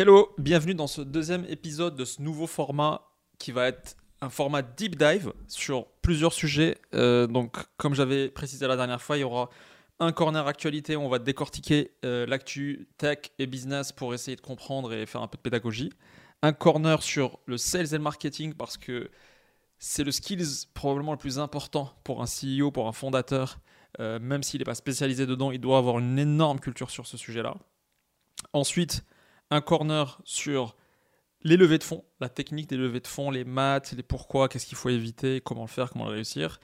Hello, 0.00 0.32
bienvenue 0.38 0.76
dans 0.76 0.86
ce 0.86 1.00
deuxième 1.00 1.44
épisode 1.46 1.96
de 1.96 2.04
ce 2.04 2.22
nouveau 2.22 2.46
format 2.46 3.02
qui 3.40 3.50
va 3.50 3.66
être 3.66 3.96
un 4.20 4.30
format 4.30 4.62
deep 4.62 4.94
dive 4.94 5.32
sur 5.48 5.88
plusieurs 6.02 6.32
sujets. 6.32 6.78
Euh, 6.94 7.26
donc, 7.26 7.56
comme 7.78 7.96
j'avais 7.96 8.28
précisé 8.28 8.68
la 8.68 8.76
dernière 8.76 9.02
fois, 9.02 9.16
il 9.16 9.22
y 9.22 9.24
aura 9.24 9.50
un 9.98 10.12
corner 10.12 10.46
actualité 10.46 10.94
où 10.94 11.00
on 11.00 11.08
va 11.08 11.18
décortiquer 11.18 11.90
euh, 12.04 12.26
l'actu 12.26 12.86
tech 12.96 13.18
et 13.40 13.48
business 13.48 13.90
pour 13.90 14.14
essayer 14.14 14.36
de 14.36 14.40
comprendre 14.40 14.92
et 14.92 15.04
faire 15.04 15.20
un 15.20 15.26
peu 15.26 15.36
de 15.36 15.42
pédagogie. 15.42 15.92
Un 16.42 16.52
corner 16.52 17.02
sur 17.02 17.40
le 17.46 17.56
sales 17.56 17.92
et 17.92 17.98
le 17.98 18.04
marketing 18.04 18.54
parce 18.54 18.76
que 18.76 19.10
c'est 19.80 20.04
le 20.04 20.12
skills 20.12 20.68
probablement 20.74 21.10
le 21.10 21.18
plus 21.18 21.40
important 21.40 21.92
pour 22.04 22.22
un 22.22 22.26
CEO, 22.26 22.70
pour 22.70 22.86
un 22.86 22.92
fondateur. 22.92 23.58
Euh, 23.98 24.20
même 24.20 24.44
s'il 24.44 24.60
n'est 24.60 24.64
pas 24.64 24.76
spécialisé 24.76 25.26
dedans, 25.26 25.50
il 25.50 25.60
doit 25.60 25.78
avoir 25.78 25.98
une 25.98 26.20
énorme 26.20 26.60
culture 26.60 26.88
sur 26.88 27.08
ce 27.08 27.16
sujet-là. 27.16 27.56
Ensuite, 28.52 29.02
un 29.50 29.60
corner 29.60 30.20
sur 30.24 30.76
les 31.42 31.56
levées 31.56 31.78
de 31.78 31.84
fonds, 31.84 32.04
la 32.20 32.28
technique 32.28 32.68
des 32.68 32.76
levées 32.76 33.00
de 33.00 33.06
fonds, 33.06 33.30
les 33.30 33.44
maths, 33.44 33.92
les 33.92 34.02
pourquoi, 34.02 34.48
qu'est-ce 34.48 34.66
qu'il 34.66 34.76
faut 34.76 34.88
éviter, 34.88 35.40
comment 35.40 35.62
le 35.62 35.68
faire, 35.68 35.90
comment 35.90 36.06
le 36.06 36.12
réussir. 36.12 36.60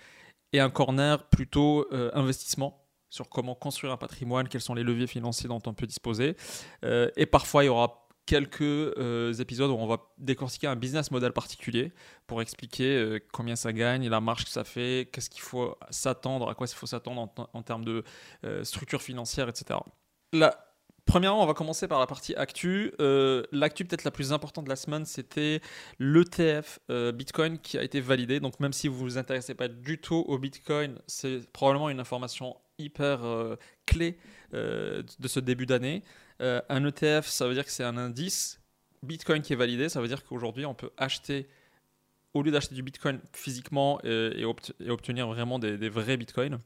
Et 0.53 0.61
un 0.61 0.71
corner 0.71 1.29
plutôt 1.29 1.87
euh, 1.93 2.11
investissement 2.15 2.81
sur 3.09 3.29
comment 3.29 3.55
construire 3.55 3.93
un 3.93 3.97
patrimoine, 3.97 4.49
quels 4.49 4.61
sont 4.61 4.75
les 4.75 4.83
leviers 4.83 5.07
financiers 5.07 5.49
dont 5.49 5.63
on 5.67 5.75
peut 5.75 5.87
disposer. 5.87 6.37
Euh, 6.85 7.11
et 7.17 7.27
parfois, 7.27 7.63
il 7.63 7.69
y 7.69 7.71
aura 7.71 8.09
quelques 8.27 8.63
euh, 8.63 9.33
épisodes 9.35 9.71
où 9.71 9.75
on 9.75 9.87
va 9.87 9.99
décortiquer 10.19 10.67
un 10.67 10.77
business 10.77 11.11
model 11.11 11.33
particulier 11.33 11.93
pour 12.27 12.43
expliquer 12.43 13.19
combien 13.33 13.55
ça 13.55 13.73
gagne, 13.73 14.09
la 14.09 14.21
marge 14.21 14.45
que 14.45 14.51
ça 14.51 14.65
fait, 14.65 15.09
qu'est-ce 15.13 15.31
qu'il 15.31 15.43
faut 15.43 15.77
s'attendre, 15.91 16.49
à 16.49 16.55
quoi 16.55 16.67
il 16.67 16.75
faut 16.75 16.87
s'attendre 16.87 17.29
en, 17.53 17.63
termes 17.63 17.85
de 17.85 18.03
structure 18.63 19.03
financière, 19.03 19.49
etc. 19.49 19.79
Premièrement, 21.07 21.43
on 21.43 21.47
va 21.47 21.53
commencer 21.53 21.87
par 21.87 22.01
la 22.01 22.07
partie 22.07 22.35
actu. 22.35 22.93
Euh, 22.99 23.43
l'actu 23.53 23.85
peut-être 23.85 24.05
la 24.05 24.11
plus 24.11 24.33
importante 24.33 24.65
de 24.65 24.71
la 24.71 24.77
semaine, 24.77 25.05
c'était 25.05 25.61
l'ETF 25.99 26.79
euh, 26.91 27.13
Bitcoin 27.13 27.59
qui 27.59 27.77
a 27.77 27.83
été 27.83 28.01
validé. 28.01 28.41
Donc 28.41 28.59
même 28.59 28.73
si 28.73 28.89
vous 28.89 29.05
ne 29.05 29.11
vous 29.11 29.19
intéressez 29.19 29.55
pas 29.55 29.69
du 29.69 29.99
tout 29.99 30.25
au 30.27 30.39
Bitcoin, 30.39 30.99
c'est 31.07 31.47
probablement 31.53 31.91
une 31.91 32.01
information 32.01 32.57
hyper 32.79 33.25
euh, 33.25 33.57
clé 33.87 34.19
de 34.53 35.29
ce 35.29 35.41
début 35.41 35.67
d'année. 35.67 36.05
un 36.39 36.85
ETF, 36.87 37.27
ça 37.27 37.49
veut 37.49 37.55
dire 37.55 37.65
que 37.65 37.73
c'est 37.73 37.83
un 37.83 37.97
indice 37.97 38.61
Bitcoin 39.03 39.43
qui 39.43 39.53
est 39.53 39.57
validé. 39.57 39.89
Ça 39.89 40.01
veut 40.01 40.07
dire 40.07 40.25
qu'aujourd'hui, 40.25 40.65
on 40.65 40.75
peut 40.75 40.91
acheter, 40.97 41.49
au 42.35 42.43
lieu 42.43 42.53
d'acheter 42.53 42.77
du 42.77 42.85
Bitcoin 42.85 43.21
physiquement 43.33 44.01
et, 44.05 44.45
obtenir 44.45 45.27
vraiment 45.27 45.59
des, 45.59 45.77
des 45.77 45.89
vrais 45.89 46.17
Bitcoins, 46.17 46.61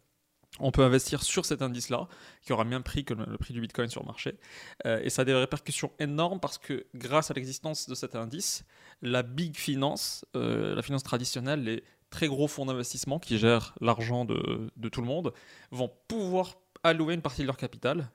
on 0.61 0.71
peut 0.71 0.83
investir 0.83 1.23
sur 1.23 1.45
cet 1.45 1.63
indice-là, 1.63 2.09
qui 2.43 2.53
aura 2.53 2.65
même 2.65 2.83
prix 2.83 3.05
que 3.05 3.15
le 3.15 3.39
prix 3.39 3.55
du 3.55 3.61
Bitcoin 3.61 3.89
sur 3.89 4.03
le 4.03 4.07
marché. 4.07 4.39
Euh, 4.87 5.01
et 5.03 5.11
ça 5.11 5.23
a 5.23 5.25
des 5.25 5.35
répercussions 5.35 5.93
énormes 5.99 6.41
parce 6.41 6.59
que 6.59 6.87
grâce 6.95 7.31
à 7.31 7.35
l'existence 7.35 7.89
de 7.89 7.95
cet 7.95 8.17
indice, 8.17 8.65
la 9.03 9.23
big 9.23 9.57
finance, 9.57 10.25
euh, 10.37 10.75
la 10.75 10.83
finance 10.83 11.03
traditionnelle, 11.03 11.63
les 11.63 11.85
très 12.11 12.27
gros 12.27 12.49
fonds 12.49 12.67
d'investissement 12.67 13.19
qui 13.19 13.39
gèrent 13.39 13.75
l'argent 13.81 14.25
de, 14.25 14.71
tout 14.89 15.01
le 15.01 15.07
monde, 15.07 15.33
vont 15.71 15.93
pouvoir 16.09 16.57
allouer 16.83 17.15
une 17.15 17.23
partie 17.23 17.43
de 17.43 17.47
leur 17.47 17.57
capital 17.57 18.11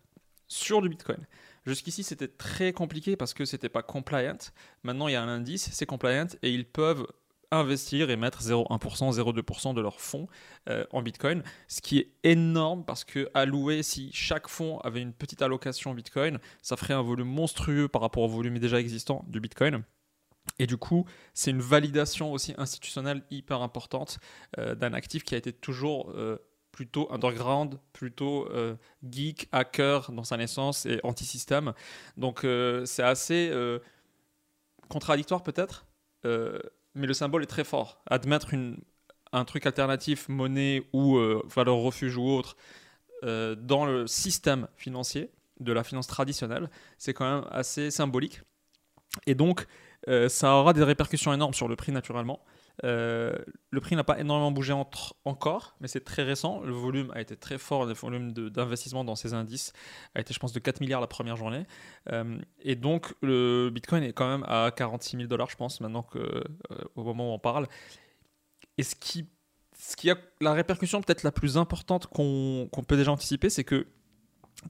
sur 0.47 0.81
du 0.81 0.89
Bitcoin. 0.89 1.25
Jusqu'ici, 1.65 2.03
c'était 2.03 2.27
très 2.27 2.73
compliqué 2.73 3.15
parce 3.15 3.33
que 3.33 3.45
c'était 3.45 3.69
pas 3.69 3.83
compliant. 3.83 4.37
Maintenant, 4.83 5.07
il 5.07 5.13
y 5.13 5.15
a 5.15 5.21
un 5.21 5.29
indice, 5.29 5.69
c'est 5.71 5.85
compliant 5.85 6.27
et 6.41 6.51
ils 6.51 6.65
peuvent 6.65 7.07
investir 7.57 8.09
et 8.09 8.15
mettre 8.15 8.41
0,1%, 8.41 9.13
0,2% 9.13 9.73
de 9.73 9.81
leurs 9.81 9.99
fonds 9.99 10.27
euh, 10.69 10.85
en 10.91 11.01
Bitcoin, 11.01 11.43
ce 11.67 11.81
qui 11.81 11.99
est 11.99 12.11
énorme 12.23 12.85
parce 12.85 13.03
que 13.03 13.29
allouer, 13.33 13.83
si 13.83 14.11
chaque 14.13 14.47
fonds 14.47 14.79
avait 14.79 15.01
une 15.01 15.13
petite 15.13 15.41
allocation 15.41 15.93
Bitcoin, 15.93 16.39
ça 16.61 16.77
ferait 16.77 16.93
un 16.93 17.01
volume 17.01 17.27
monstrueux 17.27 17.87
par 17.87 18.01
rapport 18.01 18.23
au 18.23 18.27
volume 18.27 18.59
déjà 18.59 18.79
existant 18.79 19.25
du 19.27 19.39
Bitcoin. 19.39 19.83
Et 20.59 20.67
du 20.67 20.77
coup, 20.77 21.05
c'est 21.33 21.51
une 21.51 21.61
validation 21.61 22.31
aussi 22.31 22.53
institutionnelle 22.57 23.23
hyper 23.31 23.61
importante 23.61 24.19
euh, 24.57 24.75
d'un 24.75 24.93
actif 24.93 25.23
qui 25.23 25.35
a 25.35 25.37
été 25.37 25.53
toujours 25.53 26.11
euh, 26.11 26.37
plutôt 26.71 27.11
underground, 27.11 27.79
plutôt 27.93 28.49
geek, 29.07 29.47
hacker 29.51 30.11
dans 30.11 30.23
sa 30.23 30.37
naissance 30.37 30.87
et 30.87 30.99
anti-système. 31.03 31.73
Donc 32.17 32.47
c'est 32.85 33.03
assez 33.03 33.53
contradictoire 34.89 35.43
peut-être 35.43 35.85
mais 36.95 37.07
le 37.07 37.13
symbole 37.13 37.43
est 37.43 37.47
très 37.47 37.63
fort. 37.63 38.01
Admettre 38.07 38.53
une, 38.53 38.77
un 39.31 39.45
truc 39.45 39.65
alternatif, 39.65 40.29
monnaie 40.29 40.83
ou 40.93 41.17
euh, 41.17 41.43
valeur 41.53 41.77
refuge 41.77 42.17
ou 42.17 42.27
autre, 42.29 42.55
euh, 43.23 43.55
dans 43.55 43.85
le 43.85 44.07
système 44.07 44.67
financier 44.75 45.31
de 45.59 45.71
la 45.71 45.83
finance 45.83 46.07
traditionnelle, 46.07 46.69
c'est 46.97 47.13
quand 47.13 47.29
même 47.29 47.45
assez 47.51 47.91
symbolique. 47.91 48.41
Et 49.27 49.35
donc, 49.35 49.65
euh, 50.07 50.29
ça 50.29 50.55
aura 50.55 50.73
des 50.73 50.83
répercussions 50.83 51.33
énormes 51.33 51.53
sur 51.53 51.67
le 51.67 51.75
prix 51.75 51.91
naturellement. 51.91 52.43
Euh, 52.83 53.35
le 53.69 53.81
prix 53.81 53.95
n'a 53.95 54.03
pas 54.03 54.19
énormément 54.19 54.51
bougé 54.51 54.73
encore, 55.25 55.75
mais 55.79 55.87
c'est 55.87 56.03
très 56.03 56.23
récent. 56.23 56.61
Le 56.61 56.73
volume 56.73 57.11
a 57.13 57.21
été 57.21 57.37
très 57.37 57.57
fort, 57.57 57.85
le 57.85 57.93
volume 57.93 58.31
d'investissement 58.31 59.03
dans 59.03 59.15
ces 59.15 59.33
indices 59.33 59.73
a 60.15 60.21
été, 60.21 60.33
je 60.33 60.39
pense, 60.39 60.53
de 60.53 60.59
4 60.59 60.81
milliards 60.81 61.01
la 61.01 61.07
première 61.07 61.35
journée. 61.35 61.65
Euh, 62.11 62.37
et 62.61 62.75
donc, 62.75 63.13
le 63.21 63.69
Bitcoin 63.71 64.03
est 64.03 64.13
quand 64.13 64.27
même 64.27 64.43
à 64.47 64.71
46 64.75 65.17
000 65.17 65.27
dollars, 65.27 65.49
je 65.49 65.55
pense, 65.55 65.81
maintenant 65.81 66.03
que, 66.03 66.19
euh, 66.19 66.43
au 66.95 67.03
moment 67.03 67.31
où 67.31 67.33
on 67.33 67.39
parle. 67.39 67.67
Et 68.77 68.83
ce 68.83 68.95
qui, 68.95 69.27
ce 69.77 69.95
qui 69.95 70.09
a 70.09 70.17
la 70.41 70.53
répercussion 70.53 71.01
peut-être 71.01 71.23
la 71.23 71.31
plus 71.31 71.57
importante 71.57 72.07
qu'on 72.07 72.69
peut 72.87 72.97
déjà 72.97 73.11
anticiper, 73.11 73.49
c'est 73.49 73.63
que 73.63 73.87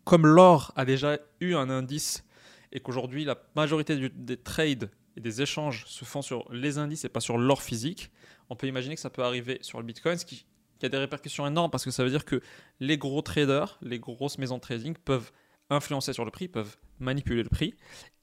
comme 0.03 0.25
l'or 0.25 0.73
a 0.75 0.85
déjà 0.85 1.19
eu 1.39 1.55
un 1.55 1.69
indice 1.69 2.25
et 2.71 2.79
qu'aujourd'hui 2.79 3.25
la 3.25 3.37
majorité 3.55 4.09
des 4.09 4.37
trades 4.37 4.89
et 5.17 5.21
des 5.21 5.41
échanges 5.41 5.85
se 5.87 6.05
font 6.05 6.21
sur 6.21 6.51
les 6.51 6.77
indices 6.77 7.05
et 7.05 7.09
pas 7.09 7.19
sur 7.19 7.37
l'or 7.37 7.61
physique, 7.61 8.11
on 8.49 8.55
peut 8.55 8.67
imaginer 8.67 8.95
que 8.95 9.01
ça 9.01 9.09
peut 9.09 9.23
arriver 9.23 9.59
sur 9.61 9.79
le 9.79 9.85
Bitcoin, 9.85 10.17
ce 10.17 10.25
qui, 10.25 10.45
a 10.81 10.89
des 10.89 10.97
répercussions 10.97 11.47
énormes 11.47 11.71
parce 11.71 11.85
que 11.85 11.91
ça 11.91 12.03
veut 12.03 12.09
dire 12.09 12.25
que 12.25 12.41
les 12.81 12.97
gros 12.97 13.21
traders, 13.21 13.77
les 13.81 13.99
grosses 13.99 14.37
maisons 14.37 14.57
de 14.57 14.61
trading 14.61 14.95
peuvent 15.05 15.31
influencer 15.69 16.11
sur 16.11 16.25
le 16.25 16.31
prix, 16.31 16.49
peuvent 16.49 16.75
manipuler 16.99 17.41
le 17.41 17.47
prix. 17.47 17.73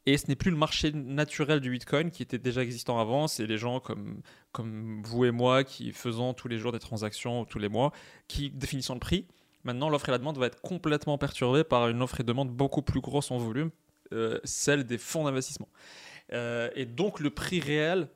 Et 0.04 0.18
ce 0.18 0.26
n'est 0.28 0.36
plus 0.36 0.50
le 0.50 0.58
marché 0.58 0.92
naturel 0.92 1.60
du 1.60 1.70
Bitcoin 1.70 2.10
qui 2.10 2.22
était 2.22 2.38
déjà 2.38 2.62
existant 2.62 2.98
avant, 2.98 3.28
c'est 3.28 3.46
les 3.46 3.56
gens 3.56 3.80
comme, 3.80 5.02
vous 5.04 5.24
et 5.24 5.30
moi 5.30 5.64
qui 5.64 5.92
faisons 5.92 6.34
tous 6.34 6.48
les 6.48 6.58
jours 6.58 6.72
des 6.72 6.78
transactions, 6.78 7.46
tous 7.46 7.58
les 7.58 7.68
mois, 7.70 7.92
qui 8.28 8.50
définissons 8.50 8.94
le 8.94 9.00
prix. 9.00 9.26
Maintenant, 9.64 9.88
l'offre 9.88 10.08
et 10.08 10.12
la 10.12 10.18
demande 10.18 10.38
va 10.38 10.46
être 10.46 10.60
complètement 10.60 11.16
perturbée 11.16 11.64
par 11.64 11.88
une 11.88 12.02
offre 12.02 12.20
et 12.20 12.24
demande 12.24 12.50
beaucoup 12.50 12.82
plus 12.82 13.00
grosse 13.00 13.30
en 13.30 13.38
volume, 13.38 13.70
euh, 14.12 14.38
celle 14.44 14.84
des 14.84 14.98
fonds 14.98 15.24
d'investissement. 15.24 15.68
Euh, 16.32 16.70
et 16.74 16.86
donc 16.86 17.20
le 17.20 17.30
prix 17.30 17.60
réel, 17.60 18.08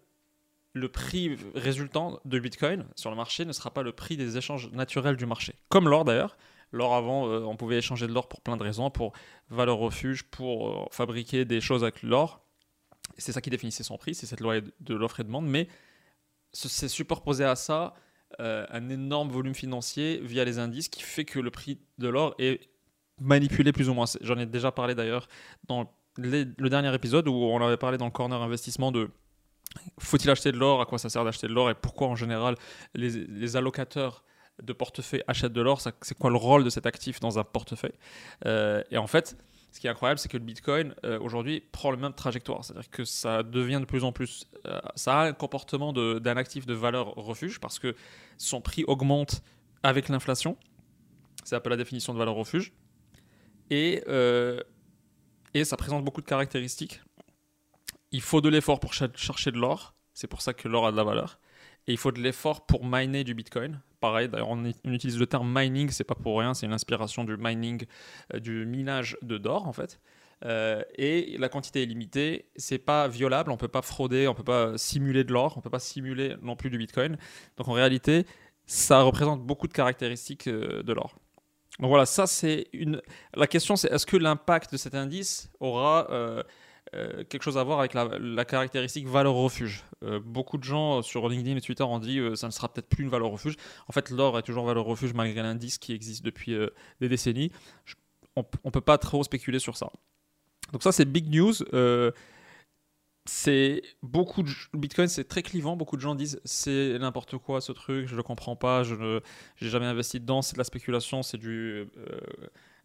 le 0.73 0.89
prix 0.89 1.37
résultant 1.55 2.21
de 2.25 2.39
Bitcoin 2.39 2.85
sur 2.97 3.11
le 3.11 3.17
marché 3.17 3.45
ne 3.45 3.53
sera 3.53 3.73
pas 3.73 3.83
le 3.83 3.93
prix 3.93 4.17
des 4.17 4.37
échanges 4.37 4.71
naturels 4.73 5.17
du 5.17 5.27
marché. 5.27 5.55
Comme 5.69 5.89
l'or 5.89 6.05
d'ailleurs. 6.05 6.37
L'or 6.73 6.95
avant, 6.95 7.29
euh, 7.29 7.41
on 7.41 7.57
pouvait 7.57 7.79
échanger 7.79 8.09
de 8.09 8.13
l'or 8.13 8.29
pour 8.29 8.41
plein 8.41 8.57
de 8.57 8.63
raisons, 8.63 8.91
pour 8.91 9.13
valeur 9.49 9.79
refuge, 9.79 10.25
pour 10.25 10.69
euh, 10.69 10.87
fabriquer 10.91 11.45
des 11.45 11.61
choses 11.61 11.85
avec 11.85 12.03
l'or. 12.03 12.41
C'est 13.17 13.31
ça 13.31 13.41
qui 13.41 13.51
définissait 13.51 13.85
son 13.85 13.97
prix, 13.97 14.15
c'est 14.15 14.27
cette 14.27 14.41
loi 14.41 14.61
de 14.61 14.95
l'offre 14.95 15.21
et 15.21 15.23
de 15.23 15.29
demande. 15.29 15.47
Mais 15.47 15.69
c'est 16.53 16.89
superposé 16.89 17.45
à 17.45 17.55
ça 17.55 17.95
un 18.41 18.89
énorme 18.89 19.31
volume 19.31 19.55
financier 19.55 20.19
via 20.21 20.45
les 20.45 20.59
indices 20.59 20.89
qui 20.89 21.03
fait 21.03 21.25
que 21.25 21.39
le 21.39 21.53
prix 21.53 21.79
de 21.99 22.09
l'or 22.09 22.35
est 22.41 22.69
manipulé 23.21 23.71
plus 23.71 23.89
ou 23.89 23.95
moins. 23.95 24.07
J'en 24.23 24.39
ai 24.39 24.47
déjà 24.47 24.73
parlé 24.73 24.97
d'ailleurs 24.97 25.29
dans 25.69 25.89
le 26.17 26.69
dernier 26.69 26.95
épisode 26.95 27.29
où 27.29 27.33
on 27.33 27.61
avait 27.65 27.77
parlé 27.77 27.99
dans 27.99 28.07
le 28.07 28.11
corner 28.11 28.41
investissement 28.41 28.93
de 28.93 29.11
faut-il 29.99 30.31
acheter 30.31 30.53
de 30.53 30.59
l'or, 30.59 30.81
à 30.81 30.87
quoi 30.87 30.99
ça 30.99 31.09
sert 31.09 31.25
d'acheter 31.25 31.47
de 31.47 31.53
l'or 31.53 31.71
et 31.71 31.75
pourquoi 31.75 32.09
en 32.09 32.17
général 32.17 32.57
les, 32.95 33.57
allocateurs 33.57 34.25
de 34.63 34.73
portefeuille 34.73 35.23
achètent 35.27 35.53
de 35.53 35.61
l'or, 35.61 35.81
c'est 35.81 36.17
quoi 36.17 36.31
le 36.31 36.37
rôle 36.37 36.65
de 36.65 36.71
cet 36.71 36.87
actif 36.87 37.19
dans 37.19 37.39
un 37.39 37.45
portefeuille. 37.45 37.99
Euh, 38.47 38.83
et 38.91 38.99
en 38.99 39.09
fait, 39.09 39.37
ce 39.73 39.81
qui 39.81 39.89
est 39.89 39.91
incroyable, 39.91 40.21
c'est 40.21 40.29
que 40.29 40.37
le 40.37 40.45
Bitcoin 40.45 40.95
euh, 41.05 41.19
aujourd'hui 41.19 41.61
prend 41.73 41.91
le 41.91 41.97
même 41.97 42.13
trajectoire, 42.13 42.65
c'est-à-dire 42.65 42.89
que 42.91 43.05
ça 43.05 43.43
devient 43.43 43.81
de 43.81 43.84
plus 43.84 44.05
en 44.05 44.13
plus, 44.13 44.47
euh, 44.67 44.81
ça 44.95 45.21
a 45.21 45.25
un 45.27 45.33
comportement 45.33 45.93
d'un 45.93 46.37
actif 46.37 46.67
de 46.67 46.75
valeur 46.75 47.15
refuge 47.17 47.59
parce 47.59 47.81
que 47.81 47.97
son 48.39 48.60
prix 48.60 48.84
augmente 48.84 49.43
avec 49.83 50.09
l'inflation, 50.09 50.57
c'est 51.43 51.57
un 51.57 51.60
peu 51.60 51.71
la 51.71 51.77
définition 51.77 52.15
de 52.15 52.19
valeur 52.19 52.34
refuge, 52.34 52.72
et 53.71 54.05
et 55.54 55.65
ça 55.65 55.77
présente 55.77 56.04
beaucoup 56.04 56.21
de 56.21 56.27
caractéristiques. 56.27 57.01
Il 58.10 58.21
faut 58.21 58.41
de 58.41 58.48
l'effort 58.48 58.80
pour 58.80 58.92
chercher 58.92 59.51
de 59.51 59.59
l'or, 59.59 59.95
c'est 60.12 60.27
pour 60.27 60.42
ça 60.42 60.53
que 60.53 60.68
l'or 60.68 60.86
a 60.86 60.92
de 60.92 60.97
la 60.97 61.04
valeur. 61.04 61.41
Et 61.86 61.92
il 61.92 61.98
faut 61.98 62.12
de 62.12 62.21
l'effort 62.21 62.66
pour 62.66 62.84
miner 62.84 63.24
du 63.24 63.34
Bitcoin. 63.34 63.80
Pareil, 64.01 64.28
d'ailleurs, 64.28 64.48
on, 64.48 64.65
utilise 64.84 65.18
le 65.18 65.27
terme 65.27 65.53
mining, 65.53 65.91
c'est 65.91 66.04
pas 66.04 66.15
pour 66.15 66.39
rien, 66.39 66.54
c'est 66.54 66.66
une 66.66 66.72
inspiration 66.72 67.24
du 67.24 67.36
mining, 67.36 67.84
euh, 68.33 68.41
du 68.41 68.66
minage 68.66 69.16
de 69.22 69.39
d'or 69.39 69.66
en 69.66 69.72
fait. 69.72 70.01
Euh, 70.45 70.83
et 70.97 71.36
la 71.39 71.48
quantité 71.48 71.83
est 71.83 71.86
limitée, 71.86 72.50
c'est 72.57 72.78
pas 72.78 73.09
violable, 73.09 73.50
on 73.50 73.57
peut 73.57 73.68
pas 73.68 73.83
frauder, 73.83 74.28
on 74.28 74.34
peut 74.34 74.45
pas 74.45 74.77
simuler 74.77 75.24
de 75.24 75.33
l'or, 75.33 75.57
on 75.57 75.60
peut 75.60 75.71
pas 75.71 75.78
simuler 75.78 76.36
non 76.42 76.57
plus 76.57 76.71
du 76.71 76.78
Bitcoin. 76.78 77.16
Donc 77.57 77.68
en 77.68 77.72
réalité, 77.72 78.27
ça 78.66 79.03
représente 79.03 79.42
beaucoup 79.42 79.68
de 79.68 79.72
caractéristiques 79.72 80.48
euh, 80.48 80.83
de 80.83 80.92
l'or. 80.92 81.16
Donc 81.80 81.88
voilà, 81.88 82.06
ça 82.06 82.26
c'est 82.26 82.68
une. 82.72 83.03
La 83.34 83.47
question 83.47 83.76
c'est 83.76 83.91
est-ce 83.92 84.06
que 84.06 84.16
l'impact 84.16 84.72
de 84.72 84.76
cet 84.76 84.94
indice 84.94 85.50
aura 85.59 86.09
euh, 86.10 86.42
euh, 86.94 87.24
quelque 87.24 87.42
chose 87.42 87.59
à 87.59 87.65
voir 87.65 87.80
avec 87.80 87.94
la, 87.94 88.44
caractéristique 88.44 89.09
valeur 89.09 89.34
refuge? 89.34 89.84
Euh, 90.04 90.21
beaucoup 90.24 90.56
de 90.56 90.62
gens 90.62 91.03
sur 91.03 91.28
LinkedIn 91.28 91.56
et 91.56 91.60
Twitter 91.60 91.82
ont 91.82 91.98
dit 91.98 92.21
ça 92.36 92.47
ne 92.47 92.53
sera 92.53 92.72
peut-être 92.72 92.88
plus 92.88 93.03
une 93.03 93.10
valeur 93.10 93.30
refuge. 93.30 93.56
En 93.88 93.92
fait, 93.92 94.10
l'or 94.10 94.38
est 94.38 94.42
toujours 94.42 94.66
valeur 94.66 94.84
refuge 94.84 95.15
malgré 95.15 95.42
l'indice 95.42 95.78
qui 95.78 95.92
existe 95.92 96.24
depuis 96.24 96.56
des 97.00 97.09
décennies. 97.09 97.50
on 98.36 98.44
ne 98.65 98.71
peut 98.71 98.80
pas 98.80 98.98
trop 98.98 99.24
spéculer 99.24 99.59
sur 99.59 99.76
ça. 99.76 99.91
Donc 100.72 100.82
ça, 100.82 100.92
c'est 100.92 101.04
big 101.04 101.28
news 101.34 101.54
c'est 103.26 103.82
beaucoup 104.03 104.42
de 104.42 104.50
Bitcoin, 104.74 105.09
c'est 105.09 105.24
très 105.24 105.42
clivant. 105.42 105.76
Beaucoup 105.76 105.97
de 105.97 106.03
gens 106.03 106.15
disent 106.15 106.41
c'est 106.44 106.98
n'importe 106.98 107.38
quoi 107.38 107.60
ce 107.62 107.72
truc, 107.72 108.06
je 108.06 108.16
le 108.16 108.22
comprends 108.22 108.56
pas, 108.56 108.82
je 108.82 108.94
n'ai 108.94 109.21
jamais 109.60 109.86
investi 109.86 110.21
dedans, 110.21 110.42
c'est 110.42 110.54
de 110.54 110.59
la 110.59 110.65
spéculation, 110.65 111.22
c'est 111.22 111.38
du 111.38 111.88
euh, 111.97 112.21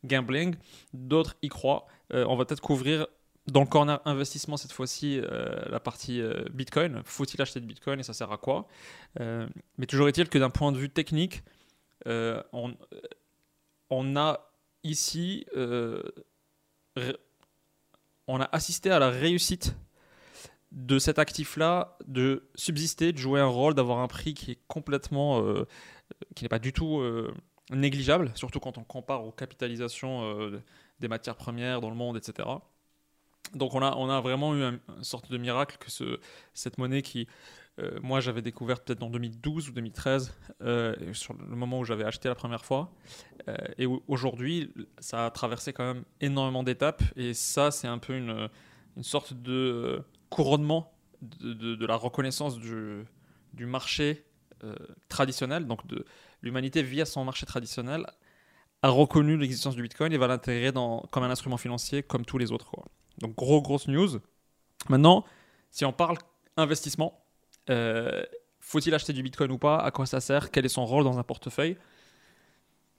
gambling. 0.06 0.56
D'autres 0.94 1.36
y 1.42 1.50
croient. 1.50 1.88
Euh, 2.14 2.26
on 2.30 2.38
va 2.38 2.46
peut-être 2.46 2.62
couvrir 2.62 3.08
dans 3.48 3.62
le 3.62 3.66
corner 3.66 4.00
investissement 4.06 4.56
cette 4.56 4.72
fois-ci 4.72 5.20
euh, 5.20 5.66
la 5.70 5.82
partie 5.82 6.22
Bitcoin. 6.54 7.02
Faut-il 7.04 7.42
acheter 7.42 7.60
de 7.60 7.66
Bitcoin 7.66 8.00
et 8.00 8.04
ça 8.04 8.14
sert 8.14 8.32
à 8.32 8.38
quoi? 8.38 8.68
Mais 9.20 9.88
toujours 9.88 10.08
est-il 10.08 10.30
que 10.30 10.38
d'un 10.38 10.50
point 10.50 10.72
de 10.72 10.78
vue 10.78 10.90
technique, 10.90 11.44
on, 12.06 12.78
on, 13.90 14.16
a 14.16 14.52
ici 14.84 15.46
on 18.28 18.40
a 18.40 18.46
assisté 18.52 18.92
à 18.92 19.00
la 19.00 19.10
réussite 19.10 19.76
de 20.72 21.00
cet 21.00 21.20
actif-là 21.20 21.98
de 22.08 22.48
subsister, 22.56 23.12
de 23.12 23.18
jouer 23.18 23.40
un 23.40 23.48
rôle, 23.48 23.74
d'avoir 23.74 24.00
un 24.00 24.08
prix 24.08 24.34
qui 24.34 24.52
est 24.52 24.60
complètement, 24.68 25.42
euh, 25.42 25.66
qui 26.36 26.44
n'est 26.44 26.50
pas 26.50 26.60
du 26.60 26.74
tout 26.74 27.00
euh, 27.00 27.34
négligeable, 27.72 28.32
surtout 28.36 28.60
quand 28.60 28.78
on 28.78 28.84
compare 28.84 29.26
aux 29.26 29.32
capitalisations 29.32 30.24
euh, 30.24 30.62
des 31.00 31.08
matières 31.08 31.36
premières 31.36 31.82
dans 31.82 31.90
le 31.90 31.96
monde, 31.96 32.18
etc. 32.18 32.48
Donc 33.56 33.74
on 33.74 33.82
a, 33.82 33.96
on 33.96 34.10
a 34.10 34.22
vraiment 34.22 34.56
eu 34.56 34.62
une 34.62 34.80
sorte 35.02 35.32
de 35.32 35.38
miracle 35.38 35.78
que 35.80 35.90
ce, 35.90 36.20
cette 36.54 36.78
monnaie 36.78 37.02
qui, 37.02 37.28
moi 38.04 38.20
j'avais 38.20 38.42
découverte 38.42 38.86
peut-être 38.86 39.02
en 39.02 39.10
2012 39.10 39.70
ou 39.70 39.72
2013, 39.72 40.36
sur 41.14 41.34
le 41.34 41.56
moment 41.56 41.80
où 41.80 41.86
j'avais 41.86 42.04
acheté 42.04 42.28
la 42.28 42.36
première 42.36 42.64
fois, 42.64 42.92
et 43.78 43.88
aujourd'hui 44.08 44.72
ça 45.00 45.26
a 45.26 45.32
traversé 45.32 45.72
quand 45.74 45.86
même 45.86 46.04
énormément 46.20 46.62
d'étapes, 46.62 47.02
et 47.16 47.34
ça 47.34 47.72
c'est 47.72 47.88
un 47.88 47.98
peu 47.98 48.18
une, 48.18 48.50
une 48.98 49.04
sorte 49.04 49.34
de 49.34 50.04
couronnement 50.30 50.92
de, 51.22 51.86
la 51.86 51.96
reconnaissance 51.96 52.58
du, 52.58 53.06
marché 53.66 54.26
euh, 54.64 54.76
traditionnel, 55.10 55.66
donc 55.66 55.86
de 55.88 56.06
l'humanité 56.42 56.82
via 56.84 57.06
son 57.06 57.26
marché 57.26 57.46
traditionnel, 57.46 58.06
a 58.82 58.90
reconnu 58.90 59.38
l'existence 59.38 59.76
du 59.76 59.82
Bitcoin 59.82 60.14
et 60.14 60.18
va 60.18 60.28
l'intégrer 60.28 60.72
comme 60.72 61.24
un 61.24 61.30
instrument 61.30 61.58
financier 61.58 62.04
comme 62.04 62.26
tous 62.26 62.38
les 62.38 62.52
autres. 62.52 62.72
Donc 63.18 63.36
gros, 63.36 63.62
grosse 63.62 63.88
news. 63.88 64.20
Maintenant, 64.88 65.26
si 65.72 65.84
on 65.84 65.92
parle 65.92 66.18
investissement, 66.56 67.26
euh, 67.70 68.24
faut-il 68.60 68.94
acheter 68.94 69.14
du 69.14 69.24
Bitcoin 69.24 69.52
ou 69.52 69.58
pas? 69.58 69.78
À 69.78 69.92
quoi 69.92 70.06
ça 70.06 70.22
sert? 70.22 70.52
Quel 70.52 70.66
est 70.66 70.70
son 70.70 70.86
rôle 70.86 71.04
dans 71.04 71.20
un 71.20 71.24
portefeuille? 71.24 71.78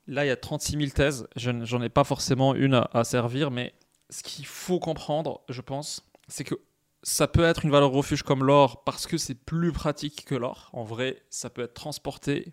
Là, 0.06 0.24
il 0.24 0.28
y 0.28 0.32
a 0.32 0.36
36 0.36 0.76
000 0.76 0.90
thèses. 0.90 1.28
J'en 1.36 1.82
ai 1.82 1.88
pas 1.88 2.04
forcément 2.04 2.54
une 2.54 2.86
à 2.92 3.04
servir, 3.04 3.50
mais 3.50 3.74
ce 4.10 4.22
qu'il 4.22 4.46
faut 4.46 4.80
comprendre, 4.80 5.42
je 5.48 5.60
pense, 5.60 6.10
c'est 6.28 6.44
que 6.44 6.56
ça 7.02 7.28
peut 7.28 7.44
être 7.44 7.64
une 7.64 7.70
valeur 7.70 7.90
refuge 7.90 8.22
comme 8.22 8.44
l'or 8.44 8.84
parce 8.84 9.06
que 9.06 9.16
c'est 9.16 9.34
plus 9.34 9.72
pratique 9.72 10.24
que 10.24 10.34
l'or. 10.34 10.70
En 10.72 10.84
vrai, 10.84 11.22
ça 11.30 11.50
peut 11.50 11.62
être 11.62 11.74
transporté, 11.74 12.52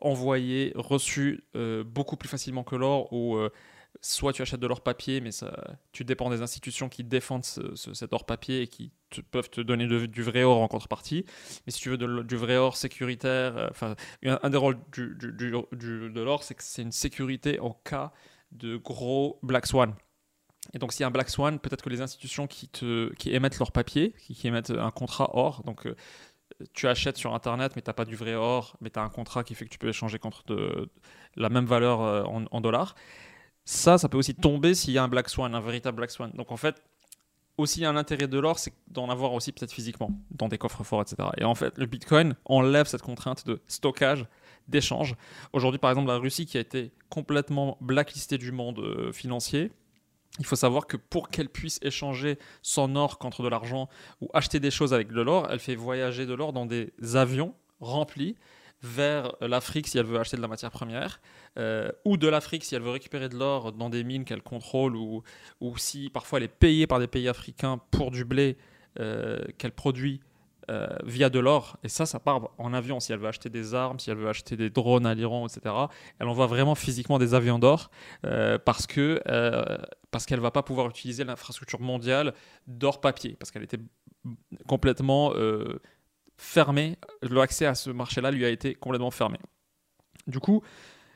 envoyé, 0.00 0.72
reçu 0.76 1.44
euh, 1.54 1.82
beaucoup 1.84 2.16
plus 2.16 2.28
facilement 2.28 2.64
que 2.64 2.76
l'or 2.76 3.12
ou 3.12 3.36
euh, 3.36 3.50
soit 4.00 4.32
tu 4.32 4.42
achètes 4.42 4.60
de 4.60 4.66
l'or 4.66 4.82
papier, 4.82 5.20
mais 5.20 5.30
tu 5.92 6.04
dépends 6.04 6.30
des 6.30 6.42
institutions 6.42 6.88
qui 6.88 7.04
défendent 7.04 7.44
cet 7.44 8.12
or 8.12 8.26
papier 8.26 8.62
et 8.62 8.66
qui 8.66 8.92
peuvent 9.30 9.50
te 9.50 9.60
donner 9.60 9.86
du 9.86 10.22
vrai 10.22 10.42
or 10.42 10.60
en 10.60 10.68
contrepartie. 10.68 11.24
Mais 11.66 11.72
si 11.72 11.80
tu 11.80 11.90
veux 11.90 11.96
du 11.96 12.36
vrai 12.36 12.56
or 12.56 12.76
sécuritaire, 12.76 13.56
euh, 13.56 13.68
enfin, 13.70 13.94
un, 14.24 14.50
des 14.50 14.58
rôles 14.58 14.78
de 14.92 16.20
l'or, 16.20 16.42
c'est 16.42 16.54
que 16.54 16.62
c'est 16.62 16.82
une 16.82 16.92
sécurité 16.92 17.60
en 17.60 17.72
cas 17.72 18.12
de 18.52 18.76
gros 18.76 19.38
black 19.42 19.66
swan. 19.66 19.94
Et 20.74 20.78
donc, 20.78 20.92
s'il 20.92 21.00
y 21.00 21.04
a 21.04 21.06
un 21.08 21.10
Black 21.10 21.30
Swan, 21.30 21.58
peut-être 21.58 21.82
que 21.82 21.88
les 21.88 22.00
institutions 22.00 22.46
qui, 22.46 22.68
te, 22.68 23.12
qui 23.14 23.34
émettent 23.34 23.58
leur 23.58 23.72
papier, 23.72 24.14
qui, 24.18 24.46
émettent 24.46 24.70
un 24.70 24.90
contrat 24.90 25.30
or, 25.34 25.62
donc 25.64 25.86
euh, 25.86 25.96
tu 26.72 26.86
achètes 26.88 27.16
sur 27.16 27.34
Internet, 27.34 27.72
mais 27.76 27.82
tu 27.82 27.88
n'as 27.88 27.94
pas 27.94 28.04
du 28.04 28.16
vrai 28.16 28.34
or, 28.34 28.76
mais 28.80 28.90
tu 28.90 28.98
as 28.98 29.02
un 29.02 29.08
contrat 29.08 29.44
qui 29.44 29.54
fait 29.54 29.64
que 29.64 29.70
tu 29.70 29.78
peux 29.78 29.88
échanger 29.88 30.18
contre 30.18 30.88
la 31.36 31.48
même 31.48 31.66
valeur 31.66 32.02
euh, 32.02 32.22
en, 32.24 32.60
dollars. 32.60 32.94
Ça, 33.64 33.98
ça 33.98 34.08
peut 34.08 34.16
aussi 34.16 34.34
tomber 34.34 34.74
s'il 34.74 34.92
y 34.92 34.98
a 34.98 35.02
un 35.02 35.08
Black 35.08 35.28
Swan, 35.28 35.54
un 35.54 35.60
véritable 35.60 35.96
Black 35.96 36.10
Swan. 36.10 36.30
Donc, 36.34 36.52
en 36.52 36.56
fait, 36.56 36.82
aussi 37.58 37.84
un 37.84 37.96
intérêt 37.96 38.28
de 38.28 38.38
l'or, 38.38 38.58
c'est 38.58 38.72
d'en 38.88 39.10
avoir 39.10 39.32
aussi 39.32 39.52
peut-être 39.52 39.72
physiquement, 39.72 40.10
dans 40.30 40.48
des 40.48 40.58
coffres 40.58 40.84
forts, 40.84 41.02
etc. 41.02 41.28
Et 41.38 41.44
en 41.44 41.54
fait, 41.54 41.76
le 41.78 41.86
Bitcoin 41.86 42.36
enlève 42.44 42.86
cette 42.86 43.02
contrainte 43.02 43.46
de 43.46 43.60
stockage, 43.66 44.26
d'échange. 44.68 45.16
Aujourd'hui, 45.52 45.78
par 45.78 45.90
exemple, 45.90 46.08
la 46.08 46.18
Russie 46.18 46.46
qui 46.46 46.58
a 46.58 46.60
été 46.60 46.92
complètement 47.08 47.78
blacklistée 47.80 48.38
du 48.38 48.52
monde 48.52 48.80
euh, 48.80 49.12
financier, 49.12 49.72
il 50.38 50.46
faut 50.46 50.56
savoir 50.56 50.86
que 50.86 50.96
pour 50.96 51.28
qu'elle 51.28 51.48
puisse 51.48 51.78
échanger 51.82 52.38
son 52.62 52.96
or 52.96 53.18
contre 53.18 53.42
de 53.42 53.48
l'argent 53.48 53.88
ou 54.20 54.28
acheter 54.34 54.60
des 54.60 54.70
choses 54.70 54.92
avec 54.92 55.12
de 55.12 55.20
l'or, 55.20 55.48
elle 55.50 55.60
fait 55.60 55.74
voyager 55.74 56.26
de 56.26 56.34
l'or 56.34 56.52
dans 56.52 56.66
des 56.66 56.92
avions 57.14 57.54
remplis 57.80 58.36
vers 58.82 59.34
l'Afrique 59.40 59.88
si 59.88 59.98
elle 59.98 60.04
veut 60.04 60.18
acheter 60.18 60.36
de 60.36 60.42
la 60.42 60.48
matière 60.48 60.70
première, 60.70 61.20
euh, 61.58 61.90
ou 62.04 62.16
de 62.16 62.28
l'Afrique 62.28 62.64
si 62.64 62.74
elle 62.74 62.82
veut 62.82 62.90
récupérer 62.90 63.28
de 63.28 63.36
l'or 63.36 63.72
dans 63.72 63.88
des 63.88 64.04
mines 64.04 64.24
qu'elle 64.24 64.42
contrôle, 64.42 64.96
ou, 64.96 65.22
ou 65.60 65.78
si 65.78 66.10
parfois 66.10 66.38
elle 66.38 66.44
est 66.44 66.48
payée 66.48 66.86
par 66.86 66.98
des 66.98 67.06
pays 67.06 67.28
africains 67.28 67.80
pour 67.90 68.10
du 68.10 68.24
blé 68.24 68.56
euh, 69.00 69.42
qu'elle 69.58 69.72
produit 69.72 70.20
euh, 70.70 70.86
via 71.04 71.30
de 71.30 71.38
l'or. 71.38 71.78
Et 71.84 71.88
ça, 71.88 72.06
ça 72.06 72.18
part 72.18 72.50
en 72.58 72.74
avion. 72.74 73.00
Si 73.00 73.12
elle 73.12 73.18
veut 73.18 73.28
acheter 73.28 73.50
des 73.50 73.74
armes, 73.74 73.98
si 73.98 74.10
elle 74.10 74.16
veut 74.16 74.28
acheter 74.28 74.56
des 74.56 74.70
drones 74.70 75.06
à 75.06 75.14
l'Iran, 75.14 75.46
etc., 75.46 75.74
elle 76.18 76.28
envoie 76.28 76.46
vraiment 76.46 76.74
physiquement 76.74 77.18
des 77.18 77.34
avions 77.34 77.58
d'or 77.58 77.90
euh, 78.24 78.58
parce 78.58 78.86
que 78.86 79.20
euh, 79.28 79.64
parce 80.10 80.26
qu'elle 80.26 80.40
va 80.40 80.50
pas 80.50 80.62
pouvoir 80.62 80.88
utiliser 80.88 81.24
l'infrastructure 81.24 81.80
mondiale 81.80 82.34
d'or 82.66 83.00
papier 83.00 83.36
parce 83.38 83.50
qu'elle 83.50 83.62
était 83.62 83.80
complètement 84.66 85.32
fermée. 86.36 86.98
L'accès 87.22 87.66
à 87.66 87.74
ce 87.74 87.90
marché-là 87.90 88.30
lui 88.30 88.44
a 88.44 88.48
été 88.48 88.74
complètement 88.74 89.10
fermé. 89.10 89.38
Du 90.26 90.40
coup, 90.40 90.62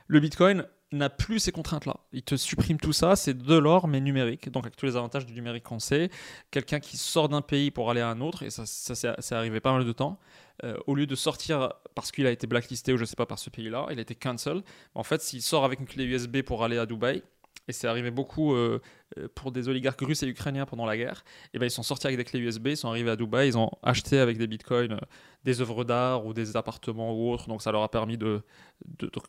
le 0.07 0.21
Bitcoin 0.21 0.67
n'a 0.93 1.09
plus 1.09 1.39
ces 1.39 1.53
contraintes-là. 1.53 1.97
Il 2.13 2.23
te 2.23 2.37
supprime 2.37 2.79
tout 2.79 2.93
ça, 2.93 3.17
c'est 3.17 3.37
de 3.37 3.55
l'or 3.55 3.87
mais 3.89 4.01
numérique, 4.01 4.51
donc 4.51 4.65
avec 4.65 4.77
tous 4.77 4.87
les 4.87 4.97
avantages 4.97 5.27
du 5.27 5.33
numérique 5.35 5.65
qu'on 5.65 5.79
sait. 5.79 6.11
Quelqu'un 6.51 6.81
qui 6.81 6.97
sort 6.97 7.29
d'un 7.29 7.43
pays 7.43 7.71
pour 7.71 7.91
aller 7.91 8.01
à 8.01 8.09
un 8.09 8.21
autre, 8.21 8.43
et 8.43 8.51
ça, 8.51 8.67
ça 8.67 9.17
c'est 9.19 9.35
arrivé 9.35 9.61
pas 9.61 9.73
mal 9.73 9.85
de 9.85 9.93
temps, 9.93 10.19
euh, 10.65 10.77
au 10.87 10.95
lieu 10.95 11.07
de 11.07 11.15
sortir 11.15 11.73
parce 11.95 12.11
qu'il 12.13 12.27
a 12.27 12.31
été 12.31 12.47
blacklisté 12.47 12.93
ou 12.93 12.97
je 12.97 13.05
sais 13.05 13.17
pas 13.17 13.27
par 13.27 13.39
ce 13.39 13.51
pays-là, 13.51 13.87
il 13.91 13.99
a 13.99 14.03
été 14.03 14.15
cancel. 14.15 14.63
En 14.95 15.05
fait, 15.05 15.23
s'il 15.23 15.43
sort 15.43 15.65
avec 15.65 15.81
une 15.81 15.87
clé 15.87 16.05
USB 16.05 16.43
pour 16.43 16.65
aller 16.65 16.77
à 16.77 16.87
Dubaï, 16.87 17.23
et 17.71 17.73
c'est 17.73 17.87
arrivé 17.87 18.11
beaucoup 18.11 18.53
euh, 18.55 18.81
euh, 19.17 19.29
pour 19.35 19.53
des 19.53 19.69
oligarques 19.69 20.01
russes 20.01 20.23
et 20.23 20.27
ukrainiens 20.27 20.67
pendant 20.67 20.85
la 20.85 20.97
guerre, 20.97 21.25
et 21.55 21.59
ben 21.59 21.67
ils 21.67 21.71
sont 21.71 21.83
sortis 21.83 22.09
avec 22.09 22.19
des 22.19 22.25
clés 22.25 22.41
USB, 22.41 22.69
ils 22.69 22.77
sont 22.77 22.89
arrivés 22.89 23.11
à 23.11 23.17
Dubaï, 23.17 23.49
ils 23.49 23.57
ont 23.57 23.71
acheté 23.83 24.19
avec 24.19 24.37
des 24.39 24.47
bitcoins 24.47 24.93
euh, 24.93 24.99
des 25.45 25.61
œuvres 25.63 25.85
d'art 25.85 26.27
ou 26.27 26.35
des 26.35 26.57
appartements 26.57 27.15
ou 27.15 27.31
autres, 27.31 27.49
donc 27.49 27.63
ça 27.63 27.73
leur 27.73 27.83
a 27.83 27.91
permis 27.91 28.19
de, 28.19 28.43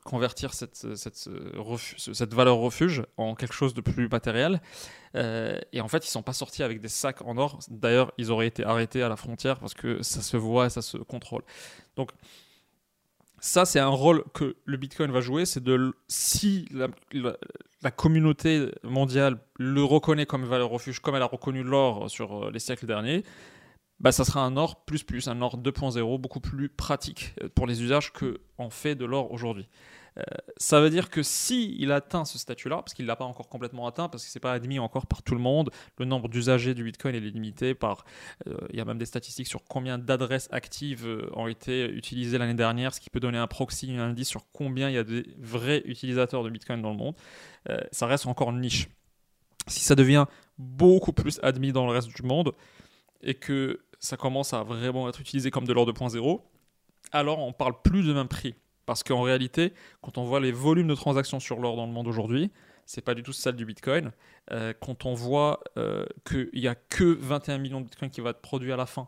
convertir 0.03 0.53
cette, 0.53 0.83
valeur 2.33 2.57
refuge 2.57 3.03
en 3.15 3.35
quelque 3.35 3.53
chose 3.53 3.73
de 3.73 3.79
plus 3.79 4.09
matériel. 4.09 4.59
et 5.15 5.79
en 5.79 5.87
fait, 5.87 6.05
ils 6.05 6.09
sont 6.09 6.21
pas 6.21 6.33
sortis 6.33 6.63
avec 6.63 6.81
des 6.81 6.89
sacs 6.89 7.21
en 7.21 7.37
or. 7.37 7.59
D'ailleurs, 7.69 8.11
ils 8.17 8.29
auraient 8.29 8.47
été 8.47 8.65
arrêtés 8.65 9.01
à 9.03 9.07
la 9.07 9.15
frontière 9.15 9.57
parce 9.59 9.73
que 9.73 10.03
ça 10.03 10.21
se 10.21 10.35
voit, 10.35 10.69
ça 10.69 10.81
se 10.81 10.97
contrôle. 10.97 11.43
Donc 11.95 12.11
ça, 13.43 13.65
c'est 13.65 13.79
un 13.79 13.87
rôle 13.87 14.23
que 14.35 14.55
le 14.65 14.77
Bitcoin 14.77 15.11
va 15.11 15.19
jouer, 15.19 15.45
c'est 15.45 15.63
de 15.63 15.93
si 16.07 16.67
la, 16.71 17.91
communauté 17.91 18.71
mondiale 18.83 19.39
le 19.57 19.83
reconnaît 19.83 20.27
comme 20.27 20.45
valeur 20.45 20.69
refuge, 20.69 20.99
comme 20.99 21.15
elle 21.15 21.23
a 21.23 21.25
reconnu 21.25 21.63
l'or 21.63 22.07
sur 22.07 22.45
euh, 22.45 22.51
les 22.51 22.59
siècles 22.59 22.85
derniers, 22.85 23.23
bah, 23.99 24.11
ça 24.11 24.25
sera 24.25 24.45
un 24.45 24.57
or 24.57 24.85
plus 24.85 25.03
plus, 25.03 25.27
un 25.27 25.41
or 25.41 25.57
2.0, 25.57 26.21
beaucoup 26.21 26.39
plus 26.39 26.69
pratique 26.69 27.33
euh, 27.41 27.49
pour 27.49 27.65
les 27.65 27.81
usages 27.81 28.13
que 28.13 28.41
en 28.59 28.69
fait 28.69 28.93
de 28.93 29.05
l'or 29.05 29.31
aujourd'hui. 29.31 29.67
Euh, 30.17 30.21
ça 30.57 30.81
veut 30.81 30.89
dire 30.89 31.09
que 31.09 31.23
si 31.23 31.75
il 31.79 31.91
atteint 31.91 32.25
ce 32.25 32.37
statut-là, 32.37 32.77
parce 32.77 32.93
qu'il 32.93 33.05
ne 33.05 33.07
l'a 33.07 33.15
pas 33.15 33.25
encore 33.25 33.47
complètement 33.47 33.87
atteint, 33.87 34.09
parce 34.09 34.25
que 34.25 34.29
c'est 34.29 34.39
pas 34.39 34.53
admis 34.53 34.79
encore 34.79 35.07
par 35.07 35.23
tout 35.23 35.35
le 35.35 35.41
monde, 35.41 35.69
le 35.97 36.05
nombre 36.05 36.27
d'usagers 36.27 36.73
du 36.73 36.83
Bitcoin 36.83 37.15
est 37.15 37.19
limité 37.19 37.73
par. 37.73 38.05
Euh, 38.47 38.57
il 38.71 38.77
y 38.77 38.81
a 38.81 38.85
même 38.85 38.97
des 38.97 39.05
statistiques 39.05 39.47
sur 39.47 39.63
combien 39.63 39.97
d'adresses 39.97 40.49
actives 40.51 41.07
euh, 41.07 41.29
ont 41.33 41.47
été 41.47 41.89
utilisées 41.89 42.37
l'année 42.37 42.53
dernière, 42.53 42.93
ce 42.93 42.99
qui 42.99 43.09
peut 43.09 43.19
donner 43.19 43.37
un 43.37 43.47
proxy, 43.47 43.91
un 43.91 44.09
indice 44.09 44.27
sur 44.27 44.45
combien 44.51 44.89
il 44.89 44.95
y 44.95 44.97
a 44.97 45.03
de 45.03 45.25
vrais 45.39 45.81
utilisateurs 45.85 46.43
de 46.43 46.49
Bitcoin 46.49 46.81
dans 46.81 46.91
le 46.91 46.97
monde. 46.97 47.15
ça 47.91 48.07
reste 48.07 48.25
encore 48.25 48.49
une 48.49 48.61
niche. 48.61 48.89
Si 49.67 49.81
ça 49.81 49.95
devient 49.95 50.25
beaucoup 50.57 51.13
plus 51.13 51.39
admis 51.43 51.71
dans 51.71 51.85
le 51.85 51.91
reste 51.91 52.09
du 52.09 52.23
monde 52.23 52.53
et 53.21 53.35
que 53.35 53.81
ça 53.99 54.17
commence 54.17 54.53
à 54.53 54.63
vraiment 54.63 55.07
être 55.07 55.21
utilisé 55.21 55.51
comme 55.51 55.65
de 55.65 55.73
l'or 55.73 55.87
2.0, 55.87 56.41
alors 57.11 57.39
on 57.39 57.53
parle 57.53 57.81
plus 57.81 58.03
de 58.03 58.13
même 58.13 58.27
prix. 58.27 58.55
Parce 58.91 59.03
qu'en 59.03 59.21
réalité, 59.21 59.71
quand 60.01 60.17
on 60.17 60.25
voit 60.25 60.41
les 60.41 60.51
volumes 60.51 60.89
de 60.89 60.95
transactions 60.95 61.39
sur 61.39 61.61
l'or 61.61 61.77
dans 61.77 61.85
le 61.85 61.93
monde 61.93 62.09
aujourd'hui, 62.09 62.51
c'est 62.85 62.99
pas 62.99 63.15
du 63.15 63.23
tout 63.23 63.31
celle 63.31 63.55
du 63.55 63.63
Bitcoin. 63.63 64.11
Euh, 64.51 64.73
quand 64.81 65.05
on 65.05 65.13
voit 65.13 65.61
euh, 65.77 66.05
qu'il 66.25 66.49
n'y 66.55 66.67
a 66.67 66.75
que 66.75 67.05
21 67.05 67.57
millions 67.59 67.79
de 67.79 67.85
Bitcoin 67.85 68.11
qui 68.11 68.19
vont 68.19 68.27
être 68.27 68.41
produits 68.41 68.73
à 68.73 68.75
la 68.75 68.85
fin, 68.85 69.07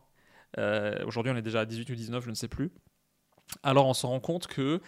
euh, 0.57 1.03
aujourd'hui 1.05 1.33
on 1.33 1.35
est 1.35 1.41
déjà 1.41 1.59
à 1.59 1.65
18 1.65 1.89
ou 1.89 1.95
19, 1.95 2.23
je 2.23 2.29
ne 2.29 2.33
sais 2.33 2.47
plus, 2.47 2.71
alors 3.61 3.85
on 3.85 3.93
se 3.93 4.05
rend 4.05 4.21
compte 4.21 4.47
que 4.47 4.79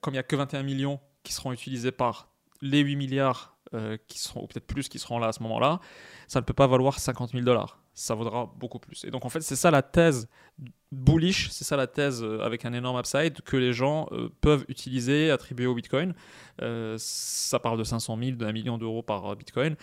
comme 0.00 0.14
il 0.14 0.16
n'y 0.16 0.18
a 0.18 0.22
que 0.22 0.36
21 0.36 0.62
millions 0.62 1.00
qui 1.22 1.34
seront 1.34 1.52
utilisés 1.52 1.92
par 1.92 2.32
les 2.62 2.80
8 2.80 2.96
milliards 2.96 3.58
qui 4.08 4.18
seront, 4.18 4.44
ou 4.44 4.46
peut-être 4.46 4.66
plus 4.66 4.88
qui 4.88 4.98
seront 4.98 5.18
là 5.18 5.28
à 5.28 5.32
ce 5.32 5.42
moment-là, 5.42 5.80
ça 6.28 6.40
ne 6.40 6.46
peut 6.46 6.54
pas 6.54 6.66
valoir 6.66 6.98
50 6.98 7.32
000 7.32 7.44
dollars 7.44 7.84
ça 7.94 8.14
vaudra 8.14 8.52
beaucoup 8.56 8.78
plus. 8.78 9.04
Et 9.04 9.10
donc 9.10 9.24
en 9.24 9.28
fait, 9.28 9.40
c'est 9.40 9.56
ça 9.56 9.70
la 9.70 9.82
thèse 9.82 10.28
bullish, 10.94 11.50
c'est 11.50 11.64
ça 11.64 11.76
la 11.76 11.86
thèse 11.86 12.22
euh, 12.22 12.40
avec 12.40 12.64
un 12.64 12.72
énorme 12.72 12.98
upside 12.98 13.40
que 13.42 13.56
les 13.56 13.72
gens 13.72 14.08
euh, 14.12 14.28
peuvent 14.40 14.64
utiliser, 14.68 15.30
attribuer 15.30 15.66
au 15.66 15.74
Bitcoin. 15.74 16.14
Euh, 16.62 16.96
ça 16.98 17.58
parle 17.58 17.78
de 17.78 17.84
500 17.84 18.18
000, 18.18 18.36
d'un 18.36 18.52
million 18.52 18.78
d'euros 18.78 19.02
par 19.02 19.36
Bitcoin. 19.36 19.76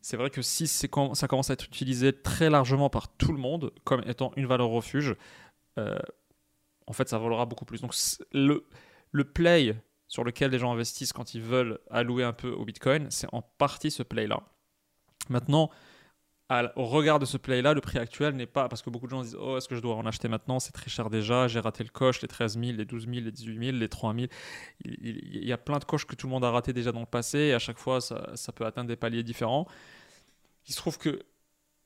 C'est 0.00 0.16
vrai 0.16 0.30
que 0.30 0.42
si 0.42 0.66
ça 0.66 0.88
commence 0.88 1.50
à 1.50 1.52
être 1.52 1.64
utilisé 1.64 2.12
très 2.12 2.50
largement 2.50 2.88
par 2.88 3.08
tout 3.08 3.32
le 3.32 3.38
monde 3.38 3.72
comme 3.84 4.02
étant 4.06 4.32
une 4.36 4.46
valeur 4.46 4.68
refuge, 4.68 5.16
en 5.76 6.92
fait, 6.92 7.08
ça 7.08 7.18
vaudra 7.18 7.46
beaucoup 7.46 7.64
plus. 7.64 7.80
Donc 7.80 7.94
le 8.32 9.24
play 9.24 9.76
sur 10.06 10.24
lequel 10.24 10.50
les 10.50 10.58
gens 10.58 10.72
investissent 10.72 11.12
quand 11.12 11.34
ils 11.34 11.42
veulent 11.42 11.78
allouer 11.90 12.24
un 12.24 12.32
peu 12.32 12.50
au 12.50 12.64
Bitcoin, 12.64 13.10
c'est 13.10 13.28
en 13.32 13.42
partie 13.42 13.90
ce 13.90 14.02
play-là. 14.02 14.40
Maintenant, 15.28 15.70
au 16.76 16.86
regard 16.86 17.18
de 17.18 17.26
ce 17.26 17.36
play-là, 17.36 17.74
le 17.74 17.80
prix 17.80 17.98
actuel 17.98 18.34
n'est 18.34 18.46
pas. 18.46 18.68
Parce 18.68 18.80
que 18.82 18.90
beaucoup 18.90 19.06
de 19.06 19.10
gens 19.10 19.22
disent 19.22 19.36
Oh, 19.38 19.58
est-ce 19.58 19.68
que 19.68 19.76
je 19.76 19.80
dois 19.80 19.94
en 19.94 20.06
acheter 20.06 20.28
maintenant? 20.28 20.58
C'est 20.60 20.72
très 20.72 20.88
cher 20.88 21.10
déjà. 21.10 21.46
J'ai 21.46 21.60
raté 21.60 21.84
le 21.84 21.90
coche, 21.90 22.22
les 22.22 22.28
13 22.28 22.58
000, 22.58 22.72
les 22.76 22.84
12 22.84 23.06
000, 23.06 23.14
les 23.24 23.32
18 23.32 23.66
000, 23.66 23.76
les 23.76 23.88
3 23.88 24.14
000. 24.14 24.26
Il, 24.84 25.44
y 25.44 25.52
a 25.52 25.58
plein 25.58 25.78
de 25.78 25.84
coches 25.84 26.06
que 26.06 26.14
tout 26.14 26.26
le 26.26 26.32
monde 26.32 26.44
a 26.44 26.50
raté 26.50 26.72
déjà 26.72 26.90
dans 26.90 27.00
le 27.00 27.06
passé. 27.06 27.38
Et 27.38 27.54
à 27.54 27.58
chaque 27.58 27.78
fois, 27.78 28.00
ça, 28.00 28.52
peut 28.54 28.64
atteindre 28.64 28.88
des 28.88 28.96
paliers 28.96 29.22
différents. 29.22 29.66
Il 30.66 30.72
se 30.72 30.78
trouve 30.78 30.96
que 30.96 31.22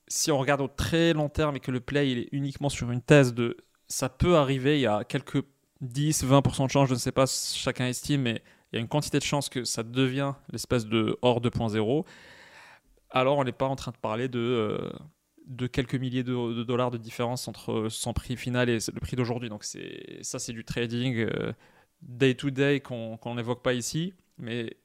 si 0.07 0.31
on 0.31 0.39
regarde 0.39 0.61
au 0.61 0.69
très 0.69 1.13
long 1.13 1.29
terme 1.29 1.57
et 1.57 1.61
que 1.61 1.71
le 1.71 1.81
play 1.81 2.11
il 2.11 2.19
est 2.19 2.29
uniquement 2.33 2.69
sur 2.69 2.91
une 2.91 3.01
thèse 3.01 3.35
de 3.35 3.57
ça 3.89 4.09
peut 4.09 4.37
arriver, 4.37 4.79
il 4.79 4.83
y 4.83 4.87
a 4.87 5.05
quelques 5.05 5.45
10, 5.81 6.25
20% 6.25 6.67
de 6.67 6.71
chance, 6.71 6.89
je 6.89 6.95
ne 6.95 6.99
sais 6.99 7.13
pas, 7.13 7.27
chacun 7.27 7.87
estime, 7.87 8.23
mais 8.23 8.43
il 8.73 8.77
y 8.77 8.79
a 8.79 8.81
une 8.81 8.89
quantité 8.89 9.19
de 9.19 9.25
chances 9.25 9.49
que 9.49 9.65
ça 9.65 9.83
devient 9.83 10.33
l'espèce 10.51 10.87
de 10.87 11.19
hors 11.23 11.41
2.0 11.41 12.05
alors 13.13 13.39
on 13.39 13.45
n'est 13.45 13.53
pas 13.53 13.67
en 13.67 13.77
train 13.77 13.93
de 13.93 13.97
parler 13.97 14.29
de, 14.29 14.39
euh, 14.39 14.91
de 15.47 15.67
quelques 15.67 15.95
milliers 15.95 16.25
de, 16.25 16.63
dollars 16.65 16.91
de 16.91 16.99
différence 16.99 17.47
entre 17.47 17.89
son 17.89 18.13
prix 18.13 18.37
final 18.37 18.69
et 18.69 18.79
le 18.93 19.01
prix 19.01 19.17
d'aujourd'hui. 19.17 19.49
Donc 19.49 19.65
ça, 19.65 20.39
c'est 20.39 20.53
du 20.53 20.65
trading 20.65 21.17
euh, 21.19 21.53
day 22.01 22.35
to 22.35 22.51
day 22.51 22.81
qu'on 22.81 23.35
n'évoque 23.35 23.63
pas 23.63 23.75
ici, 23.75 24.15
mais 24.39 24.77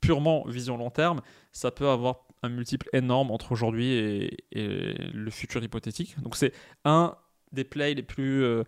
purement 0.00 0.44
vision 0.46 0.76
long 0.76 0.90
terme, 0.90 1.20
ça 1.52 1.70
peut 1.70 1.88
avoir 1.88 2.26
un 2.42 2.48
multiple 2.48 2.88
énorme 2.92 3.30
entre 3.30 3.52
aujourd'hui 3.52 3.92
et, 3.92 4.36
le 4.52 5.30
futur 5.30 5.62
hypothétique. 5.62 6.20
Donc 6.20 6.36
c'est 6.36 6.52
un 6.84 7.16
des 7.52 7.64
plays 7.64 7.94
les 7.94 8.02
plus 8.02 8.42
euh, 8.42 8.64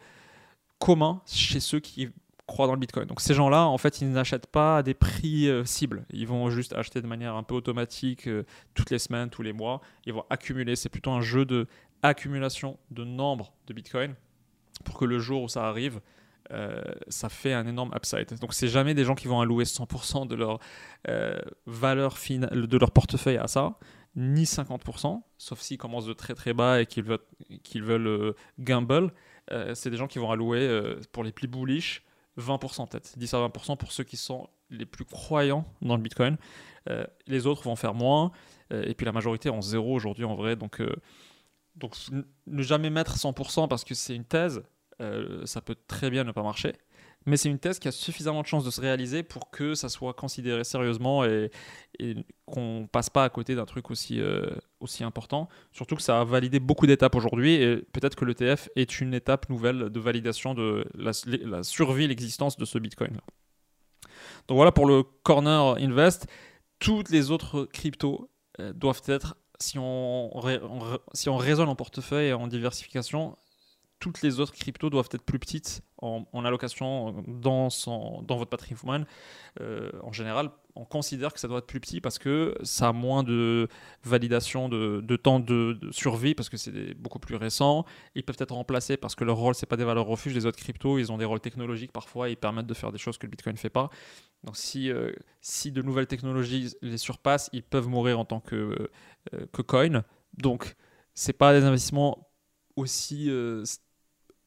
communs 0.78 1.22
chez 1.26 1.60
ceux 1.60 1.80
qui 1.80 2.10
croient 2.52 2.66
dans 2.66 2.74
le 2.74 2.78
Bitcoin. 2.78 3.06
Donc 3.06 3.20
ces 3.20 3.34
gens-là, 3.34 3.66
en 3.66 3.78
fait, 3.78 4.00
ils 4.00 4.10
n'achètent 4.10 4.46
pas 4.46 4.78
à 4.78 4.82
des 4.82 4.94
prix 4.94 5.48
euh, 5.48 5.64
cibles. 5.64 6.04
Ils 6.10 6.26
vont 6.26 6.50
juste 6.50 6.74
acheter 6.74 7.00
de 7.00 7.06
manière 7.06 7.34
un 7.34 7.42
peu 7.42 7.54
automatique 7.54 8.28
euh, 8.28 8.44
toutes 8.74 8.90
les 8.90 8.98
semaines, 8.98 9.30
tous 9.30 9.42
les 9.42 9.52
mois. 9.52 9.80
Ils 10.06 10.12
vont 10.12 10.24
accumuler. 10.30 10.76
C'est 10.76 10.90
plutôt 10.90 11.10
un 11.10 11.22
jeu 11.22 11.44
de 11.44 11.66
accumulation 12.02 12.78
de 12.90 13.04
nombre 13.04 13.52
de 13.66 13.74
Bitcoin 13.74 14.14
pour 14.84 14.98
que 14.98 15.04
le 15.04 15.18
jour 15.18 15.42
où 15.42 15.48
ça 15.48 15.66
arrive, 15.66 16.00
euh, 16.52 16.82
ça 17.08 17.28
fait 17.28 17.54
un 17.54 17.66
énorme 17.66 17.92
upside. 17.96 18.38
Donc 18.40 18.52
c'est 18.52 18.68
jamais 18.68 18.94
des 18.94 19.04
gens 19.04 19.14
qui 19.14 19.28
vont 19.28 19.40
allouer 19.40 19.64
100% 19.64 20.26
de 20.26 20.34
leur 20.34 20.58
valeur 21.66 22.18
finale, 22.18 22.66
de 22.66 22.76
leur 22.76 22.90
portefeuille 22.90 23.38
à 23.38 23.46
ça, 23.46 23.78
ni 24.14 24.44
50%, 24.44 25.22
sauf 25.38 25.60
s'ils 25.60 25.78
commencent 25.78 26.06
de 26.06 26.12
très 26.12 26.34
très 26.34 26.52
bas 26.52 26.82
et 26.82 26.86
qu'ils 26.86 27.04
veulent, 27.04 27.24
qu'ils 27.62 27.82
veulent 27.82 28.34
gamble. 28.58 29.12
c'est 29.74 29.90
des 29.90 29.96
gens 29.96 30.08
qui 30.08 30.18
vont 30.18 30.30
allouer 30.30 30.96
pour 31.12 31.24
les 31.24 31.32
plus 31.32 31.48
bullish 31.48 32.02
20% 32.38 32.88
peut-être, 32.88 33.18
10 33.18 33.34
à 33.34 33.48
20% 33.48 33.76
pour 33.76 33.92
ceux 33.92 34.04
qui 34.04 34.16
sont 34.16 34.48
les 34.70 34.86
plus 34.86 35.04
croyants 35.04 35.64
dans 35.82 35.96
le 35.96 36.02
Bitcoin. 36.02 36.36
Euh, 36.88 37.04
les 37.26 37.46
autres 37.46 37.62
vont 37.62 37.76
faire 37.76 37.94
moins, 37.94 38.32
euh, 38.72 38.84
et 38.86 38.94
puis 38.94 39.04
la 39.04 39.12
majorité 39.12 39.50
en 39.50 39.60
zéro 39.60 39.94
aujourd'hui 39.94 40.24
en 40.24 40.34
vrai. 40.34 40.56
Donc, 40.56 40.80
euh, 40.80 40.94
donc 41.76 41.94
ne 42.46 42.62
jamais 42.62 42.90
mettre 42.90 43.16
100% 43.16 43.68
parce 43.68 43.84
que 43.84 43.94
c'est 43.94 44.14
une 44.14 44.24
thèse, 44.24 44.62
ça 45.44 45.60
peut 45.60 45.74
très 45.88 46.10
bien 46.10 46.22
ne 46.22 46.30
pas 46.30 46.44
marcher 46.44 46.74
mais 47.26 47.36
c'est 47.36 47.48
une 47.48 47.58
thèse 47.58 47.78
qui 47.78 47.88
a 47.88 47.92
suffisamment 47.92 48.42
de 48.42 48.46
chances 48.46 48.64
de 48.64 48.70
se 48.70 48.80
réaliser 48.80 49.22
pour 49.22 49.50
que 49.50 49.74
ça 49.74 49.88
soit 49.88 50.14
considéré 50.14 50.64
sérieusement 50.64 51.24
et, 51.24 51.50
qu'on 52.46 52.88
passe 52.90 53.08
pas 53.08 53.24
à 53.24 53.28
côté 53.28 53.54
d'un 53.54 53.64
truc 53.64 53.90
aussi, 53.90 54.20
euh, 54.20 54.50
aussi 54.80 55.04
important. 55.04 55.48
Surtout 55.72 55.94
que 55.94 56.02
ça 56.02 56.20
a 56.20 56.24
validé 56.24 56.58
beaucoup 56.58 56.86
d'étapes 56.86 57.14
aujourd'hui 57.14 57.54
et 57.54 57.76
peut-être 57.76 58.16
que 58.16 58.24
l'ETF 58.24 58.68
est 58.76 59.00
une 59.00 59.14
étape 59.14 59.48
nouvelle 59.48 59.88
de 59.90 60.00
validation 60.00 60.52
de 60.52 60.84
la, 60.94 61.62
survie, 61.62 62.08
l'existence 62.08 62.56
de 62.56 62.64
ce 62.64 62.78
Bitcoin. 62.78 63.12
Donc 64.48 64.56
voilà 64.56 64.72
pour 64.72 64.86
le 64.86 65.02
Corner 65.22 65.76
Invest. 65.76 66.26
Toutes 66.78 67.10
les 67.10 67.30
autres 67.30 67.64
cryptos 67.72 68.28
euh, 68.58 68.72
doivent 68.72 69.02
être, 69.06 69.36
si 69.60 69.78
on, 69.78 70.30
si 71.14 71.28
on 71.28 71.36
raisonne 71.36 71.68
en 71.68 71.76
portefeuille 71.76 72.28
et 72.28 72.32
en 72.32 72.48
diversification, 72.48 73.36
toutes 74.02 74.20
les 74.22 74.40
autres 74.40 74.52
cryptos 74.52 74.90
doivent 74.90 75.08
être 75.12 75.22
plus 75.22 75.38
petites 75.38 75.80
en, 75.98 76.44
allocation 76.44 77.22
dans, 77.28 77.70
son, 77.70 78.20
dans 78.22 78.36
votre 78.36 78.50
patrimoine. 78.50 79.06
Euh, 79.60 79.92
en 80.02 80.10
général, 80.10 80.50
on 80.74 80.84
considère 80.84 81.32
que 81.32 81.38
ça 81.38 81.46
doit 81.46 81.58
être 81.58 81.68
plus 81.68 81.78
petit 81.78 82.00
parce 82.00 82.18
que 82.18 82.56
ça 82.64 82.88
a 82.88 82.92
moins 82.92 83.22
de 83.22 83.68
validation, 84.02 84.68
de, 84.68 85.16
temps 85.16 85.38
de, 85.38 85.78
survie, 85.92 86.34
parce 86.34 86.48
que 86.48 86.56
c'est 86.56 86.94
beaucoup 86.94 87.20
plus 87.20 87.36
récent. 87.36 87.84
Ils 88.16 88.24
peuvent 88.24 88.38
être 88.40 88.52
remplacés 88.52 88.96
parce 88.96 89.14
que 89.14 89.22
leur 89.22 89.36
rôle, 89.36 89.54
c'est 89.54 89.66
pas 89.66 89.76
des 89.76 89.84
valeurs 89.84 90.06
refuges. 90.06 90.34
Les 90.34 90.46
autres 90.46 90.58
cryptos, 90.58 90.98
ils 90.98 91.12
ont 91.12 91.18
des 91.18 91.24
rôles 91.24 91.38
technologiques 91.38 91.92
parfois, 91.92 92.28
ils 92.28 92.36
permettent 92.36 92.66
de 92.66 92.74
faire 92.74 92.90
des 92.90 92.98
choses 92.98 93.18
que 93.18 93.26
le 93.26 93.30
Bitcoin 93.30 93.54
ne 93.54 93.60
fait 93.60 93.70
pas. 93.70 93.88
Donc 94.42 94.56
si, 94.56 94.90
euh, 94.90 95.12
si 95.40 95.70
de 95.70 95.80
nouvelles 95.80 96.08
technologies 96.08 96.74
les 96.82 96.98
surpassent, 96.98 97.50
ils 97.52 97.62
peuvent 97.62 97.86
mourir 97.86 98.18
en 98.18 98.24
tant 98.24 98.40
que, 98.40 98.90
euh, 99.32 99.46
que 99.52 99.62
coin. 99.62 100.02
Donc, 100.38 100.74
c'est 101.14 101.34
pas 101.34 101.52
des 101.52 101.64
investissements 101.64 102.28
aussi 102.74 103.30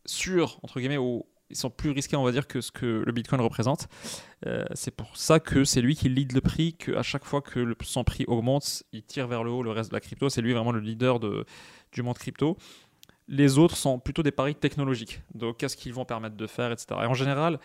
sûrs, 0.06 0.60
entre 0.64 0.80
guillemets, 0.80 0.98
ou 0.98 1.26
ils 1.50 1.56
sont 1.56 1.70
plus 1.70 1.92
risqués, 1.92 2.16
on 2.16 2.24
va 2.24 2.32
dire, 2.32 2.48
que 2.48 2.62
ce 2.62 2.72
que 2.72 3.04
le 3.06 3.12
Bitcoin 3.12 3.42
représente. 3.42 3.88
Euh, 4.46 4.66
c'est 4.74 4.96
pour 4.96 5.16
ça 5.16 5.40
que 5.40 5.64
c'est 5.64 5.82
lui 5.82 5.96
qui 5.96 6.10
lead 6.10 6.32
le 6.34 6.42
prix, 6.42 6.74
qu'à 6.74 7.04
chaque 7.04 7.26
fois 7.26 7.42
que 7.42 7.60
le, 7.60 7.76
son 7.84 8.04
prix 8.04 8.26
augmente, 8.28 8.84
il 8.92 9.04
tire 9.04 9.28
vers 9.28 9.44
le 9.44 9.52
haut 9.52 9.64
le 9.64 9.72
reste 9.72 9.92
de 9.92 9.96
la 9.96 10.00
crypto. 10.00 10.30
C'est 10.30 10.42
lui 10.42 10.54
vraiment 10.54 10.72
le 10.72 10.80
leader 10.80 11.20
de, 11.20 11.46
du 11.92 12.02
monde 12.02 12.18
crypto. 12.18 12.58
Les 13.28 13.58
autres 13.58 13.78
sont 13.78 14.00
plutôt 14.00 14.24
des 14.24 14.32
paris 14.32 14.56
technologiques. 14.56 15.22
Donc, 15.34 15.58
qu'est-ce 15.58 15.78
qu'ils 15.78 15.94
vont 15.94 16.06
permettre 16.06 16.36
de 16.36 16.48
faire, 16.48 16.72
etc. 16.72 16.88
Et 17.04 17.06
en 17.06 17.14
général, 17.14 17.60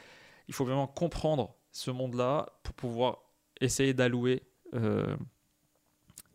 il 0.48 0.54
faut 0.54 0.64
vraiment 0.64 0.86
comprendre 0.86 1.54
ce 1.72 1.90
monde-là 1.90 2.46
pour 2.62 2.74
pouvoir 2.74 3.18
essayer 3.60 3.94
d'allouer 3.94 4.42
euh, 4.74 5.16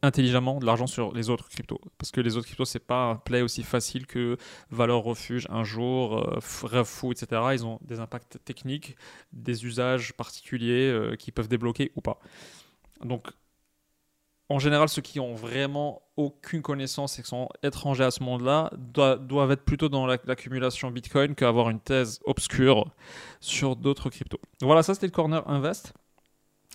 intelligemment 0.05 0.59
de 0.59 0.65
l'argent 0.65 0.87
sur 0.87 1.13
les 1.13 1.29
autres 1.29 1.49
cryptos. 1.49 1.81
Parce 1.97 2.11
que 2.11 2.21
les 2.21 2.37
autres 2.37 2.45
cryptos, 2.45 2.65
c'est 2.65 2.79
pas 2.79 3.03
un 3.09 3.15
play 3.15 3.41
aussi 3.41 3.63
facile 3.63 4.05
que 4.05 4.37
valeur 4.69 5.03
refuge 5.03 5.47
un 5.49 5.63
jour, 5.63 6.17
euh, 6.17 6.83
fou, 6.83 7.11
etc. 7.11 7.41
Ils 7.53 7.65
ont 7.65 7.79
des 7.81 7.99
impacts 7.99 8.37
techniques, 8.45 8.95
des 9.33 9.65
usages 9.65 10.13
particuliers 10.13 10.89
euh, 10.89 11.15
qui 11.15 11.31
peuvent 11.31 11.47
débloquer 11.47 11.91
ou 11.95 12.01
pas. 12.01 12.19
Donc, 13.03 13.27
en 14.49 14.59
général, 14.59 14.89
ceux 14.89 15.01
qui 15.01 15.19
ont 15.19 15.33
vraiment 15.33 16.03
aucune 16.17 16.61
connaissance 16.61 17.17
et 17.17 17.23
qui 17.23 17.27
sont 17.27 17.49
étrangers 17.63 18.03
à 18.03 18.11
ce 18.11 18.21
monde-là 18.23 18.71
doivent, 18.77 19.51
être 19.51 19.65
plutôt 19.65 19.89
dans 19.89 20.05
l'accumulation 20.05 20.91
Bitcoin 20.91 21.33
qu'avoir 21.33 21.69
une 21.69 21.79
thèse 21.79 22.19
obscure 22.25 22.91
sur 23.39 23.75
d'autres 23.75 24.09
cryptos. 24.09 24.39
Voilà, 24.61 24.83
ça 24.83 24.93
c'était 24.93 25.07
le 25.07 25.11
corner 25.11 25.47
invest. 25.49 25.93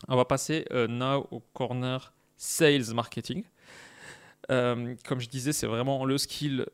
On 0.08 0.16
va 0.16 0.24
passer 0.24 0.64
euh, 0.72 0.88
now 0.88 1.28
au 1.30 1.40
corner 1.52 2.12
sales 2.40 2.94
marketing. 2.94 3.44
Euh, 4.50 4.96
comme 5.04 5.20
je 5.20 5.28
disais, 5.28 5.52
c'est 5.52 5.66
vraiment 5.66 6.04
le 6.06 6.16
skill. 6.16 6.66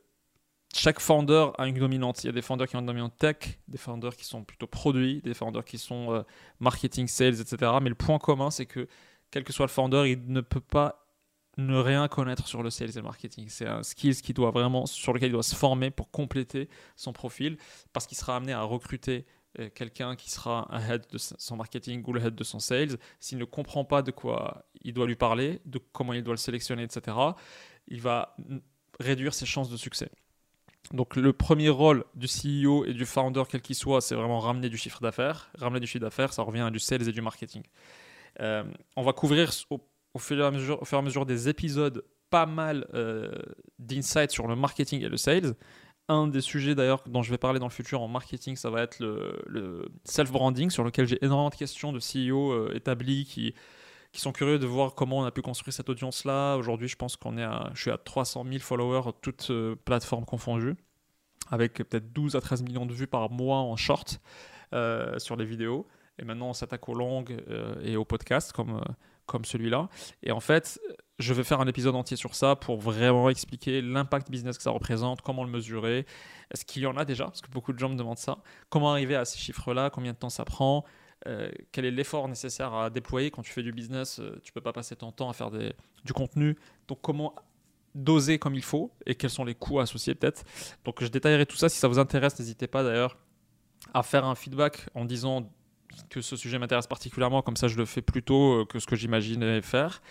Chaque 0.72 1.00
founder 1.00 1.48
a 1.58 1.66
une 1.66 1.74
dominante. 1.74 2.22
Il 2.22 2.28
y 2.28 2.30
a 2.30 2.32
des 2.32 2.40
founders 2.40 2.68
qui 2.68 2.76
ont 2.76 2.80
une 2.80 2.86
dominante 2.86 3.16
tech, 3.18 3.58
des 3.66 3.78
founders 3.78 4.14
qui 4.16 4.24
sont 4.24 4.44
plutôt 4.44 4.68
produits, 4.68 5.20
des 5.22 5.34
founders 5.34 5.64
qui 5.64 5.78
sont 5.78 6.12
euh, 6.12 6.22
marketing, 6.60 7.08
sales, 7.08 7.40
etc. 7.40 7.72
Mais 7.82 7.88
le 7.88 7.96
point 7.96 8.18
commun, 8.18 8.50
c'est 8.50 8.66
que 8.66 8.86
quel 9.32 9.42
que 9.42 9.52
soit 9.52 9.66
le 9.66 9.70
founder, 9.70 10.04
il 10.06 10.32
ne 10.32 10.40
peut 10.40 10.60
pas 10.60 11.04
ne 11.56 11.76
rien 11.76 12.06
connaître 12.06 12.46
sur 12.46 12.62
le 12.62 12.70
sales 12.70 12.90
et 12.90 12.96
le 12.96 13.02
marketing. 13.02 13.46
C'est 13.48 13.66
un 13.66 13.82
skill 13.82 14.14
qui 14.20 14.32
doit 14.32 14.52
vraiment, 14.52 14.86
sur 14.86 15.12
lequel 15.12 15.30
il 15.30 15.32
doit 15.32 15.42
se 15.42 15.56
former 15.56 15.90
pour 15.90 16.12
compléter 16.12 16.68
son 16.94 17.12
profil, 17.12 17.56
parce 17.92 18.06
qu'il 18.06 18.16
sera 18.16 18.36
amené 18.36 18.52
à 18.52 18.62
recruter 18.62 19.26
quelqu'un 19.74 20.16
qui 20.16 20.30
sera 20.30 20.68
un 20.74 20.80
head 20.88 21.06
de 21.10 21.18
son 21.18 21.56
marketing 21.56 22.02
ou 22.06 22.12
le 22.12 22.22
head 22.22 22.34
de 22.34 22.44
son 22.44 22.58
sales, 22.58 22.96
s'il 23.20 23.38
ne 23.38 23.44
comprend 23.44 23.84
pas 23.84 24.02
de 24.02 24.10
quoi 24.10 24.66
il 24.82 24.92
doit 24.92 25.06
lui 25.06 25.16
parler, 25.16 25.60
de 25.64 25.78
comment 25.92 26.12
il 26.12 26.22
doit 26.22 26.34
le 26.34 26.38
sélectionner, 26.38 26.82
etc., 26.82 27.16
il 27.88 28.00
va 28.00 28.36
réduire 29.00 29.34
ses 29.34 29.46
chances 29.46 29.70
de 29.70 29.76
succès. 29.76 30.10
Donc 30.92 31.16
le 31.16 31.32
premier 31.32 31.68
rôle 31.68 32.04
du 32.14 32.26
CEO 32.26 32.84
et 32.84 32.92
du 32.92 33.06
founder, 33.06 33.42
quel 33.48 33.60
qu'il 33.60 33.74
soit, 33.74 34.00
c'est 34.00 34.14
vraiment 34.14 34.38
ramener 34.38 34.68
du 34.68 34.76
chiffre 34.76 35.00
d'affaires. 35.00 35.50
Ramener 35.58 35.80
du 35.80 35.86
chiffre 35.86 36.04
d'affaires, 36.04 36.32
ça 36.32 36.42
revient 36.42 36.60
à 36.60 36.70
du 36.70 36.78
sales 36.78 37.08
et 37.08 37.12
du 37.12 37.22
marketing. 37.22 37.62
on 38.38 39.02
va 39.02 39.12
couvrir 39.12 39.50
au, 39.70 40.18
fur 40.18 40.38
et 40.38 40.44
à 40.44 40.50
mesure, 40.50 40.80
au 40.80 40.84
fur 40.84 40.98
et 40.98 41.00
à 41.00 41.04
mesure 41.04 41.26
des 41.26 41.48
épisodes 41.48 42.04
pas 42.30 42.46
mal 42.46 42.86
d'insights 43.78 44.30
sur 44.30 44.46
le 44.46 44.54
marketing 44.54 45.02
et 45.02 45.08
le 45.08 45.16
sales. 45.16 45.54
Un 46.08 46.28
des 46.28 46.40
sujets 46.40 46.76
d'ailleurs 46.76 47.02
dont 47.06 47.22
je 47.22 47.30
vais 47.32 47.38
parler 47.38 47.58
dans 47.58 47.66
le 47.66 47.72
futur 47.72 48.00
en 48.00 48.06
marketing, 48.06 48.54
ça 48.54 48.70
va 48.70 48.82
être 48.82 49.00
le, 49.00 49.88
self-branding, 50.04 50.70
sur 50.70 50.84
lequel 50.84 51.06
j'ai 51.06 51.24
énormément 51.24 51.50
de 51.50 51.56
questions 51.56 51.92
de 51.92 51.98
CEO 51.98 52.52
euh, 52.52 52.72
établis 52.74 53.24
qui, 53.24 53.54
qui 54.12 54.20
sont 54.20 54.30
curieux 54.30 54.60
de 54.60 54.66
voir 54.66 54.94
comment 54.94 55.18
on 55.18 55.24
a 55.24 55.32
pu 55.32 55.42
construire 55.42 55.74
cette 55.74 55.88
audience-là. 55.88 56.56
Aujourd'hui, 56.56 56.86
je 56.86 56.94
pense 56.94 57.16
qu'on 57.16 57.36
est 57.36 57.42
à, 57.42 57.70
je 57.74 57.82
suis 57.82 57.90
à 57.90 57.98
300 57.98 58.44
000 58.48 58.60
followers, 58.60 59.10
toutes 59.20 59.50
euh, 59.50 59.74
plateformes 59.84 60.24
confondues, 60.24 60.76
avec 61.50 61.74
peut-être 61.74 62.12
12 62.12 62.36
à 62.36 62.40
13 62.40 62.62
millions 62.62 62.86
de 62.86 62.92
vues 62.92 63.08
par 63.08 63.28
mois 63.28 63.58
en 63.58 63.74
short 63.74 64.20
euh, 64.74 65.18
sur 65.18 65.34
les 65.34 65.44
vidéos. 65.44 65.88
Et 66.20 66.24
maintenant, 66.24 66.50
on 66.50 66.54
s'attaque 66.54 66.88
aux 66.88 66.94
longues 66.94 67.36
et 67.82 67.96
aux 67.96 68.06
podcasts 68.06 68.52
comme, 68.52 68.80
comme 69.26 69.44
celui-là. 69.44 69.90
Et 70.22 70.32
en 70.32 70.40
fait, 70.40 70.80
je 71.18 71.32
vais 71.32 71.44
faire 71.44 71.60
un 71.60 71.66
épisode 71.66 71.94
entier 71.94 72.16
sur 72.16 72.34
ça 72.34 72.56
pour 72.56 72.78
vraiment 72.78 73.30
expliquer 73.30 73.80
l'impact 73.80 74.30
business 74.30 74.56
que 74.56 74.62
ça 74.62 74.70
représente, 74.70 75.22
comment 75.22 75.44
le 75.44 75.50
mesurer. 75.50 76.04
Est-ce 76.52 76.64
qu'il 76.64 76.82
y 76.82 76.86
en 76.86 76.96
a 76.96 77.04
déjà? 77.04 77.24
Parce 77.24 77.40
que 77.40 77.50
beaucoup 77.50 77.72
de 77.72 77.78
gens 77.78 77.88
me 77.88 77.96
demandent 77.96 78.18
ça. 78.18 78.38
Comment 78.68 78.92
arriver 78.92 79.16
à 79.16 79.24
ces 79.24 79.38
chiffres-là? 79.38 79.90
Combien 79.90 80.12
de 80.12 80.18
temps 80.18 80.28
ça 80.28 80.44
prend? 80.44 80.84
Euh, 81.26 81.50
Quel 81.72 81.86
est 81.86 81.90
l'effort 81.90 82.28
nécessaire 82.28 82.74
à 82.74 82.90
déployer? 82.90 83.30
Quand 83.30 83.42
tu 83.42 83.50
fais 83.50 83.62
du 83.62 83.72
business 83.72 84.18
euh, 84.20 84.38
Tu 84.42 84.52
peux 84.52 84.60
pas 84.60 84.74
passer 84.74 84.94
ton 84.94 85.10
temps 85.10 85.30
à 85.30 85.32
faire 85.32 85.50
du 85.50 86.12
contenu. 86.12 86.56
Donc 86.86 87.00
comment 87.00 87.34
doser 87.94 88.38
comme 88.38 88.54
il 88.54 88.62
faut 88.62 88.92
et 89.06 89.14
quels 89.14 89.30
sont 89.30 89.44
les 89.44 89.54
coûts 89.54 89.80
associés 89.80 90.14
peut-être? 90.14 90.44
Donc 90.84 91.02
je 91.02 91.08
détaillerai 91.08 91.46
tout 91.46 91.56
ça. 91.56 91.70
Si 91.70 91.78
ça 91.78 91.88
vous 91.88 91.98
intéresse, 91.98 92.38
n'hésitez 92.38 92.66
pas 92.66 92.84
d'ailleurs 92.84 93.16
à 93.94 94.02
faire 94.02 94.26
un 94.26 94.34
feedback 94.34 94.86
en 94.94 95.06
disant 95.06 95.50
que 96.10 96.20
ce 96.20 96.36
sujet 96.36 96.58
m'intéresse 96.58 96.86
particulièrement, 96.86 97.40
comme 97.40 97.56
ça 97.56 97.68
je 97.68 97.76
le 97.76 97.86
fais 97.86 98.02
plus 98.02 98.22
tôt 98.22 98.60
euh, 98.60 98.64
que 98.66 98.78
ce 98.78 98.86
que 98.86 98.96
j'imaginais 98.96 99.62
faire. 99.62 100.02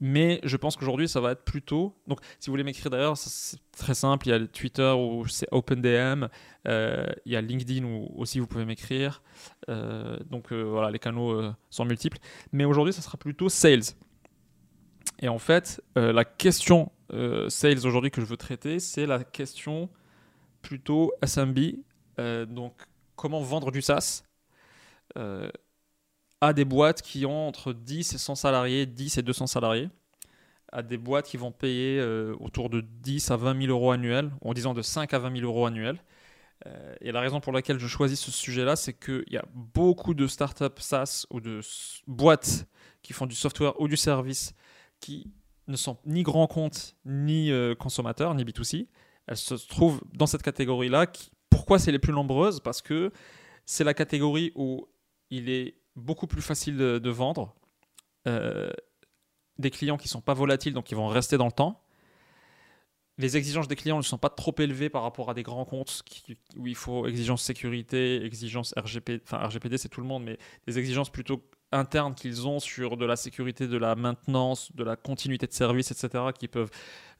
Mais 0.00 0.40
je 0.44 0.56
pense 0.56 0.76
qu'aujourd'hui, 0.76 1.08
ça 1.08 1.20
va 1.20 1.32
être 1.32 1.44
plutôt. 1.44 1.94
Donc, 2.06 2.20
si 2.38 2.48
vous 2.48 2.52
voulez 2.52 2.64
m'écrire 2.64 2.90
d'ailleurs, 2.90 3.18
c'est 3.18 3.58
très 3.76 3.94
simple. 3.94 4.28
Il 4.28 4.30
y 4.30 4.32
a 4.32 4.46
Twitter 4.46 4.90
où 4.96 5.26
c'est 5.28 5.46
OpenDM. 5.50 6.26
Euh, 6.66 7.06
il 7.26 7.32
y 7.32 7.36
a 7.36 7.42
LinkedIn 7.42 7.84
où 7.84 8.08
aussi 8.16 8.38
vous 8.38 8.46
pouvez 8.46 8.64
m'écrire. 8.64 9.22
Euh, 9.68 10.18
donc, 10.30 10.52
euh, 10.52 10.62
voilà, 10.62 10.90
les 10.90 10.98
canaux 10.98 11.52
sont 11.68 11.84
multiples. 11.84 12.16
Mais 12.52 12.64
aujourd'hui, 12.64 12.94
ça 12.94 13.02
sera 13.02 13.18
plutôt 13.18 13.50
sales. 13.50 13.94
Et 15.20 15.28
en 15.28 15.38
fait, 15.38 15.82
la 15.96 16.24
question 16.24 16.90
sales 17.48 17.86
aujourd'hui 17.86 18.10
que 18.10 18.22
je 18.22 18.26
veux 18.26 18.38
traiter, 18.38 18.80
c'est 18.80 19.04
la 19.04 19.22
question 19.22 19.90
plutôt 20.62 21.12
SMB. 21.22 21.58
donc, 22.48 22.74
comment 23.16 23.42
vendre 23.42 23.70
du 23.70 23.82
SaaS 23.82 24.22
à 26.40 26.52
des 26.52 26.64
boîtes 26.64 27.02
qui 27.02 27.26
ont 27.26 27.48
entre 27.48 27.72
10 27.72 28.14
et 28.14 28.18
100 28.18 28.34
salariés, 28.34 28.86
10 28.86 29.18
et 29.18 29.22
200 29.22 29.46
salariés, 29.46 29.88
à 30.72 30.82
des 30.82 30.96
boîtes 30.96 31.26
qui 31.26 31.36
vont 31.36 31.52
payer 31.52 31.98
euh, 32.00 32.34
autour 32.40 32.70
de 32.70 32.80
10 32.80 33.30
à 33.30 33.36
20 33.36 33.62
000 33.66 33.72
euros 33.72 33.90
annuels, 33.90 34.30
en 34.42 34.54
disant 34.54 34.74
de 34.74 34.82
5 34.82 35.12
à 35.12 35.18
20 35.18 35.38
000 35.38 35.46
euros 35.46 35.66
annuels. 35.66 35.98
Euh, 36.66 36.94
et 37.00 37.12
la 37.12 37.20
raison 37.20 37.40
pour 37.40 37.52
laquelle 37.52 37.78
je 37.78 37.86
choisis 37.86 38.20
ce 38.20 38.30
sujet-là, 38.30 38.76
c'est 38.76 38.92
qu'il 38.92 39.24
y 39.30 39.36
a 39.36 39.44
beaucoup 39.54 40.14
de 40.14 40.26
startups 40.26 40.78
SaaS 40.78 41.26
ou 41.30 41.40
de 41.40 41.60
boîtes 42.06 42.66
qui 43.02 43.12
font 43.12 43.26
du 43.26 43.34
software 43.34 43.80
ou 43.80 43.88
du 43.88 43.96
service 43.96 44.54
qui 45.00 45.30
ne 45.68 45.76
sont 45.76 45.98
ni 46.04 46.22
grands 46.22 46.46
comptes, 46.46 46.96
ni 47.04 47.50
euh, 47.50 47.74
consommateurs, 47.74 48.34
ni 48.34 48.44
B2C. 48.44 48.88
Elles 49.26 49.36
se 49.36 49.54
trouvent 49.54 50.02
dans 50.12 50.26
cette 50.26 50.42
catégorie-là. 50.42 51.06
Pourquoi 51.48 51.78
c'est 51.78 51.92
les 51.92 51.98
plus 51.98 52.12
nombreuses? 52.12 52.60
Parce 52.60 52.82
que 52.82 53.12
c'est 53.64 53.84
la 53.84 53.94
catégorie 53.94 54.52
où 54.54 54.88
il 55.30 55.48
est 55.48 55.79
beaucoup 56.00 56.26
plus 56.26 56.42
facile 56.42 56.76
de, 56.76 57.10
vendre. 57.10 57.54
Euh, 58.26 58.70
des 59.58 59.70
clients 59.70 59.96
qui 59.96 60.06
ne 60.06 60.10
sont 60.10 60.20
pas 60.20 60.34
volatiles, 60.34 60.72
donc 60.72 60.84
qui 60.84 60.94
vont 60.94 61.08
rester 61.08 61.36
dans 61.36 61.46
le 61.46 61.52
temps. 61.52 61.82
Les 63.18 63.36
exigences 63.36 63.68
des 63.68 63.76
clients 63.76 63.98
ne 63.98 64.02
sont 64.02 64.18
pas 64.18 64.30
trop 64.30 64.54
élevées 64.58 64.88
par 64.88 65.02
rapport 65.02 65.28
à 65.28 65.34
des 65.34 65.42
grands 65.42 65.66
comptes 65.66 66.02
où 66.56 66.66
il 66.66 66.74
faut 66.74 67.06
exigences 67.06 67.42
sécurité, 67.42 68.24
exigences 68.24 68.72
RGPD, 68.78 69.22
enfin 69.26 69.46
RGPD 69.46 69.76
c'est 69.76 69.90
tout 69.90 70.00
le 70.00 70.06
monde, 70.06 70.24
mais 70.24 70.38
des 70.66 70.78
exigences 70.78 71.10
plutôt 71.10 71.42
internes 71.72 72.14
qu'ils 72.14 72.48
ont 72.48 72.60
sur 72.60 72.96
de 72.96 73.04
la 73.04 73.16
sécurité, 73.16 73.68
de 73.68 73.76
la 73.76 73.94
maintenance, 73.94 74.74
de 74.74 74.84
la 74.84 74.96
continuité 74.96 75.46
de 75.46 75.52
service, 75.52 75.90
etc., 75.90 76.24
qui 76.36 76.48
peuvent 76.48 76.70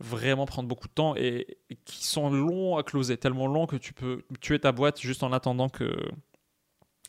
vraiment 0.01 0.47
prendre 0.47 0.69
beaucoup 0.69 0.89
de 0.89 0.93
temps 0.93 1.15
et, 1.17 1.59
qui 1.85 2.05
sont 2.07 2.31
longs 2.31 2.77
à 2.77 2.83
closer, 2.83 3.17
tellement 3.17 3.47
longs 3.47 3.67
que 3.67 3.77
tu 3.77 3.93
peux 3.93 4.25
tuer 4.41 4.59
ta 4.59 4.73
boîte 4.73 5.01
juste 5.01 5.23
en 5.23 5.33
attendant 5.33 5.69
que, 5.69 5.95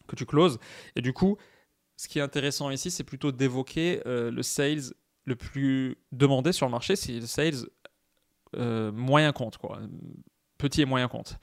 que 0.08 0.16
tu 0.16 0.26
closes. 0.26 0.60
Et 0.96 1.02
du 1.02 1.14
coup, 1.14 1.38
ce 2.02 2.08
qui 2.08 2.18
est 2.18 2.24
intéressant 2.24 2.72
ici, 2.72 2.90
c'est 2.90 3.04
plutôt 3.04 3.32
d'évoquer 3.32 4.02
euh, 4.08 4.32
le 4.32 4.42
sales 4.42 4.96
le 5.26 5.36
plus 5.36 6.00
demandé 6.12 6.52
sur 6.52 6.66
le 6.66 6.72
marché, 6.72 6.96
c'est 6.96 7.12
le 7.12 7.28
sales 7.28 7.68
euh, 8.56 8.92
moyen 8.92 9.32
compte, 9.32 9.60
quoi. 9.60 9.80
petit 10.58 10.82
et 10.82 10.86
moyen 10.86 11.08
compte. 11.08 11.38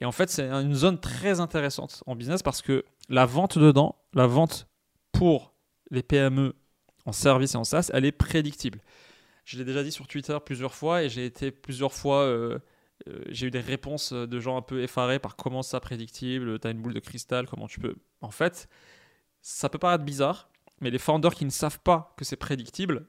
Et 0.00 0.06
en 0.06 0.12
fait, 0.12 0.30
c'est 0.30 0.48
une 0.48 0.72
zone 0.72 0.98
très 0.98 1.38
intéressante 1.38 2.02
en 2.06 2.16
business 2.16 2.42
parce 2.42 2.62
que 2.62 2.82
la 3.10 3.26
vente 3.26 3.58
dedans, 3.58 3.94
la 4.14 4.26
vente 4.26 4.68
pour 5.12 5.52
les 5.90 6.02
PME 6.02 6.56
en 7.04 7.12
service 7.12 7.52
et 7.52 7.58
en 7.58 7.64
SaaS, 7.64 7.90
elle 7.92 8.06
est 8.06 8.12
prédictible. 8.12 8.80
Je 9.44 9.58
l'ai 9.58 9.66
déjà 9.66 9.82
dit 9.82 9.92
sur 9.92 10.06
Twitter 10.06 10.38
plusieurs 10.42 10.74
fois 10.74 11.02
et 11.02 11.10
j'ai 11.10 11.26
été 11.26 11.50
plusieurs 11.50 11.92
fois 11.92 12.22
euh, 12.22 12.58
j'ai 13.28 13.48
eu 13.48 13.50
des 13.50 13.60
réponses 13.60 14.14
de 14.14 14.40
gens 14.40 14.56
un 14.56 14.62
peu 14.62 14.82
effarés 14.82 15.18
par 15.18 15.36
comment 15.36 15.62
ça 15.62 15.78
prédictible, 15.78 16.58
t'as 16.58 16.70
une 16.70 16.80
boule 16.80 16.94
de 16.94 17.00
cristal, 17.00 17.46
comment 17.46 17.66
tu 17.66 17.80
peux. 17.80 17.96
En 18.22 18.30
fait, 18.30 18.66
ça 19.42 19.68
peut 19.68 19.78
paraître 19.78 20.04
bizarre, 20.04 20.48
mais 20.80 20.90
les 20.90 20.98
founders 20.98 21.34
qui 21.34 21.44
ne 21.44 21.50
savent 21.50 21.80
pas 21.80 22.14
que 22.16 22.24
c'est 22.24 22.36
prédictible, 22.36 23.06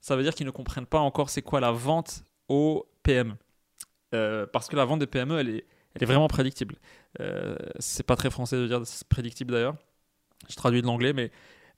ça 0.00 0.16
veut 0.16 0.22
dire 0.22 0.34
qu'ils 0.34 0.46
ne 0.46 0.50
comprennent 0.50 0.86
pas 0.86 1.00
encore 1.00 1.30
c'est 1.30 1.42
quoi 1.42 1.60
la 1.60 1.72
vente 1.72 2.24
au 2.48 2.88
PME. 3.02 3.36
Euh, 4.14 4.46
parce 4.46 4.68
que 4.68 4.76
la 4.76 4.84
vente 4.84 5.00
des 5.00 5.06
PME, 5.06 5.38
elle 5.38 5.48
est, 5.48 5.66
elle 5.94 6.02
est 6.02 6.06
vraiment 6.06 6.28
prédictible. 6.28 6.76
Euh, 7.20 7.56
c'est 7.78 8.04
pas 8.04 8.16
très 8.16 8.30
français 8.30 8.56
de 8.56 8.66
dire 8.66 8.82
prédictible 9.08 9.52
d'ailleurs. 9.52 9.76
Je 10.48 10.56
traduis 10.56 10.80
de 10.80 10.86
l'anglais, 10.86 11.12
mais 11.12 11.30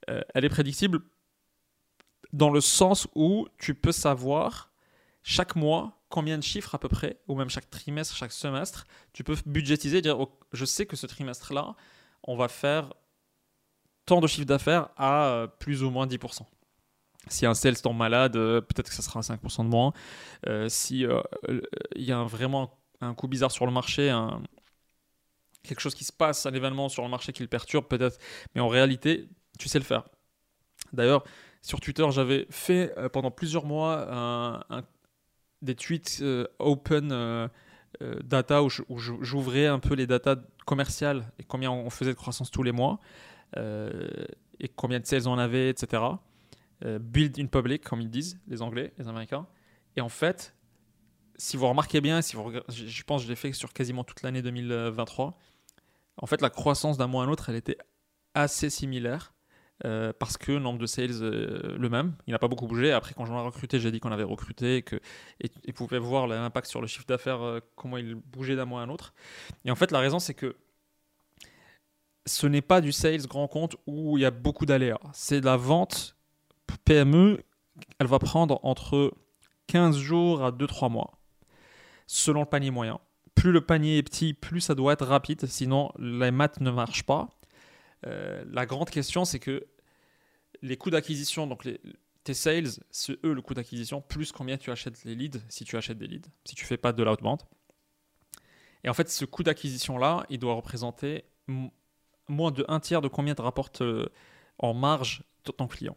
euh, 0.09 0.21
elle 0.33 0.45
est 0.45 0.49
prédictible 0.49 1.01
dans 2.31 2.49
le 2.49 2.61
sens 2.61 3.07
où 3.15 3.47
tu 3.57 3.75
peux 3.75 3.91
savoir 3.91 4.71
chaque 5.23 5.55
mois 5.55 5.97
combien 6.09 6.37
de 6.37 6.43
chiffres 6.43 6.75
à 6.75 6.79
peu 6.79 6.89
près, 6.89 7.19
ou 7.27 7.35
même 7.35 7.49
chaque 7.49 7.69
trimestre, 7.69 8.15
chaque 8.15 8.31
semestre, 8.31 8.85
tu 9.13 9.23
peux 9.23 9.35
budgétiser, 9.45 10.01
dire 10.01 10.19
oh, 10.19 10.37
je 10.51 10.65
sais 10.65 10.85
que 10.85 10.95
ce 10.95 11.07
trimestre-là, 11.07 11.75
on 12.23 12.35
va 12.35 12.47
faire 12.47 12.93
tant 14.05 14.21
de 14.21 14.27
chiffre 14.27 14.45
d'affaires 14.45 14.89
à 14.97 15.25
euh, 15.25 15.47
plus 15.47 15.83
ou 15.83 15.89
moins 15.89 16.07
10%. 16.07 16.41
Si 17.27 17.45
un 17.45 17.53
sales 17.53 17.79
tombe 17.81 17.97
malade, 17.97 18.35
euh, 18.35 18.61
peut-être 18.61 18.89
que 18.89 18.95
ça 18.95 19.01
sera 19.01 19.21
5% 19.21 19.63
de 19.63 19.69
moins. 19.69 19.93
Euh, 20.47 20.69
si 20.69 21.05
il 21.95 22.03
y 22.03 22.11
a 22.11 22.23
vraiment 22.23 22.79
un 22.99 23.13
coup 23.13 23.27
bizarre 23.27 23.51
sur 23.51 23.65
le 23.65 23.71
marché, 23.71 24.13
quelque 25.63 25.79
chose 25.79 25.95
qui 25.95 26.03
se 26.03 26.13
passe, 26.13 26.45
un 26.45 26.53
événement 26.53 26.89
sur 26.89 27.03
le 27.03 27.09
marché 27.09 27.33
qui 27.33 27.41
le 27.41 27.47
perturbe 27.47 27.85
peut-être, 27.87 28.17
mais 28.53 28.61
en 28.61 28.67
réalité, 28.67 29.27
tu 29.57 29.69
sais 29.69 29.79
le 29.79 29.85
faire. 29.85 30.03
D'ailleurs, 30.93 31.23
sur 31.61 31.79
Twitter, 31.79 32.05
j'avais 32.11 32.47
fait 32.49 32.93
pendant 33.11 33.31
plusieurs 33.31 33.65
mois 33.65 34.65
des 35.61 35.75
tweets 35.75 36.19
euh, 36.21 36.47
open 36.59 37.11
euh, 37.11 37.47
euh, 38.01 38.19
data 38.23 38.63
où 38.63 38.69
j'ouvrais 38.97 39.67
un 39.67 39.79
peu 39.79 39.93
les 39.93 40.07
datas 40.07 40.37
commerciales 40.65 41.31
et 41.39 41.43
combien 41.43 41.71
on 41.71 41.89
faisait 41.89 42.11
de 42.11 42.17
croissance 42.17 42.51
tous 42.51 42.63
les 42.63 42.71
mois 42.71 42.99
et 43.57 44.67
combien 44.75 44.99
de 44.99 45.05
sales 45.05 45.27
on 45.27 45.37
avait, 45.37 45.69
etc. 45.69 46.03
build 46.99 47.39
in 47.39 47.47
public, 47.47 47.83
comme 47.83 48.01
ils 48.01 48.09
disent 48.09 48.39
les 48.47 48.61
Anglais, 48.61 48.93
les 48.97 49.07
Américains. 49.07 49.47
Et 49.95 50.01
en 50.01 50.09
fait, 50.09 50.55
si 51.35 51.57
vous 51.57 51.67
remarquez 51.67 52.01
bien, 52.01 52.21
si 52.21 52.37
je 52.69 53.03
pense 53.03 53.21
que 53.21 53.25
je 53.25 53.29
l'ai 53.29 53.35
fait 53.35 53.51
sur 53.53 53.73
quasiment 53.73 54.03
toute 54.03 54.21
l'année 54.21 54.41
2023, 54.41 55.37
en 56.17 56.25
fait, 56.27 56.41
la 56.41 56.49
croissance 56.49 56.97
d'un 56.97 57.07
mois 57.07 57.23
à 57.23 57.25
l'autre, 57.25 57.49
elle 57.49 57.55
était 57.55 57.77
assez 58.33 58.69
similaire. 58.69 59.33
Euh, 59.83 60.13
parce 60.19 60.37
que 60.37 60.51
nombre 60.51 60.77
de 60.77 60.85
sales 60.85 61.23
euh, 61.23 61.75
le 61.75 61.89
même, 61.89 62.13
il 62.27 62.31
n'a 62.31 62.37
pas 62.37 62.47
beaucoup 62.47 62.67
bougé. 62.67 62.91
Après, 62.91 63.15
quand 63.15 63.25
j'en 63.25 63.39
ai 63.39 63.43
recruté, 63.43 63.79
j'ai 63.79 63.91
dit 63.91 63.99
qu'on 63.99 64.11
avait 64.11 64.21
recruté 64.21 64.77
et 64.77 64.81
que 64.83 64.99
et, 65.39 65.73
pouvait 65.73 65.97
voir 65.97 66.27
l'impact 66.27 66.67
sur 66.67 66.81
le 66.81 66.87
chiffre 66.87 67.07
d'affaires, 67.07 67.41
euh, 67.41 67.59
comment 67.75 67.97
il 67.97 68.13
bougeait 68.13 68.55
d'un 68.55 68.65
mois 68.65 68.81
à 68.81 68.83
un 68.83 68.89
autre. 68.89 69.15
Et 69.65 69.71
en 69.71 69.75
fait, 69.75 69.89
la 69.89 69.97
raison, 69.97 70.19
c'est 70.19 70.35
que 70.35 70.55
ce 72.25 72.47
n'est 72.47 72.61
pas 72.61 72.81
du 72.81 72.91
sales 72.91 73.25
grand 73.27 73.47
compte 73.47 73.75
où 73.87 74.17
il 74.17 74.21
y 74.21 74.25
a 74.25 74.31
beaucoup 74.31 74.65
d'aléas. 74.65 74.99
C'est 75.13 75.41
de 75.41 75.45
la 75.45 75.57
vente 75.57 76.15
PME, 76.85 77.43
elle 77.99 78.07
va 78.07 78.19
prendre 78.19 78.59
entre 78.63 79.13
15 79.67 79.97
jours 79.97 80.43
à 80.43 80.51
2-3 80.51 80.91
mois, 80.91 81.19
selon 82.07 82.41
le 82.41 82.45
panier 82.45 82.71
moyen. 82.71 82.99
Plus 83.35 83.51
le 83.51 83.61
panier 83.61 83.97
est 83.97 84.03
petit, 84.03 84.33
plus 84.33 84.61
ça 84.61 84.75
doit 84.75 84.93
être 84.93 85.05
rapide, 85.05 85.45
sinon 85.45 85.91
les 85.97 86.31
maths 86.31 86.59
ne 86.59 86.71
marchent 86.71 87.05
pas. 87.05 87.29
la 88.03 88.65
grande 88.65 88.89
question, 88.89 89.25
c'est 89.25 89.39
que 89.39 89.67
les 90.61 90.77
coûts 90.77 90.89
d'acquisition, 90.89 91.47
donc 91.47 91.67
tes 92.23 92.33
sales, 92.33 92.69
c'est 92.89 93.23
eux 93.25 93.33
le 93.33 93.41
coût 93.41 93.53
d'acquisition, 93.53 94.01
plus 94.01 94.31
combien 94.31 94.57
tu 94.57 94.71
achètes 94.71 95.03
les 95.03 95.15
leads, 95.15 95.39
si 95.49 95.65
tu 95.65 95.77
achètes 95.77 95.97
des 95.97 96.07
leads, 96.07 96.29
si 96.45 96.55
tu 96.55 96.65
fais 96.65 96.77
pas 96.77 96.93
de 96.93 97.03
l'outbound. 97.03 97.39
Et 98.83 98.89
en 98.89 98.93
fait, 98.93 99.09
ce 99.09 99.25
coût 99.25 99.43
d'acquisition-là, 99.43 100.25
il 100.29 100.39
doit 100.39 100.55
représenter 100.55 101.25
moins 102.31 102.51
de 102.51 102.65
un 102.67 102.79
tiers 102.79 103.01
de 103.01 103.07
combien 103.07 103.35
te 103.35 103.41
rapporte 103.41 103.81
euh, 103.81 104.09
en 104.57 104.73
marge 104.73 105.23
ton 105.43 105.67
client. 105.67 105.95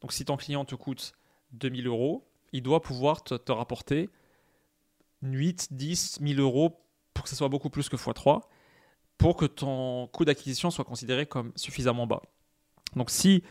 Donc 0.00 0.12
si 0.12 0.24
ton 0.24 0.36
client 0.36 0.64
te 0.64 0.74
coûte 0.74 1.12
2000 1.52 1.86
euros, 1.86 2.28
il 2.52 2.62
doit 2.62 2.80
pouvoir 2.80 3.22
te, 3.22 3.34
te 3.34 3.52
rapporter 3.52 4.08
8, 5.22 5.68
10 5.72 6.18
000 6.22 6.40
euros 6.40 6.80
pour 7.14 7.24
que 7.24 7.30
ce 7.30 7.36
soit 7.36 7.48
beaucoup 7.48 7.70
plus 7.70 7.88
que 7.88 7.96
x3 7.96 8.42
pour 9.18 9.36
que 9.36 9.44
ton 9.44 10.06
coût 10.06 10.24
d'acquisition 10.24 10.70
soit 10.70 10.84
considéré 10.84 11.26
comme 11.26 11.52
suffisamment 11.56 12.06
bas. 12.06 12.22
Donc 12.94 13.10
si 13.10 13.42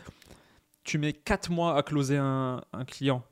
tu 0.82 0.96
mets 0.98 1.12
4 1.12 1.50
mois 1.50 1.76
à 1.76 1.82
closer 1.82 2.16
un, 2.16 2.62
client, 2.86 3.22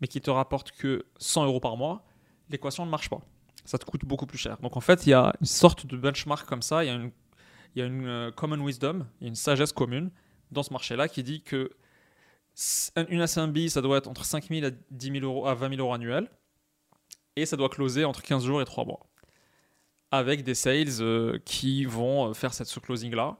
mais 0.00 0.08
qui 0.08 0.20
te 0.22 0.30
rapporte 0.30 0.72
que 0.72 1.04
100 1.18 1.44
euros 1.44 1.60
par 1.60 1.76
mois, 1.76 2.02
l'équation 2.48 2.86
ne 2.86 2.90
marche 2.90 3.10
pas. 3.10 3.20
Ça 3.66 3.78
te 3.78 3.84
coûte 3.84 4.04
beaucoup 4.04 4.26
plus 4.26 4.38
cher. 4.38 4.56
Donc 4.62 4.76
en 4.76 4.80
fait, 4.80 5.06
il 5.06 5.10
y 5.10 5.12
a 5.12 5.34
une 5.40 5.46
sorte 5.46 5.86
de 5.86 5.96
benchmark 5.96 6.48
comme 6.48 6.62
ça, 6.62 6.82
il 6.82 6.86
y 6.86 6.90
a 6.90 6.94
une, 6.94 7.12
il 7.74 7.80
y 7.80 7.82
a 7.82 7.86
une 7.86 8.06
euh, 8.06 8.30
common 8.30 8.60
wisdom, 8.64 9.06
une 9.20 9.34
sagesse 9.34 9.72
commune 9.72 10.10
dans 10.50 10.62
ce 10.62 10.72
marché-là 10.72 11.08
qui 11.08 11.22
dit 11.22 11.42
que 11.42 11.70
une 13.08 13.26
SMB, 13.26 13.66
ça 13.66 13.82
doit 13.82 13.98
être 13.98 14.06
entre 14.06 14.24
5 14.24 14.48
000 14.48 14.66
à 14.66 14.70
10 14.92 15.20
000 15.20 15.24
euros 15.24 15.48
à 15.48 15.54
20 15.54 15.70
000 15.70 15.80
euros 15.80 15.92
annuels, 15.92 16.30
et 17.34 17.46
ça 17.46 17.56
doit 17.56 17.68
closer 17.68 18.04
entre 18.04 18.22
15 18.22 18.44
jours 18.44 18.62
et 18.62 18.64
3 18.64 18.84
mois 18.84 19.00
avec 20.14 20.44
des 20.44 20.54
sales 20.54 21.00
euh, 21.00 21.38
qui 21.44 21.84
vont 21.84 22.28
euh, 22.28 22.34
faire 22.34 22.54
cette, 22.54 22.68
ce 22.68 22.78
closing-là. 22.78 23.36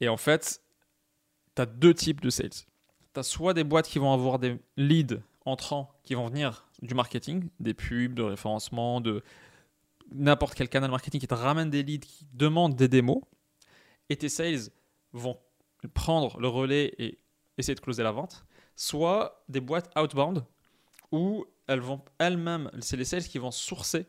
Et 0.00 0.08
en 0.08 0.16
fait, 0.16 0.62
tu 1.54 1.62
as 1.62 1.66
deux 1.66 1.92
types 1.92 2.22
de 2.22 2.30
sales. 2.30 2.50
Tu 2.50 3.20
as 3.20 3.22
soit 3.22 3.52
des 3.52 3.64
boîtes 3.64 3.86
qui 3.86 3.98
vont 3.98 4.12
avoir 4.12 4.38
des 4.38 4.58
leads 4.78 5.20
entrants 5.44 5.92
qui 6.02 6.14
vont 6.14 6.26
venir 6.26 6.66
du 6.80 6.94
marketing, 6.94 7.48
des 7.60 7.74
pubs, 7.74 8.14
de 8.14 8.22
référencement, 8.22 9.02
de 9.02 9.22
n'importe 10.12 10.54
quel 10.54 10.68
canal 10.68 10.90
marketing 10.90 11.20
qui 11.20 11.26
te 11.26 11.34
ramène 11.34 11.68
des 11.68 11.82
leads, 11.82 12.06
qui 12.06 12.26
demandent 12.32 12.76
des 12.76 12.88
démos. 12.88 13.20
Et 14.08 14.16
tes 14.16 14.28
sales 14.28 14.70
vont 15.12 15.38
prendre 15.94 16.40
le 16.40 16.48
relais 16.48 16.94
et 16.98 17.18
essayer 17.58 17.74
de 17.74 17.80
closer 17.80 18.02
la 18.02 18.12
vente. 18.12 18.44
Soit 18.76 19.44
des 19.48 19.60
boîtes 19.60 19.90
outbound 19.98 20.44
où 21.12 21.46
elles 21.66 21.80
vont 21.80 22.02
elles-mêmes, 22.18 22.70
c'est 22.80 22.96
les 22.96 23.04
sales 23.04 23.24
qui 23.24 23.38
vont 23.38 23.50
sourcer 23.50 24.06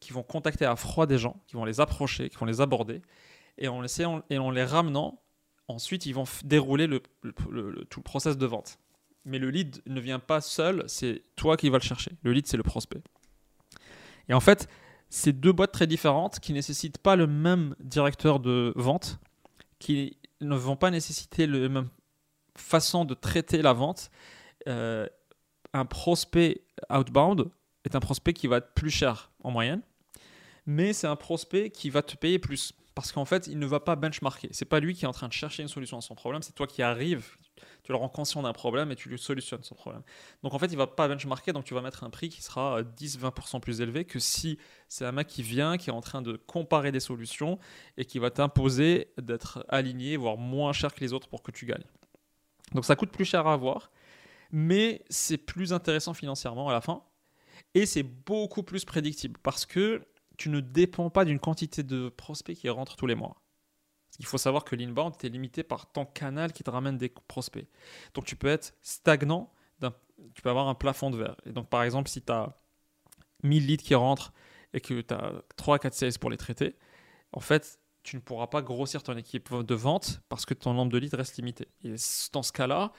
qui 0.00 0.12
vont 0.12 0.22
contacter 0.22 0.64
à 0.64 0.76
froid 0.76 1.06
des 1.06 1.18
gens, 1.18 1.42
qui 1.46 1.54
vont 1.54 1.64
les 1.64 1.80
approcher, 1.80 2.28
qui 2.28 2.36
vont 2.36 2.46
les 2.46 2.60
aborder, 2.60 3.02
et 3.58 3.68
en, 3.68 3.80
les, 3.80 4.00
et 4.30 4.38
en 4.38 4.50
les 4.50 4.64
ramenant, 4.64 5.22
ensuite 5.68 6.06
ils 6.06 6.14
vont 6.14 6.24
dérouler 6.44 6.86
le, 6.86 7.00
tout 7.00 7.50
le 7.50 8.02
process 8.02 8.36
de 8.36 8.46
vente. 8.46 8.78
Mais 9.24 9.38
le 9.38 9.50
lead 9.50 9.82
ne 9.86 10.00
vient 10.00 10.18
pas 10.18 10.40
seul, 10.40 10.84
c'est 10.86 11.22
toi 11.34 11.56
qui 11.56 11.68
vas 11.68 11.78
le 11.78 11.82
chercher. 11.82 12.12
Le 12.22 12.32
lead, 12.32 12.46
c'est 12.46 12.56
le 12.56 12.62
prospect. 12.62 13.02
Et 14.28 14.34
en 14.34 14.40
fait, 14.40 14.68
c'est 15.08 15.32
deux 15.32 15.52
boîtes 15.52 15.72
très 15.72 15.86
différentes 15.86 16.40
qui 16.40 16.52
nécessitent 16.52 16.98
pas 16.98 17.16
le 17.16 17.26
même 17.26 17.74
directeur 17.80 18.40
de 18.40 18.72
vente, 18.76 19.18
qui 19.78 20.16
ne 20.40 20.56
vont 20.56 20.76
pas 20.76 20.90
nécessiter 20.90 21.46
la 21.46 21.68
même 21.68 21.88
façon 22.56 23.04
de 23.04 23.14
traiter 23.14 23.62
la 23.62 23.72
vente. 23.72 24.10
Euh, 24.68 25.06
un 25.72 25.84
prospect 25.84 26.62
outbound 26.90 27.50
est 27.84 27.94
un 27.94 28.00
prospect 28.00 28.32
qui 28.32 28.46
va 28.46 28.58
être 28.58 28.74
plus 28.74 28.90
cher 28.90 29.30
en 29.42 29.50
moyenne, 29.50 29.82
mais 30.66 30.92
c'est 30.92 31.06
un 31.06 31.16
prospect 31.16 31.70
qui 31.70 31.90
va 31.90 32.02
te 32.02 32.16
payer 32.16 32.38
plus 32.38 32.72
parce 32.96 33.12
qu'en 33.12 33.26
fait, 33.26 33.46
il 33.46 33.58
ne 33.58 33.66
va 33.66 33.78
pas 33.78 33.94
benchmarker. 33.94 34.48
C'est 34.52 34.64
pas 34.64 34.80
lui 34.80 34.94
qui 34.94 35.04
est 35.04 35.08
en 35.08 35.12
train 35.12 35.28
de 35.28 35.32
chercher 35.32 35.62
une 35.62 35.68
solution 35.68 35.98
à 35.98 36.00
son 36.00 36.14
problème, 36.14 36.42
c'est 36.42 36.54
toi 36.54 36.66
qui 36.66 36.82
arrives, 36.82 37.36
tu 37.82 37.92
le 37.92 37.98
rends 37.98 38.08
conscient 38.08 38.42
d'un 38.42 38.52
problème 38.52 38.90
et 38.90 38.96
tu 38.96 39.08
lui 39.08 39.18
solutionnes 39.18 39.62
son 39.62 39.74
problème. 39.74 40.02
Donc 40.42 40.54
en 40.54 40.58
fait, 40.58 40.66
il 40.66 40.76
va 40.76 40.86
pas 40.86 41.08
benchmarker, 41.08 41.52
donc 41.52 41.64
tu 41.64 41.74
vas 41.74 41.82
mettre 41.82 42.04
un 42.04 42.10
prix 42.10 42.28
qui 42.28 42.42
sera 42.42 42.82
10-20% 42.82 43.60
plus 43.60 43.80
élevé 43.80 44.04
que 44.04 44.18
si 44.18 44.58
c'est 44.88 45.04
un 45.04 45.12
mec 45.12 45.26
qui 45.26 45.42
vient, 45.42 45.76
qui 45.76 45.90
est 45.90 45.92
en 45.92 46.00
train 46.00 46.22
de 46.22 46.36
comparer 46.36 46.92
des 46.92 47.00
solutions 47.00 47.58
et 47.96 48.04
qui 48.04 48.18
va 48.18 48.30
t'imposer 48.30 49.12
d'être 49.18 49.64
aligné, 49.68 50.16
voire 50.16 50.36
moins 50.36 50.72
cher 50.72 50.94
que 50.94 51.00
les 51.00 51.12
autres 51.12 51.28
pour 51.28 51.42
que 51.42 51.50
tu 51.50 51.66
gagnes. 51.66 51.84
Donc 52.72 52.84
ça 52.84 52.96
coûte 52.96 53.10
plus 53.10 53.24
cher 53.24 53.46
à 53.46 53.52
avoir, 53.52 53.90
mais 54.50 55.04
c'est 55.08 55.38
plus 55.38 55.72
intéressant 55.72 56.14
financièrement 56.14 56.68
à 56.68 56.72
la 56.72 56.80
fin 56.80 57.02
et 57.74 57.86
c'est 57.86 58.02
beaucoup 58.02 58.62
plus 58.62 58.84
prédictible 58.84 59.38
parce 59.42 59.66
que 59.66 60.02
tu 60.36 60.48
ne 60.48 60.60
dépends 60.60 61.10
pas 61.10 61.24
d'une 61.24 61.38
quantité 61.38 61.82
de 61.82 62.08
prospects 62.08 62.56
qui 62.56 62.68
rentrent 62.68 62.96
tous 62.96 63.06
les 63.06 63.14
mois. 63.14 63.42
Il 64.18 64.26
faut 64.26 64.38
savoir 64.38 64.64
que 64.64 64.76
l'inbound 64.76 65.14
est 65.22 65.28
limité 65.28 65.62
par 65.62 65.90
ton 65.92 66.04
canal 66.06 66.52
qui 66.52 66.62
te 66.62 66.70
ramène 66.70 66.96
des 66.96 67.08
prospects. 67.08 67.66
Donc 68.14 68.24
tu 68.24 68.36
peux 68.36 68.48
être 68.48 68.74
stagnant, 68.82 69.52
tu 70.34 70.42
peux 70.42 70.50
avoir 70.50 70.68
un 70.68 70.74
plafond 70.74 71.10
de 71.10 71.18
verre. 71.18 71.36
Et 71.44 71.52
donc 71.52 71.68
par 71.68 71.82
exemple, 71.82 72.08
si 72.08 72.22
tu 72.22 72.32
as 72.32 72.54
1000 73.42 73.66
leads 73.66 73.82
qui 73.82 73.94
rentrent 73.94 74.32
et 74.72 74.80
que 74.80 75.00
tu 75.00 75.14
as 75.14 75.32
3 75.56 75.78
4 75.78 75.94
sales 75.94 76.18
pour 76.18 76.30
les 76.30 76.36
traiter, 76.36 76.76
en 77.32 77.40
fait, 77.40 77.78
tu 78.02 78.16
ne 78.16 78.20
pourras 78.20 78.46
pas 78.46 78.62
grossir 78.62 79.02
ton 79.02 79.16
équipe 79.16 79.52
de 79.52 79.74
vente 79.74 80.20
parce 80.28 80.46
que 80.46 80.54
ton 80.54 80.72
nombre 80.74 80.92
de 80.92 80.98
leads 80.98 81.16
reste 81.16 81.36
limité. 81.36 81.68
Et 81.84 81.94
dans 82.32 82.42
ce 82.42 82.52
cas-là, 82.52 82.92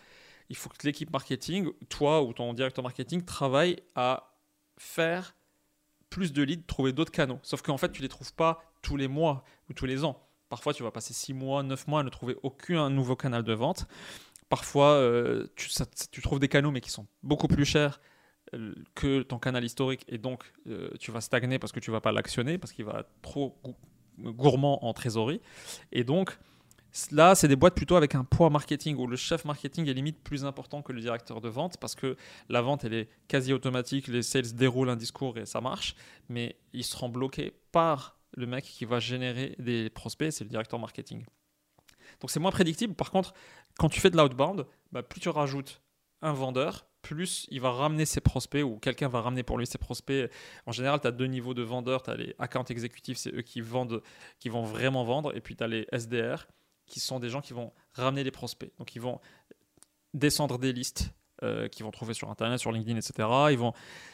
il 0.50 0.56
faut 0.56 0.70
que 0.70 0.86
l'équipe 0.86 1.12
marketing, 1.12 1.72
toi 1.90 2.22
ou 2.24 2.34
ton 2.34 2.54
directeur 2.54 2.84
marketing, 2.84 3.24
travaille 3.24 3.78
à 3.96 4.36
faire 4.78 5.36
plus 6.10 6.34
de 6.34 6.44
leads, 6.44 6.66
trouver 6.68 6.94
d'autres 6.94 7.12
canaux. 7.12 7.40
Sauf 7.44 7.62
qu'en 7.62 7.78
fait, 7.78 7.92
tu 7.92 8.02
ne 8.02 8.04
les 8.04 8.10
trouves 8.10 8.34
pas 8.34 8.62
tous 8.82 8.96
les 8.96 9.08
mois 9.08 9.44
ou 9.70 9.74
tous 9.74 9.86
les 9.86 10.04
ans. 10.06 10.27
Parfois, 10.50 10.74
tu 10.74 10.84
vas 10.84 10.92
passer 10.92 11.14
6 11.14 11.34
mois, 11.34 11.64
9 11.64 11.88
mois 11.88 12.02
à 12.02 12.04
ne 12.04 12.10
trouver 12.10 12.38
aucun 12.44 12.90
nouveau 12.90 13.16
canal 13.16 13.44
de 13.44 13.54
vente. 13.54 13.88
Parfois, 14.50 14.92
euh, 14.92 15.48
tu, 15.56 16.22
trouves 16.22 16.40
des 16.40 16.48
canaux, 16.48 16.72
mais 16.72 16.82
qui 16.82 16.90
sont 16.90 17.06
beaucoup 17.22 17.48
plus 17.48 17.66
chers 17.66 18.00
euh, 18.54 18.74
que 18.96 19.24
ton 19.24 19.40
canal 19.40 19.64
historique. 19.66 20.06
Et 20.08 20.18
donc, 20.18 20.54
euh, 20.68 20.90
tu 21.00 21.12
vas 21.12 21.20
stagner 21.20 21.60
parce 21.60 21.74
que 21.74 21.82
tu 21.82 21.92
vas 21.92 22.00
pas 22.00 22.14
l'actionner, 22.14 22.58
parce 22.58 22.72
qu'il 22.72 22.86
va 22.86 23.02
être 23.02 23.12
trop 23.22 23.58
gourmand 24.20 24.86
en 24.86 24.94
trésorerie. 24.94 25.42
Et 25.92 26.04
donc, 26.04 26.38
Là, 27.12 27.36
c'est 27.36 27.48
des 27.48 27.56
boîtes 27.56 27.76
plutôt 27.76 27.96
avec 27.96 28.16
un 28.16 28.24
poids 28.24 28.50
marketing 28.50 28.98
où 28.98 29.08
le 29.08 29.16
chef 29.16 29.46
marketing 29.46 29.88
est 29.88 29.94
limite 29.94 30.20
plus 30.24 30.46
important 30.46 30.82
que 30.82 30.92
le 30.92 31.02
directeur 31.02 31.42
de 31.42 31.50
vente 31.50 31.78
parce 31.78 31.96
que 31.96 32.18
la 32.50 32.62
vente, 32.62 32.84
elle 32.86 32.94
est 32.94 33.10
quasi 33.28 33.54
automatique, 33.54 34.08
les 34.08 34.24
sales 34.24 34.54
déroulent 34.54 34.90
un 34.90 34.96
discours 34.96 35.38
et 35.38 35.46
ça 35.46 35.62
marche, 35.62 35.96
mais 36.28 36.56
ils 36.74 36.84
seront 36.84 37.10
bloqués 37.10 37.54
par 37.72 38.17
le 38.36 38.46
mec 38.46 38.64
qui 38.66 38.86
va 38.86 39.00
générer 39.00 39.56
des 39.60 39.90
prospects, 39.90 40.32
c'est 40.32 40.44
le 40.44 40.50
directeur 40.50 40.80
marketing. 40.80 41.26
Donc 42.20 42.32
c'est 42.32 42.40
moins 42.40 42.52
prédictible. 42.52 42.94
Par 42.94 43.12
contre, 43.12 43.34
quand 43.78 43.90
tu 43.90 44.00
fais 44.00 44.10
de 44.10 44.18
l'outbound, 44.18 44.66
bah, 44.92 45.04
plus 45.04 45.20
tu 45.20 45.30
rajoutes 45.30 45.82
un 46.22 46.34
vendeur, 46.34 46.88
plus 47.02 47.48
il 47.52 47.62
va 47.62 47.72
ramener 47.72 48.06
ses 48.06 48.22
prospects 48.22 48.64
ou 48.64 48.78
quelqu'un 48.80 49.08
va 49.08 49.22
ramener 49.22 49.44
pour 49.44 49.58
lui 49.58 49.68
ses 49.68 49.78
prospects. 49.78 50.30
En 50.66 50.72
général, 50.72 51.00
tu 51.00 51.08
as 51.08 51.12
deux 51.12 51.28
niveaux 51.28 51.54
de 51.54 51.62
vendeurs. 51.62 52.04
Tu 52.04 52.10
as 52.10 52.16
les 52.16 52.36
account 52.40 52.66
exécutifs, 52.66 53.18
c'est 53.18 53.34
eux 53.34 53.42
qui, 53.42 53.62
vendent, 53.62 54.02
qui 54.40 54.50
vont 54.50 54.64
vraiment 54.64 55.04
vendre. 55.04 55.36
Et 55.36 55.42
puis 55.42 55.56
tu 55.56 55.64
as 55.64 55.68
les 55.68 55.88
SDR 55.92 56.48
qui 56.86 57.00
sont 57.00 57.20
des 57.20 57.30
gens 57.30 57.42
qui 57.42 57.54
vont 57.54 57.72
ramener 57.94 58.24
les 58.24 58.32
prospects. 58.32 58.72
Donc 58.78 58.96
ils 58.96 59.02
vont 59.02 59.20
descendre 60.14 60.58
des 60.58 60.74
listes 60.74 61.12
euh, 61.44 61.68
qu'ils 61.68 61.86
vont 61.86 61.92
trouver 61.92 62.14
sur 62.14 62.30
Internet, 62.30 62.60
sur 62.60 62.72
LinkedIn, 62.72 62.98
etc. 62.98 63.30
Ils 63.52 63.58
vont 63.58 63.74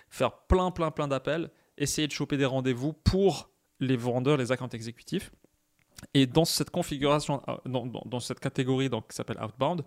faire 0.09 0.45
plein, 0.47 0.71
plein, 0.71 0.91
plein 0.91 1.07
d'appels, 1.07 1.49
essayer 1.77 2.07
de 2.07 2.11
choper 2.11 2.37
des 2.37 2.45
rendez-vous 2.45 2.93
pour 2.93 3.49
les 3.87 3.97
vendeurs, 3.97 4.37
les 4.37 4.51
accounts 4.51 4.69
exécutifs. 4.69 5.31
Et 6.13 6.25
dans 6.25 6.45
cette 6.45 6.69
configuration, 6.69 7.41
euh, 7.47 7.57
dans, 7.65 8.19
cette 8.19 8.39
catégorie 8.39 8.89
donc, 8.89 9.09
qui 9.09 9.15
s'appelle 9.15 9.37
Outbound, 9.41 9.83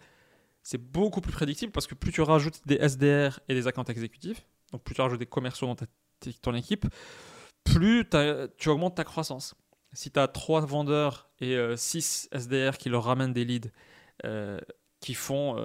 c'est 0.62 0.78
beaucoup 0.78 1.20
plus 1.20 1.32
prédictible 1.32 1.72
parce 1.72 1.86
que 1.86 1.94
plus 1.94 2.12
tu 2.12 2.22
rajoutes 2.22 2.60
des 2.66 2.76
SDR 2.76 3.40
et 3.48 3.54
des 3.54 3.66
accounts 3.66 3.84
exécutifs, 3.84 4.46
donc 4.72 4.82
plus 4.82 4.94
tu 4.94 5.00
rajoutes 5.00 5.20
des 5.20 5.26
commerciaux 5.26 5.66
dans 5.66 5.76
ton 6.42 6.54
équipe, 6.54 6.86
plus 7.64 8.08
tu 8.56 8.68
augmentes 8.68 8.96
ta 8.96 9.04
croissance 9.04 9.54
si 9.92 10.10
tu 10.10 10.18
as 10.18 10.28
3 10.28 10.66
vendeurs 10.66 11.30
et 11.40 11.56
6 11.76 12.28
euh, 12.34 12.38
SDR 12.38 12.76
qui 12.76 12.88
leur 12.88 13.04
ramènent 13.04 13.32
des 13.32 13.44
leads 13.44 13.70
euh, 14.24 14.58
qui 15.00 15.14
font 15.14 15.56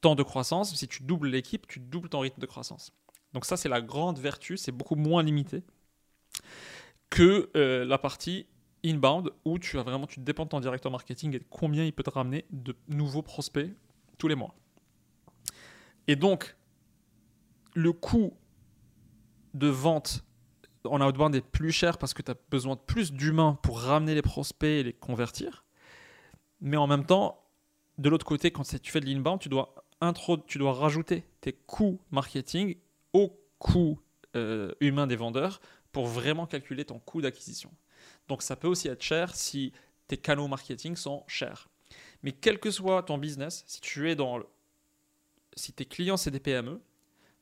tant 0.00 0.14
de 0.14 0.22
croissance, 0.22 0.74
si 0.74 0.88
tu 0.88 1.02
doubles 1.02 1.28
l'équipe, 1.28 1.66
tu 1.66 1.80
doubles 1.80 2.08
ton 2.08 2.20
rythme 2.20 2.40
de 2.40 2.46
croissance. 2.46 2.92
Donc 3.32 3.44
ça, 3.44 3.56
c'est 3.56 3.68
la 3.68 3.80
grande 3.80 4.18
vertu, 4.18 4.56
c'est 4.56 4.72
beaucoup 4.72 4.96
moins 4.96 5.22
limité 5.22 5.62
que 7.12 7.50
la 7.84 7.98
partie 7.98 8.46
inbound 8.84 9.30
où 9.44 9.58
tu 9.58 9.78
as 9.78 9.82
vraiment 9.82 10.06
tu 10.06 10.20
dépends 10.20 10.44
de 10.44 10.48
ton 10.48 10.60
directeur 10.60 10.90
marketing 10.90 11.36
et 11.36 11.42
combien 11.50 11.84
il 11.84 11.92
peut 11.92 12.02
te 12.02 12.10
ramener 12.10 12.46
de 12.50 12.74
nouveaux 12.88 13.20
prospects 13.20 13.70
tous 14.16 14.28
les 14.28 14.34
mois. 14.34 14.54
Et 16.08 16.16
donc 16.16 16.56
le 17.74 17.92
coût 17.92 18.32
de 19.52 19.68
vente 19.68 20.24
en 20.84 21.06
outbound 21.06 21.34
est 21.34 21.42
plus 21.42 21.70
cher 21.70 21.98
parce 21.98 22.14
que 22.14 22.22
tu 22.22 22.30
as 22.30 22.36
besoin 22.50 22.76
de 22.76 22.80
plus 22.80 23.12
d'humains 23.12 23.58
pour 23.62 23.80
ramener 23.80 24.14
les 24.14 24.22
prospects 24.22 24.68
et 24.68 24.82
les 24.82 24.94
convertir. 24.94 25.64
Mais 26.62 26.78
en 26.78 26.86
même 26.86 27.04
temps, 27.04 27.44
de 27.98 28.08
l'autre 28.08 28.24
côté, 28.24 28.50
quand 28.50 28.62
tu 28.62 28.90
fais 28.90 29.00
de 29.00 29.06
l'inbound, 29.06 29.38
tu 29.38 29.50
dois, 29.50 29.74
tu 30.46 30.58
dois 30.58 30.72
rajouter 30.72 31.24
tes 31.42 31.52
coûts 31.52 32.00
marketing 32.10 32.76
au 33.12 33.38
coût 33.58 34.00
euh, 34.34 34.72
humain 34.80 35.06
des 35.06 35.16
vendeurs 35.16 35.60
pour 35.92 36.06
vraiment 36.06 36.46
calculer 36.46 36.84
ton 36.84 36.98
coût 36.98 37.20
d'acquisition. 37.20 37.70
Donc 38.28 38.42
ça 38.42 38.56
peut 38.56 38.68
aussi 38.68 38.88
être 38.88 39.02
cher 39.02 39.34
si 39.34 39.72
tes 40.08 40.16
canaux 40.16 40.48
marketing 40.48 40.96
sont 40.96 41.24
chers. 41.26 41.68
Mais 42.22 42.32
quel 42.32 42.58
que 42.58 42.70
soit 42.70 43.02
ton 43.02 43.18
business, 43.18 43.64
si 43.66 43.80
tu 43.80 44.10
es 44.10 44.14
dans 44.14 44.40
si 45.54 45.72
tes 45.72 45.84
clients 45.84 46.16
c'est 46.16 46.30
des 46.30 46.40
PME, 46.40 46.80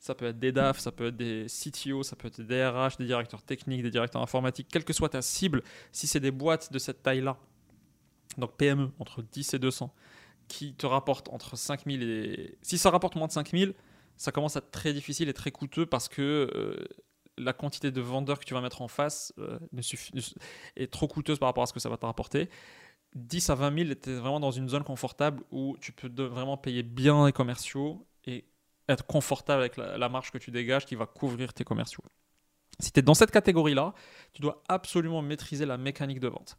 ça 0.00 0.14
peut 0.14 0.26
être 0.26 0.38
des 0.38 0.50
DAF, 0.50 0.78
ça 0.78 0.90
peut 0.90 1.08
être 1.08 1.16
des 1.16 1.46
CTO, 1.46 2.02
ça 2.02 2.16
peut 2.16 2.28
être 2.28 2.40
des 2.40 2.56
DRH, 2.56 2.96
des 2.96 3.04
directeurs 3.04 3.42
techniques, 3.42 3.82
des 3.82 3.90
directeurs 3.90 4.22
informatiques, 4.22 4.68
quelle 4.70 4.84
que 4.84 4.94
soit 4.94 5.10
ta 5.10 5.20
cible, 5.20 5.62
si 5.92 6.06
c'est 6.06 6.20
des 6.20 6.30
boîtes 6.30 6.72
de 6.72 6.78
cette 6.78 7.02
taille-là, 7.02 7.36
donc 8.38 8.56
PME, 8.56 8.90
entre 8.98 9.22
10 9.22 9.54
et 9.54 9.58
200, 9.58 9.94
qui 10.48 10.74
te 10.74 10.86
rapporte 10.86 11.28
entre 11.28 11.56
5000 11.56 12.02
et. 12.02 12.58
Si 12.62 12.78
ça 12.78 12.90
rapporte 12.90 13.14
moins 13.14 13.26
de 13.26 13.32
5000, 13.32 13.74
ça 14.16 14.32
commence 14.32 14.56
à 14.56 14.60
être 14.60 14.70
très 14.70 14.92
difficile 14.92 15.28
et 15.28 15.34
très 15.34 15.50
coûteux 15.50 15.86
parce 15.86 16.08
que 16.08 16.50
euh, 16.54 16.84
la 17.38 17.52
quantité 17.52 17.90
de 17.90 18.00
vendeurs 18.00 18.38
que 18.38 18.44
tu 18.44 18.54
vas 18.54 18.60
mettre 18.60 18.82
en 18.82 18.88
face 18.88 19.32
euh, 19.38 19.58
est 20.76 20.92
trop 20.92 21.08
coûteuse 21.08 21.38
par 21.38 21.48
rapport 21.48 21.62
à 21.62 21.66
ce 21.66 21.72
que 21.72 21.80
ça 21.80 21.88
va 21.88 21.96
te 21.96 22.06
rapporter. 22.06 22.50
10 23.14 23.50
à 23.50 23.54
20 23.54 23.78
000, 23.86 23.94
tu 24.00 24.10
es 24.10 24.14
vraiment 24.14 24.40
dans 24.40 24.50
une 24.50 24.68
zone 24.68 24.84
confortable 24.84 25.42
où 25.50 25.76
tu 25.80 25.92
peux 25.92 26.08
vraiment 26.22 26.56
payer 26.56 26.82
bien 26.82 27.26
les 27.26 27.32
commerciaux 27.32 28.06
et 28.24 28.44
être 28.88 29.06
confortable 29.06 29.60
avec 29.60 29.76
la, 29.76 30.08
marge 30.08 30.30
que 30.30 30.38
tu 30.38 30.50
dégages 30.50 30.86
qui 30.86 30.94
va 30.94 31.06
couvrir 31.06 31.52
tes 31.52 31.64
commerciaux. 31.64 32.04
Si 32.78 32.92
tu 32.92 33.00
es 33.00 33.02
dans 33.02 33.14
cette 33.14 33.30
catégorie-là, 33.30 33.94
tu 34.32 34.42
dois 34.42 34.62
absolument 34.68 35.22
maîtriser 35.22 35.66
la 35.66 35.76
mécanique 35.76 36.20
de 36.20 36.28
vente. 36.28 36.56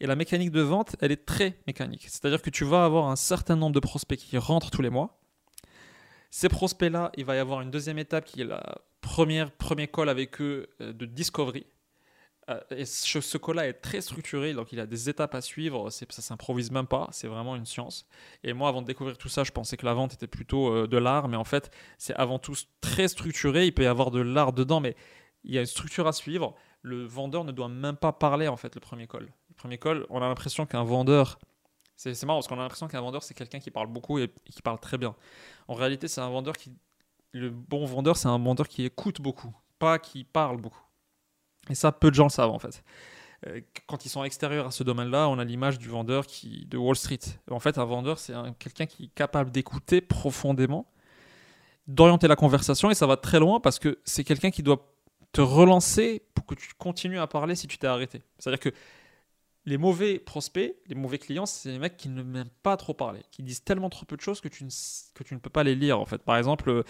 Et 0.00 0.06
la 0.06 0.14
mécanique 0.14 0.50
de 0.50 0.60
vente, 0.60 0.96
elle 1.00 1.12
est 1.12 1.26
très 1.26 1.58
mécanique. 1.66 2.06
C'est-à-dire 2.08 2.42
que 2.42 2.50
tu 2.50 2.64
vas 2.64 2.84
avoir 2.84 3.08
un 3.08 3.16
certain 3.16 3.56
nombre 3.56 3.74
de 3.74 3.80
prospects 3.80 4.18
qui 4.18 4.38
rentrent 4.38 4.70
tous 4.70 4.82
les 4.82 4.90
mois. 4.90 5.20
Ces 6.30 6.48
prospects-là, 6.48 7.10
il 7.16 7.24
va 7.24 7.34
y 7.34 7.38
avoir 7.38 7.60
une 7.60 7.70
deuxième 7.70 7.98
étape 7.98 8.24
qui 8.24 8.42
est 8.42 8.44
la 8.44 8.78
premier 9.58 9.88
call 9.88 10.08
avec 10.08 10.40
eux 10.40 10.68
euh, 10.80 10.92
de 10.92 11.06
discovery. 11.06 11.66
Euh, 12.48 12.60
et 12.70 12.84
ce, 12.86 13.36
call-là 13.36 13.68
est 13.68 13.74
très 13.74 14.00
structuré, 14.00 14.54
donc 14.54 14.72
il 14.72 14.80
a 14.80 14.86
des 14.86 15.08
étapes 15.10 15.34
à 15.34 15.40
suivre. 15.40 15.90
Ça 15.90 16.22
s'improvise 16.22 16.70
même 16.70 16.86
pas, 16.86 17.08
c'est 17.12 17.28
vraiment 17.28 17.56
une 17.56 17.66
science. 17.66 18.06
Et 18.42 18.52
moi, 18.52 18.68
avant 18.68 18.80
de 18.80 18.86
découvrir 18.86 19.18
tout 19.18 19.28
ça, 19.28 19.44
je 19.44 19.52
pensais 19.52 19.76
que 19.76 19.84
la 19.84 19.94
vente 19.94 20.14
était 20.14 20.26
plutôt 20.26 20.72
euh, 20.72 20.86
de 20.86 20.96
l'art, 20.96 21.28
mais 21.28 21.36
en 21.36 21.44
fait, 21.44 21.70
c'est 21.98 22.14
avant 22.14 22.38
tout 22.38 22.54
très 22.80 23.08
structuré. 23.08 23.66
Il 23.66 23.74
peut 23.74 23.82
y 23.82 23.86
avoir 23.86 24.10
de 24.10 24.20
l'art 24.20 24.52
dedans, 24.52 24.80
mais 24.80 24.96
il 25.44 25.54
y 25.54 25.58
a 25.58 25.60
une 25.60 25.66
structure 25.66 26.06
à 26.06 26.12
suivre. 26.12 26.54
Le 26.82 27.04
vendeur 27.04 27.44
ne 27.44 27.52
doit 27.52 27.68
même 27.68 27.96
pas 27.96 28.12
parler 28.12 28.48
en 28.48 28.56
fait 28.56 28.74
le 28.74 28.80
premier 28.80 29.06
call. 29.06 29.28
Le 29.48 29.54
premier 29.54 29.78
call, 29.78 30.06
on 30.08 30.22
a 30.22 30.28
l'impression 30.28 30.64
qu'un 30.64 30.84
vendeur, 30.84 31.38
c'est 31.96 32.22
marrant 32.24 32.38
parce 32.38 32.46
qu'on 32.46 32.58
a 32.58 32.62
l'impression 32.62 32.86
qu'un 32.86 33.00
vendeur 33.00 33.24
c'est 33.24 33.34
quelqu'un 33.34 33.58
qui 33.58 33.72
parle 33.72 33.88
beaucoup 33.88 34.20
et, 34.20 34.32
qui 34.50 34.62
parle 34.62 34.78
très 34.78 34.96
bien. 34.96 35.16
En 35.66 35.74
réalité, 35.74 36.06
c'est 36.06 36.20
un 36.20 36.30
vendeur 36.30 36.56
qui, 36.56 36.72
le 37.32 37.50
bon 37.50 37.84
vendeur, 37.84 38.16
c'est 38.16 38.28
un 38.28 38.38
vendeur 38.38 38.68
qui 38.68 38.84
écoute 38.84 39.20
beaucoup, 39.20 39.54
pas 39.78 39.98
qui 39.98 40.24
parle 40.24 40.60
beaucoup. 40.60 40.82
Et 41.70 41.74
ça, 41.74 41.92
peu 41.92 42.10
de 42.10 42.14
gens 42.14 42.24
le 42.24 42.30
savent 42.30 42.50
en 42.50 42.58
fait. 42.58 42.82
Euh, 43.46 43.60
quand 43.86 44.04
ils 44.04 44.08
sont 44.08 44.24
extérieurs 44.24 44.66
à 44.66 44.70
ce 44.70 44.82
domaine-là, 44.82 45.28
on 45.28 45.38
a 45.38 45.44
l'image 45.44 45.78
du 45.78 45.88
vendeur 45.88 46.26
qui, 46.26 46.66
de 46.66 46.76
Wall 46.76 46.96
Street. 46.96 47.20
En 47.50 47.60
fait, 47.60 47.78
un 47.78 47.84
vendeur, 47.84 48.18
c'est 48.18 48.34
quelqu'un 48.58 48.86
qui 48.86 49.04
est 49.04 49.14
capable 49.14 49.50
d'écouter 49.50 50.00
profondément, 50.00 50.86
d'orienter 51.86 52.26
la 52.26 52.36
conversation, 52.36 52.90
et 52.90 52.94
ça 52.94 53.06
va 53.06 53.16
très 53.16 53.38
loin 53.38 53.60
parce 53.60 53.78
que 53.78 53.98
c'est 54.04 54.24
quelqu'un 54.24 54.50
qui 54.50 54.62
doit 54.62 54.92
te 55.32 55.40
relancer 55.40 56.22
pour 56.34 56.46
que 56.46 56.54
tu 56.54 56.70
continues 56.78 57.20
à 57.20 57.26
parler 57.26 57.54
si 57.54 57.68
tu 57.68 57.78
t'es 57.78 57.86
arrêté. 57.86 58.22
C'est-à-dire 58.38 58.60
que 58.60 58.70
les 59.68 59.76
mauvais 59.76 60.18
prospects, 60.18 60.74
les 60.86 60.94
mauvais 60.94 61.18
clients, 61.18 61.44
c'est 61.44 61.70
les 61.70 61.78
mecs 61.78 61.98
qui 61.98 62.08
ne 62.08 62.22
m'aiment 62.22 62.48
pas 62.62 62.78
trop 62.78 62.94
parler, 62.94 63.20
qui 63.30 63.42
disent 63.42 63.62
tellement 63.62 63.90
trop 63.90 64.06
peu 64.06 64.16
de 64.16 64.22
choses 64.22 64.40
que 64.40 64.48
tu 64.48 64.64
ne, 64.64 64.70
que 65.14 65.22
tu 65.22 65.34
ne 65.34 65.38
peux 65.38 65.50
pas 65.50 65.62
les 65.62 65.74
lire 65.74 66.00
en 66.00 66.06
fait. 66.06 66.22
Par 66.22 66.38
exemple, 66.38 66.70
euh, 66.70 66.82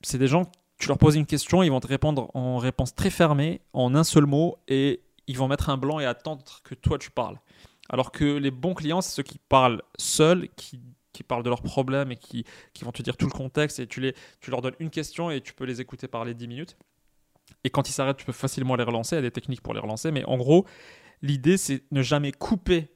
c'est 0.00 0.16
des 0.16 0.28
gens, 0.28 0.50
tu 0.78 0.88
leur 0.88 0.96
poses 0.96 1.14
une 1.14 1.26
question, 1.26 1.62
ils 1.62 1.70
vont 1.70 1.80
te 1.80 1.86
répondre 1.86 2.30
en 2.34 2.56
réponse 2.56 2.94
très 2.94 3.10
fermée, 3.10 3.60
en 3.74 3.94
un 3.94 4.02
seul 4.02 4.24
mot, 4.24 4.56
et 4.66 5.02
ils 5.26 5.36
vont 5.36 5.46
mettre 5.46 5.68
un 5.68 5.76
blanc 5.76 6.00
et 6.00 6.06
attendre 6.06 6.42
que 6.64 6.74
toi 6.74 6.98
tu 6.98 7.10
parles. 7.10 7.38
Alors 7.90 8.12
que 8.12 8.24
les 8.24 8.50
bons 8.50 8.72
clients, 8.72 9.02
c'est 9.02 9.14
ceux 9.14 9.22
qui 9.22 9.38
parlent 9.38 9.82
seuls, 9.98 10.48
qui, 10.56 10.80
qui 11.12 11.22
parlent 11.22 11.42
de 11.42 11.50
leurs 11.50 11.62
problèmes 11.62 12.12
et 12.12 12.16
qui, 12.16 12.44
qui, 12.72 12.84
vont 12.84 12.92
te 12.92 13.02
dire 13.02 13.18
tout 13.18 13.26
le 13.26 13.32
contexte, 13.32 13.78
et 13.78 13.86
tu, 13.86 14.00
les, 14.00 14.14
tu 14.40 14.50
leur 14.50 14.62
donnes 14.62 14.76
une 14.78 14.90
question 14.90 15.30
et 15.30 15.42
tu 15.42 15.52
peux 15.52 15.64
les 15.64 15.82
écouter 15.82 16.08
parler 16.08 16.32
10 16.32 16.48
minutes. 16.48 16.76
Et 17.64 17.70
quand 17.70 17.88
ils 17.90 17.92
s'arrêtent, 17.92 18.16
tu 18.16 18.24
peux 18.24 18.32
facilement 18.32 18.74
les 18.76 18.84
relancer. 18.84 19.16
Il 19.16 19.18
y 19.18 19.20
a 19.20 19.22
des 19.22 19.30
techniques 19.30 19.62
pour 19.62 19.74
les 19.74 19.80
relancer. 19.80 20.10
Mais 20.10 20.24
en 20.24 20.36
gros, 20.36 20.66
l'idée, 21.22 21.56
c'est 21.56 21.84
ne 21.90 22.02
jamais 22.02 22.32
couper 22.32 22.90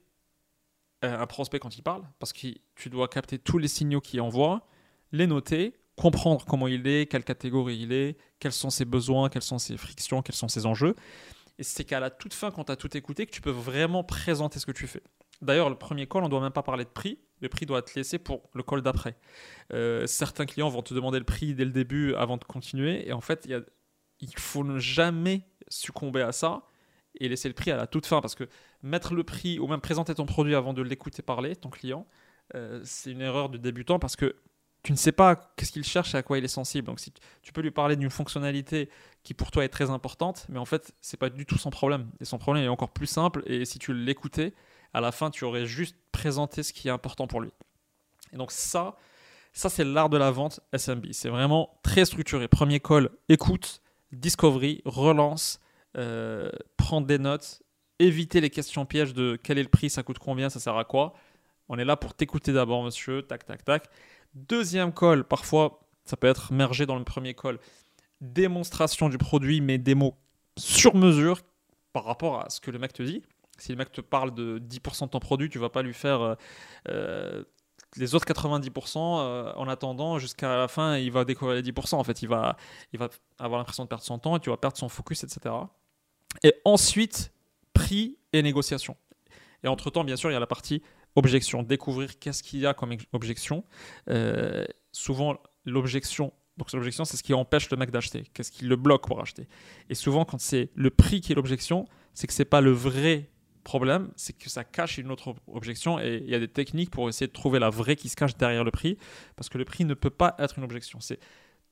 euh, 1.04 1.18
un 1.18 1.26
prospect 1.26 1.58
quand 1.58 1.76
il 1.76 1.82
parle, 1.82 2.02
parce 2.18 2.32
que 2.32 2.48
tu 2.74 2.90
dois 2.90 3.08
capter 3.08 3.38
tous 3.38 3.58
les 3.58 3.68
signaux 3.68 4.00
qu'il 4.00 4.20
envoie, 4.20 4.66
les 5.10 5.26
noter, 5.26 5.74
comprendre 5.96 6.44
comment 6.46 6.68
il 6.68 6.86
est, 6.86 7.10
quelle 7.10 7.24
catégorie 7.24 7.78
il 7.78 7.92
est, 7.92 8.16
quels 8.38 8.52
sont 8.52 8.70
ses 8.70 8.84
besoins, 8.84 9.28
quelles 9.28 9.42
sont 9.42 9.58
ses 9.58 9.76
frictions, 9.76 10.22
quels 10.22 10.34
sont 10.34 10.48
ses 10.48 10.66
enjeux. 10.66 10.94
Et 11.58 11.64
c'est 11.64 11.84
qu'à 11.84 12.00
la 12.00 12.10
toute 12.10 12.34
fin, 12.34 12.50
quand 12.50 12.64
tu 12.64 12.72
as 12.72 12.76
tout 12.76 12.96
écouté, 12.96 13.26
que 13.26 13.32
tu 13.32 13.40
peux 13.40 13.50
vraiment 13.50 14.04
présenter 14.04 14.58
ce 14.58 14.66
que 14.66 14.72
tu 14.72 14.86
fais. 14.86 15.02
D'ailleurs, 15.42 15.68
le 15.68 15.76
premier 15.76 16.06
call, 16.06 16.22
on 16.22 16.26
ne 16.26 16.30
doit 16.30 16.40
même 16.40 16.52
pas 16.52 16.62
parler 16.62 16.84
de 16.84 16.90
prix. 16.90 17.18
Le 17.40 17.48
prix 17.48 17.66
doit 17.66 17.80
être 17.80 17.94
laissé 17.94 18.18
pour 18.18 18.48
le 18.54 18.62
call 18.62 18.80
d'après. 18.80 19.16
Euh, 19.72 20.06
certains 20.06 20.46
clients 20.46 20.68
vont 20.68 20.82
te 20.82 20.94
demander 20.94 21.18
le 21.18 21.24
prix 21.24 21.54
dès 21.54 21.64
le 21.64 21.72
début 21.72 22.14
avant 22.14 22.36
de 22.36 22.44
continuer. 22.44 23.06
Et 23.08 23.12
en 23.12 23.20
fait, 23.20 23.48
il 24.20 24.38
faut 24.38 24.62
ne 24.62 24.78
jamais 24.78 25.42
succomber 25.68 26.22
à 26.22 26.32
ça 26.32 26.62
et 27.20 27.28
laisser 27.28 27.48
le 27.48 27.54
prix 27.54 27.70
à 27.70 27.76
la 27.76 27.86
toute 27.86 28.06
fin 28.06 28.20
parce 28.20 28.34
que 28.34 28.48
mettre 28.82 29.14
le 29.14 29.24
prix 29.24 29.58
ou 29.58 29.66
même 29.66 29.80
présenter 29.80 30.14
ton 30.14 30.26
produit 30.26 30.54
avant 30.54 30.72
de 30.72 30.82
l'écouter 30.82 31.22
parler, 31.22 31.56
ton 31.56 31.70
client, 31.70 32.06
euh, 32.54 32.80
c'est 32.84 33.12
une 33.12 33.20
erreur 33.20 33.48
de 33.48 33.58
débutant 33.58 33.98
parce 33.98 34.16
que 34.16 34.36
tu 34.82 34.90
ne 34.90 34.96
sais 34.96 35.12
pas 35.12 35.36
qu'est-ce 35.56 35.70
qu'il 35.70 35.84
cherche 35.84 36.14
et 36.14 36.18
à 36.18 36.22
quoi 36.22 36.38
il 36.38 36.44
est 36.44 36.48
sensible. 36.48 36.86
Donc 36.86 36.98
si 36.98 37.12
tu 37.42 37.52
peux 37.52 37.60
lui 37.60 37.70
parler 37.70 37.94
d'une 37.96 38.10
fonctionnalité 38.10 38.88
qui 39.22 39.32
pour 39.32 39.50
toi 39.50 39.64
est 39.64 39.68
très 39.68 39.90
importante, 39.90 40.46
mais 40.48 40.58
en 40.58 40.64
fait 40.64 40.92
c'est 41.00 41.16
pas 41.16 41.30
du 41.30 41.46
tout 41.46 41.58
son 41.58 41.70
problème. 41.70 42.10
Et 42.20 42.24
son 42.24 42.38
problème 42.38 42.64
est 42.64 42.68
encore 42.68 42.90
plus 42.90 43.06
simple. 43.06 43.42
Et 43.46 43.64
si 43.64 43.78
tu 43.78 43.94
l'écoutais, 43.94 44.54
à 44.92 45.00
la 45.00 45.12
fin 45.12 45.30
tu 45.30 45.44
aurais 45.44 45.66
juste 45.66 45.96
présenté 46.10 46.62
ce 46.62 46.72
qui 46.72 46.88
est 46.88 46.90
important 46.90 47.26
pour 47.26 47.40
lui. 47.40 47.50
Et 48.32 48.36
donc 48.36 48.50
ça, 48.50 48.96
ça 49.52 49.68
c'est 49.68 49.84
l'art 49.84 50.08
de 50.08 50.16
la 50.16 50.30
vente 50.30 50.60
SMB. 50.76 51.06
C'est 51.12 51.28
vraiment 51.28 51.78
très 51.82 52.04
structuré. 52.04 52.48
Premier 52.48 52.80
call, 52.80 53.10
écoute, 53.28 53.82
discovery, 54.10 54.82
relance, 54.84 55.60
euh, 55.96 56.50
prendre 56.76 57.06
des 57.06 57.18
notes, 57.18 57.62
éviter 57.98 58.40
les 58.40 58.50
questions 58.50 58.86
pièges 58.86 59.14
de 59.14 59.38
quel 59.42 59.58
est 59.58 59.62
le 59.62 59.68
prix, 59.68 59.90
ça 59.90 60.02
coûte 60.02 60.18
combien, 60.18 60.50
ça 60.50 60.60
sert 60.60 60.76
à 60.76 60.84
quoi. 60.84 61.14
On 61.68 61.78
est 61.78 61.84
là 61.84 61.96
pour 61.96 62.14
t'écouter 62.14 62.52
d'abord, 62.52 62.82
monsieur, 62.82 63.22
tac, 63.22 63.44
tac, 63.44 63.64
tac. 63.64 63.88
Deuxième 64.34 64.92
call, 64.92 65.24
parfois, 65.24 65.80
ça 66.04 66.16
peut 66.16 66.26
être 66.26 66.52
mergé 66.52 66.86
dans 66.86 66.96
le 66.96 67.04
premier 67.04 67.34
call. 67.34 67.58
Démonstration 68.20 69.08
du 69.08 69.18
produit, 69.18 69.60
mais 69.60 69.78
des 69.78 69.94
mots 69.94 70.16
sur 70.58 70.94
mesure 70.94 71.40
par 71.92 72.04
rapport 72.04 72.44
à 72.44 72.50
ce 72.50 72.60
que 72.60 72.70
le 72.70 72.78
mec 72.78 72.92
te 72.92 73.02
dit. 73.02 73.22
Si 73.58 73.72
le 73.72 73.78
mec 73.78 73.92
te 73.92 74.00
parle 74.00 74.34
de 74.34 74.58
10% 74.58 75.04
de 75.04 75.10
ton 75.10 75.20
produit, 75.20 75.48
tu 75.48 75.58
vas 75.58 75.68
pas 75.68 75.82
lui 75.82 75.94
faire 75.94 76.20
euh, 76.20 76.34
euh, 76.88 77.44
les 77.96 78.14
autres 78.14 78.26
90%, 78.26 78.96
euh, 78.96 79.52
en 79.54 79.68
attendant, 79.68 80.18
jusqu'à 80.18 80.56
la 80.56 80.68
fin, 80.68 80.96
il 80.96 81.12
va 81.12 81.24
découvrir 81.24 81.56
les 81.56 81.62
10%. 81.62 81.96
En 81.96 82.04
fait, 82.04 82.22
il 82.22 82.28
va, 82.28 82.56
il 82.92 82.98
va 82.98 83.08
avoir 83.38 83.58
l'impression 83.58 83.84
de 83.84 83.88
perdre 83.88 84.04
son 84.04 84.18
temps 84.18 84.36
et 84.36 84.40
tu 84.40 84.50
vas 84.50 84.56
perdre 84.56 84.76
son 84.76 84.88
focus, 84.88 85.24
etc. 85.24 85.54
Et 86.42 86.54
ensuite, 86.64 87.32
prix 87.72 88.18
et 88.32 88.42
négociation. 88.42 88.96
Et 89.64 89.68
entre-temps, 89.68 90.04
bien 90.04 90.16
sûr, 90.16 90.30
il 90.30 90.34
y 90.34 90.36
a 90.36 90.40
la 90.40 90.46
partie 90.46 90.82
objection. 91.14 91.62
Découvrir 91.62 92.18
qu'est-ce 92.18 92.42
qu'il 92.42 92.60
y 92.60 92.66
a 92.66 92.74
comme 92.74 92.96
objection. 93.12 93.64
Euh, 94.08 94.64
souvent, 94.92 95.38
l'objection, 95.64 96.32
donc 96.56 96.72
l'objection, 96.72 97.04
c'est 97.04 97.16
ce 97.16 97.22
qui 97.22 97.34
empêche 97.34 97.70
le 97.70 97.76
mec 97.76 97.90
d'acheter. 97.90 98.24
Qu'est-ce 98.34 98.50
qui 98.50 98.64
le 98.64 98.76
bloque 98.76 99.06
pour 99.06 99.20
acheter. 99.20 99.48
Et 99.88 99.94
souvent, 99.94 100.24
quand 100.24 100.40
c'est 100.40 100.70
le 100.74 100.90
prix 100.90 101.20
qui 101.20 101.32
est 101.32 101.34
l'objection, 101.34 101.86
c'est 102.14 102.26
que 102.26 102.32
c'est 102.32 102.44
pas 102.44 102.60
le 102.60 102.72
vrai 102.72 103.30
problème, 103.64 104.10
c'est 104.16 104.36
que 104.36 104.50
ça 104.50 104.64
cache 104.64 104.98
une 104.98 105.10
autre 105.12 105.34
objection 105.46 106.00
et 106.00 106.20
il 106.24 106.28
y 106.28 106.34
a 106.34 106.40
des 106.40 106.48
techniques 106.48 106.90
pour 106.90 107.08
essayer 107.08 107.28
de 107.28 107.32
trouver 107.32 107.60
la 107.60 107.70
vraie 107.70 107.94
qui 107.94 108.08
se 108.08 108.16
cache 108.16 108.36
derrière 108.36 108.64
le 108.64 108.72
prix, 108.72 108.98
parce 109.36 109.48
que 109.48 109.56
le 109.56 109.64
prix 109.64 109.84
ne 109.84 109.94
peut 109.94 110.10
pas 110.10 110.34
être 110.38 110.58
une 110.58 110.64
objection. 110.64 110.98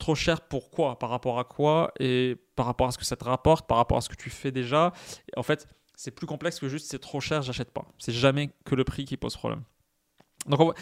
Trop 0.01 0.15
cher 0.15 0.41
pourquoi 0.41 0.99
Par 0.99 1.11
rapport 1.11 1.39
à 1.39 1.45
quoi 1.45 1.93
Et 2.01 2.37
par 2.57 2.67
rapport 2.67 2.89
à 2.89 2.91
ce 2.93 2.99
que 2.99 3.05
ça 3.05 3.17
te 3.17 3.25
rapporte 3.25 3.69
Par 3.69 3.77
rapport 3.77 3.99
à 3.99 4.01
ce 4.01 4.09
que 4.09 4.17
tu 4.17 4.31
fais 4.31 4.51
déjà 4.51 4.93
En 5.37 5.43
fait, 5.43 5.69
c'est 5.95 6.11
plus 6.11 6.27
complexe 6.27 6.59
que 6.59 6.69
juste 6.69 6.91
c'est 6.91 6.99
trop 6.99 7.21
cher, 7.21 7.43
j'achète 7.43 7.71
pas. 7.71 7.87
C'est 7.99 8.13
jamais 8.13 8.51
que 8.65 8.75
le 8.75 8.85
prix 8.85 9.05
qui 9.05 9.17
pose 9.17 9.37
problème. 9.37 9.63
Donc, 10.47 10.75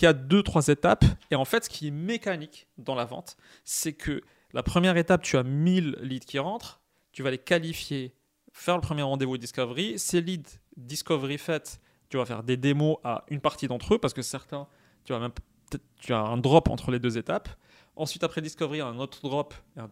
il 0.00 0.04
y 0.04 0.06
a 0.06 0.14
deux, 0.14 0.42
trois 0.42 0.68
étapes. 0.68 1.04
Et 1.30 1.34
en 1.34 1.44
fait, 1.44 1.64
ce 1.64 1.70
qui 1.70 1.88
est 1.88 1.90
mécanique 1.90 2.68
dans 2.78 2.94
la 2.94 3.04
vente, 3.04 3.36
c'est 3.64 3.92
que 3.92 4.22
la 4.52 4.62
première 4.62 4.96
étape, 4.96 5.22
tu 5.22 5.36
as 5.36 5.42
1000 5.42 5.98
leads 6.00 6.24
qui 6.24 6.38
rentrent, 6.38 6.80
tu 7.12 7.22
vas 7.22 7.30
les 7.30 7.38
qualifier 7.38 8.14
faire 8.52 8.76
le 8.76 8.80
premier 8.80 9.02
rendez-vous 9.02 9.38
Discovery. 9.38 9.98
Ces 9.98 10.20
leads 10.20 10.58
Discovery 10.76 11.38
fait, 11.38 11.80
tu 12.08 12.16
vas 12.16 12.24
faire 12.24 12.42
des 12.42 12.56
démos 12.56 12.96
à 13.04 13.24
une 13.28 13.40
partie 13.40 13.68
d'entre 13.68 13.94
eux 13.94 13.98
parce 13.98 14.14
que 14.14 14.22
certains, 14.22 14.66
tu 15.04 15.12
as 15.12 16.18
un 16.18 16.36
drop 16.38 16.68
entre 16.68 16.90
les 16.90 16.98
deux 16.98 17.18
étapes. 17.18 17.48
Ensuite, 17.94 18.24
après 18.24 18.40
Discovery, 18.40 18.80
un 18.80 18.98
autre 18.98 19.20
drop 19.22 19.54
un, 19.76 19.88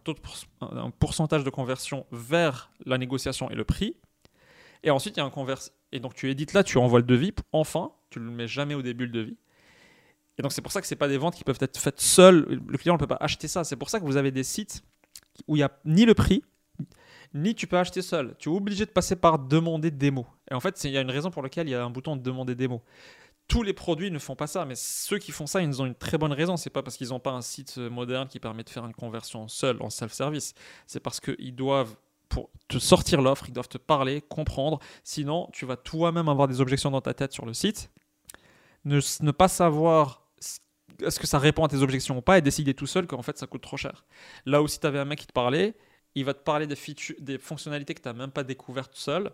un 0.61 0.89
pourcentage 0.91 1.43
de 1.43 1.49
conversion 1.49 2.05
vers 2.11 2.71
la 2.85 2.97
négociation 2.97 3.49
et 3.51 3.55
le 3.55 3.63
prix. 3.63 3.95
Et 4.83 4.89
ensuite, 4.89 5.17
il 5.17 5.19
y 5.19 5.23
a 5.23 5.25
un 5.25 5.29
convers. 5.29 5.59
Et 5.91 5.99
donc, 5.99 6.15
tu 6.15 6.29
édites 6.29 6.53
là, 6.53 6.63
tu 6.63 6.77
envoies 6.77 6.99
le 6.99 7.05
devis. 7.05 7.33
Enfin, 7.51 7.91
tu 8.09 8.19
ne 8.19 8.25
le 8.25 8.31
mets 8.31 8.47
jamais 8.47 8.73
au 8.73 8.81
début 8.81 9.05
le 9.05 9.11
devis. 9.11 9.37
Et 10.37 10.41
donc, 10.41 10.51
c'est 10.51 10.61
pour 10.61 10.71
ça 10.71 10.81
que 10.81 10.87
ce 10.87 10.95
pas 10.95 11.07
des 11.07 11.17
ventes 11.17 11.35
qui 11.35 11.43
peuvent 11.43 11.59
être 11.61 11.77
faites 11.77 12.01
seules. 12.01 12.61
Le 12.67 12.77
client 12.77 12.95
ne 12.95 12.99
peut 12.99 13.07
pas 13.07 13.17
acheter 13.19 13.47
ça. 13.47 13.63
C'est 13.63 13.75
pour 13.75 13.89
ça 13.89 13.99
que 13.99 14.05
vous 14.05 14.17
avez 14.17 14.31
des 14.31 14.43
sites 14.43 14.83
où 15.47 15.55
il 15.55 15.59
n'y 15.59 15.63
a 15.63 15.71
ni 15.85 16.05
le 16.05 16.13
prix, 16.13 16.43
ni 17.33 17.53
tu 17.53 17.67
peux 17.67 17.77
acheter 17.77 18.01
seul. 18.01 18.35
Tu 18.39 18.49
es 18.49 18.51
obligé 18.51 18.85
de 18.85 18.91
passer 18.91 19.15
par 19.15 19.39
demander 19.39 19.91
démo. 19.91 20.25
Et 20.49 20.53
en 20.53 20.59
fait, 20.59 20.83
il 20.83 20.91
y 20.91 20.97
a 20.97 21.01
une 21.01 21.11
raison 21.11 21.29
pour 21.29 21.43
laquelle 21.43 21.67
il 21.67 21.71
y 21.71 21.75
a 21.75 21.83
un 21.83 21.89
bouton 21.89 22.15
de 22.15 22.21
demander 22.21 22.55
démo. 22.55 22.81
Tous 23.51 23.63
les 23.63 23.73
produits 23.73 24.11
ne 24.11 24.19
font 24.19 24.35
pas 24.35 24.47
ça, 24.47 24.63
mais 24.65 24.75
ceux 24.75 25.17
qui 25.17 25.31
font 25.31 25.45
ça, 25.45 25.61
ils 25.61 25.81
ont 25.81 25.85
une 25.85 25.95
très 25.95 26.17
bonne 26.17 26.31
raison. 26.31 26.55
C'est 26.55 26.69
pas 26.69 26.81
parce 26.81 26.95
qu'ils 26.95 27.09
n'ont 27.09 27.19
pas 27.19 27.31
un 27.31 27.41
site 27.41 27.77
moderne 27.77 28.27
qui 28.27 28.39
permet 28.39 28.63
de 28.63 28.69
faire 28.69 28.85
une 28.85 28.93
conversion 28.93 29.47
seule 29.49 29.81
en 29.81 29.89
self-service. 29.89 30.53
C'est 30.87 31.01
parce 31.01 31.19
qu'ils 31.19 31.53
doivent 31.53 31.95
pour 32.29 32.49
te 32.69 32.79
sortir 32.79 33.21
l'offre, 33.21 33.45
ils 33.49 33.53
doivent 33.53 33.67
te 33.67 33.77
parler, 33.77 34.21
comprendre. 34.21 34.79
Sinon, 35.03 35.49
tu 35.51 35.65
vas 35.65 35.75
toi-même 35.75 36.29
avoir 36.29 36.47
des 36.47 36.61
objections 36.61 36.89
dans 36.89 37.01
ta 37.01 37.13
tête 37.13 37.33
sur 37.33 37.45
le 37.45 37.53
site. 37.53 37.91
ne, 38.85 39.01
ne 39.21 39.31
pas 39.31 39.49
savoir 39.49 40.21
est-ce 41.03 41.19
que 41.19 41.27
ça 41.27 41.39
répond 41.39 41.65
à 41.65 41.67
tes 41.67 41.81
objections 41.81 42.17
ou 42.17 42.21
pas 42.21 42.37
et 42.37 42.41
décider 42.41 42.73
tout 42.73 42.87
seul 42.87 43.07
qu'en 43.07 43.21
fait 43.21 43.37
ça 43.37 43.47
coûte 43.47 43.61
trop 43.61 43.77
cher. 43.77 44.05
Là 44.45 44.61
aussi, 44.61 44.79
tu 44.79 44.87
avais 44.87 44.99
un 44.99 45.05
mec 45.05 45.19
qui 45.19 45.27
te 45.27 45.33
parlait, 45.33 45.75
il 46.15 46.25
va 46.25 46.33
te 46.33 46.43
parler 46.43 46.67
des, 46.67 46.75
features, 46.75 47.15
des 47.19 47.37
fonctionnalités 47.37 47.93
que 47.93 48.01
tu 48.01 48.07
n'as 48.07 48.13
même 48.13 48.31
pas 48.31 48.43
découvertes 48.43 48.95
seul, 48.95 49.31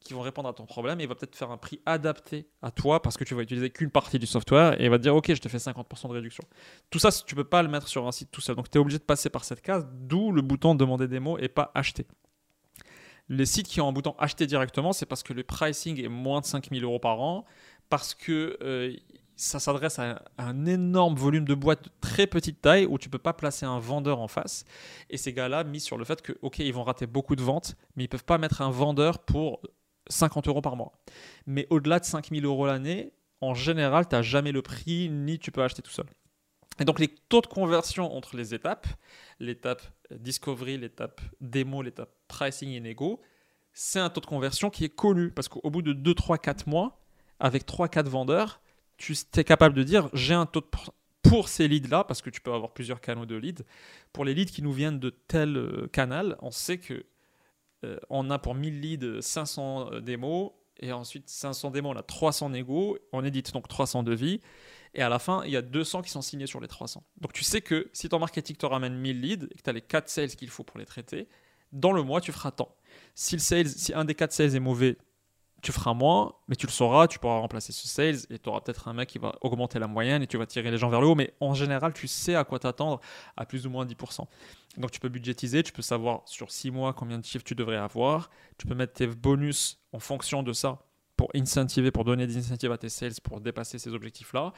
qui 0.00 0.14
vont 0.14 0.20
répondre 0.20 0.48
à 0.48 0.52
ton 0.52 0.64
problème, 0.64 1.00
et 1.00 1.04
il 1.04 1.08
va 1.08 1.14
peut-être 1.14 1.36
faire 1.36 1.50
un 1.50 1.56
prix 1.56 1.80
adapté 1.84 2.48
à 2.62 2.70
toi 2.70 3.02
parce 3.02 3.16
que 3.16 3.24
tu 3.24 3.34
vas 3.34 3.42
utiliser 3.42 3.70
qu'une 3.70 3.90
partie 3.90 4.18
du 4.18 4.26
software, 4.26 4.80
et 4.80 4.84
il 4.84 4.90
va 4.90 4.98
te 4.98 5.02
dire, 5.02 5.14
ok, 5.14 5.34
je 5.34 5.40
te 5.40 5.48
fais 5.48 5.58
50% 5.58 6.08
de 6.08 6.12
réduction. 6.12 6.44
Tout 6.90 6.98
ça, 6.98 7.10
tu 7.10 7.34
peux 7.34 7.44
pas 7.44 7.62
le 7.62 7.68
mettre 7.68 7.88
sur 7.88 8.06
un 8.06 8.12
site 8.12 8.30
tout 8.30 8.40
seul, 8.40 8.56
donc 8.56 8.70
tu 8.70 8.78
es 8.78 8.80
obligé 8.80 8.98
de 8.98 9.04
passer 9.04 9.28
par 9.30 9.44
cette 9.44 9.60
case, 9.60 9.86
d'où 9.92 10.32
le 10.32 10.42
bouton 10.42 10.74
demander 10.74 11.08
des 11.08 11.20
mots 11.20 11.38
et 11.38 11.48
pas 11.48 11.72
acheter. 11.74 12.06
Les 13.28 13.44
sites 13.44 13.68
qui 13.68 13.80
ont 13.80 13.88
un 13.88 13.92
bouton 13.92 14.14
acheter 14.18 14.46
directement, 14.46 14.92
c'est 14.92 15.04
parce 15.04 15.22
que 15.22 15.32
le 15.32 15.42
pricing 15.42 16.02
est 16.02 16.08
moins 16.08 16.40
de 16.40 16.46
5000 16.46 16.82
euros 16.84 16.98
par 16.98 17.20
an, 17.20 17.44
parce 17.90 18.14
que 18.14 18.56
euh, 18.62 18.94
ça 19.38 19.60
s'adresse 19.60 19.98
à, 19.98 20.22
un 20.36 20.66
énorme 20.66 21.14
volume 21.14 21.44
de 21.44 21.54
boîtes 21.54 21.84
de 21.84 21.90
très 22.00 22.26
petite 22.26 22.60
taille 22.60 22.86
où 22.86 22.98
tu 22.98 23.08
peux 23.08 23.18
pas 23.18 23.32
placer 23.32 23.64
un 23.64 23.78
vendeur 23.78 24.18
en 24.20 24.28
face. 24.28 24.64
Et 25.10 25.16
ces 25.16 25.32
gars-là 25.32 25.62
mis 25.64 25.80
sur 25.80 25.96
le 25.96 26.04
fait 26.04 26.20
que, 26.20 26.32
ok, 26.42 26.58
ils 26.58 26.72
vont 26.72 26.82
rater 26.82 27.06
beaucoup 27.06 27.36
de 27.36 27.42
ventes, 27.42 27.76
mais 27.96 28.04
ils 28.04 28.08
peuvent 28.08 28.24
pas 28.24 28.38
mettre 28.38 28.62
un 28.62 28.70
vendeur 28.70 29.20
pour 29.20 29.60
50 30.08 30.48
euros 30.48 30.60
par 30.60 30.76
mois. 30.76 30.92
Mais 31.46 31.66
au-delà 31.70 32.00
de 32.00 32.04
5000 32.04 32.44
euros 32.44 32.66
l'année, 32.66 33.12
en 33.40 33.54
général, 33.54 34.08
tu 34.08 34.14
n'as 34.14 34.22
jamais 34.22 34.52
le 34.52 34.62
prix, 34.62 35.08
ni 35.10 35.38
tu 35.38 35.50
peux 35.50 35.62
acheter 35.62 35.82
tout 35.82 35.90
seul. 35.90 36.06
Et 36.80 36.84
donc 36.84 37.00
les 37.00 37.08
taux 37.08 37.40
de 37.40 37.46
conversion 37.46 38.14
entre 38.16 38.36
les 38.36 38.54
étapes, 38.54 38.86
l'étape 39.40 39.82
discovery, 40.10 40.78
l'étape 40.78 41.20
démo, 41.40 41.82
l'étape 41.82 42.14
pricing 42.28 42.70
et 42.70 42.80
négo, 42.80 43.20
c'est 43.72 43.98
un 43.98 44.10
taux 44.10 44.20
de 44.20 44.26
conversion 44.26 44.70
qui 44.70 44.84
est 44.84 44.94
connu 44.94 45.30
parce 45.30 45.48
qu'au 45.48 45.70
bout 45.70 45.82
de 45.82 45.92
2, 45.92 46.14
3, 46.14 46.38
4 46.38 46.66
mois, 46.68 47.00
avec 47.40 47.66
3, 47.66 47.88
4 47.88 48.08
vendeurs, 48.08 48.60
tu 48.96 49.14
es 49.36 49.44
capable 49.44 49.74
de 49.74 49.82
dire 49.82 50.08
j'ai 50.12 50.34
un 50.34 50.46
taux 50.46 50.60
de 50.60 50.66
pour 51.22 51.48
ces 51.48 51.68
leads-là, 51.68 52.04
parce 52.04 52.22
que 52.22 52.30
tu 52.30 52.40
peux 52.40 52.52
avoir 52.52 52.72
plusieurs 52.72 53.00
canaux 53.00 53.26
de 53.26 53.36
leads, 53.36 53.64
pour 54.12 54.24
les 54.24 54.34
leads 54.34 54.50
qui 54.50 54.62
nous 54.62 54.72
viennent 54.72 54.98
de 54.98 55.10
tel 55.10 55.56
euh, 55.56 55.88
canal, 55.92 56.36
on 56.40 56.50
sait 56.50 56.78
que 56.78 57.04
euh, 57.84 57.98
on 58.10 58.30
a 58.30 58.38
pour 58.38 58.54
1000 58.54 58.80
leads 58.80 59.22
500 59.22 59.92
euh, 59.92 60.00
démos, 60.00 60.52
et 60.80 60.92
ensuite 60.92 61.28
500 61.28 61.70
démos, 61.70 61.94
on 61.94 61.98
a 61.98 62.02
300 62.02 62.50
négos, 62.50 62.98
on 63.12 63.24
édite 63.24 63.52
donc 63.52 63.68
300 63.68 64.02
devis, 64.02 64.40
et 64.94 65.02
à 65.02 65.08
la 65.08 65.18
fin, 65.18 65.42
il 65.44 65.50
y 65.50 65.56
a 65.56 65.62
200 65.62 66.02
qui 66.02 66.10
sont 66.10 66.22
signés 66.22 66.46
sur 66.46 66.60
les 66.60 66.68
300. 66.68 67.02
Donc 67.20 67.32
tu 67.32 67.44
sais 67.44 67.60
que 67.60 67.88
si 67.92 68.08
ton 68.08 68.18
marketing 68.18 68.56
te 68.56 68.66
ramène 68.66 68.94
1000 68.94 69.20
leads, 69.20 69.46
et 69.50 69.54
que 69.54 69.62
tu 69.62 69.70
as 69.70 69.72
les 69.72 69.82
4 69.82 70.08
sales 70.08 70.30
qu'il 70.30 70.50
faut 70.50 70.64
pour 70.64 70.78
les 70.78 70.86
traiter, 70.86 71.28
dans 71.72 71.92
le 71.92 72.02
mois, 72.02 72.20
tu 72.20 72.32
feras 72.32 72.50
tant. 72.50 72.74
Si, 73.14 73.34
le 73.34 73.40
sales, 73.40 73.68
si 73.68 73.92
un 73.92 74.04
des 74.04 74.14
4 74.14 74.32
sales 74.32 74.54
est 74.54 74.60
mauvais, 74.60 74.96
tu 75.60 75.72
feras 75.72 75.92
moins, 75.92 76.34
mais 76.46 76.56
tu 76.56 76.66
le 76.66 76.72
sauras, 76.72 77.08
tu 77.08 77.18
pourras 77.18 77.38
remplacer 77.38 77.72
ce 77.72 77.88
sales 77.88 78.18
et 78.30 78.38
tu 78.38 78.48
auras 78.48 78.60
peut-être 78.60 78.86
un 78.86 78.92
mec 78.92 79.08
qui 79.08 79.18
va 79.18 79.34
augmenter 79.40 79.78
la 79.78 79.88
moyenne 79.88 80.22
et 80.22 80.26
tu 80.26 80.38
vas 80.38 80.46
tirer 80.46 80.70
les 80.70 80.78
gens 80.78 80.88
vers 80.88 81.00
le 81.00 81.08
haut. 81.08 81.14
Mais 81.16 81.34
en 81.40 81.54
général, 81.54 81.92
tu 81.92 82.06
sais 82.06 82.36
à 82.36 82.44
quoi 82.44 82.58
t'attendre 82.58 83.00
à 83.36 83.44
plus 83.44 83.66
ou 83.66 83.70
moins 83.70 83.84
10%. 83.84 84.24
Donc 84.78 84.90
tu 84.90 85.00
peux 85.00 85.08
budgétiser, 85.08 85.62
tu 85.62 85.72
peux 85.72 85.82
savoir 85.82 86.22
sur 86.26 86.50
6 86.50 86.70
mois 86.70 86.92
combien 86.92 87.18
de 87.18 87.24
chiffres 87.24 87.44
tu 87.44 87.54
devrais 87.54 87.76
avoir. 87.76 88.30
Tu 88.56 88.66
peux 88.66 88.74
mettre 88.74 88.94
tes 88.94 89.06
bonus 89.06 89.80
en 89.92 89.98
fonction 89.98 90.42
de 90.42 90.52
ça 90.52 90.78
pour 91.16 91.30
incentiver, 91.34 91.90
pour 91.90 92.04
donner 92.04 92.26
des 92.26 92.36
incentives 92.36 92.70
à 92.70 92.78
tes 92.78 92.88
sales 92.88 93.20
pour 93.22 93.40
dépasser 93.40 93.78
ces 93.78 93.92
objectifs-là. 93.92 94.52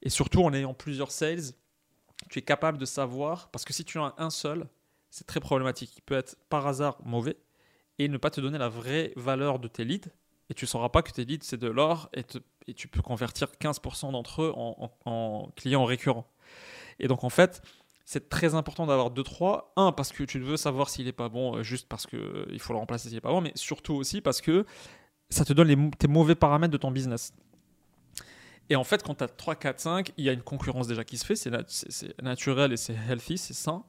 Et 0.00 0.08
surtout 0.08 0.42
en 0.44 0.54
ayant 0.54 0.74
plusieurs 0.74 1.10
sales, 1.10 1.52
tu 2.30 2.38
es 2.38 2.42
capable 2.42 2.78
de 2.78 2.84
savoir, 2.84 3.50
parce 3.50 3.64
que 3.64 3.72
si 3.72 3.84
tu 3.84 3.98
en 3.98 4.06
as 4.06 4.14
un 4.18 4.30
seul, 4.30 4.68
c'est 5.10 5.26
très 5.26 5.40
problématique. 5.40 5.96
Il 5.96 6.02
peut 6.02 6.14
être 6.14 6.36
par 6.48 6.66
hasard 6.66 6.98
mauvais 7.04 7.36
et 7.98 8.08
ne 8.08 8.16
pas 8.16 8.30
te 8.30 8.40
donner 8.40 8.58
la 8.58 8.68
vraie 8.68 9.12
valeur 9.16 9.58
de 9.58 9.68
tes 9.68 9.84
leads 9.84 10.10
et 10.50 10.54
tu 10.54 10.64
ne 10.64 10.68
sauras 10.68 10.88
pas 10.88 11.02
que 11.02 11.10
tes 11.10 11.24
leads, 11.24 11.44
c'est 11.44 11.56
de 11.56 11.68
l'or 11.68 12.10
et, 12.14 12.24
et, 12.66 12.74
tu 12.74 12.88
peux 12.88 13.00
convertir 13.00 13.48
15% 13.60 14.12
d'entre 14.12 14.42
eux 14.42 14.52
en, 14.54 15.50
clients 15.56 15.84
récurrents. 15.84 16.30
Et 16.98 17.08
donc, 17.08 17.24
en 17.24 17.30
fait, 17.30 17.62
c'est 18.04 18.28
très 18.28 18.54
important 18.54 18.86
d'avoir 18.86 19.10
2-3. 19.10 19.64
Un, 19.76 19.92
parce 19.92 20.12
que 20.12 20.24
tu 20.24 20.38
veux 20.38 20.56
savoir 20.56 20.88
s'il 20.88 21.06
n'est 21.06 21.12
pas 21.12 21.28
bon, 21.28 21.56
euh, 21.56 21.62
juste 21.62 21.88
parce 21.88 22.06
qu'il 22.06 22.18
euh, 22.18 22.58
faut 22.58 22.72
le 22.72 22.78
remplacer 22.78 23.08
s'il 23.08 23.16
n'est 23.16 23.22
pas 23.22 23.30
bon, 23.30 23.40
mais 23.40 23.52
surtout 23.54 23.94
aussi 23.94 24.20
parce 24.20 24.40
que 24.40 24.66
ça 25.30 25.44
te 25.44 25.52
donne 25.52 25.68
les, 25.68 25.90
tes 25.98 26.08
mauvais 26.08 26.34
paramètres 26.34 26.72
de 26.72 26.78
ton 26.78 26.90
business. 26.90 27.32
Et 28.70 28.76
en 28.76 28.84
fait, 28.84 29.02
quand 29.02 29.16
tu 29.16 29.24
as 29.24 29.28
3, 29.28 29.56
4, 29.56 29.80
5, 29.80 30.12
il 30.16 30.24
y 30.24 30.28
a 30.28 30.32
une 30.32 30.42
concurrence 30.42 30.86
déjà 30.86 31.04
qui 31.04 31.18
se 31.18 31.24
fait, 31.24 31.36
c'est 31.36 32.22
naturel 32.22 32.72
et 32.72 32.76
c'est 32.76 32.96
healthy, 33.08 33.36
c'est 33.36 33.54
sain. 33.54 33.84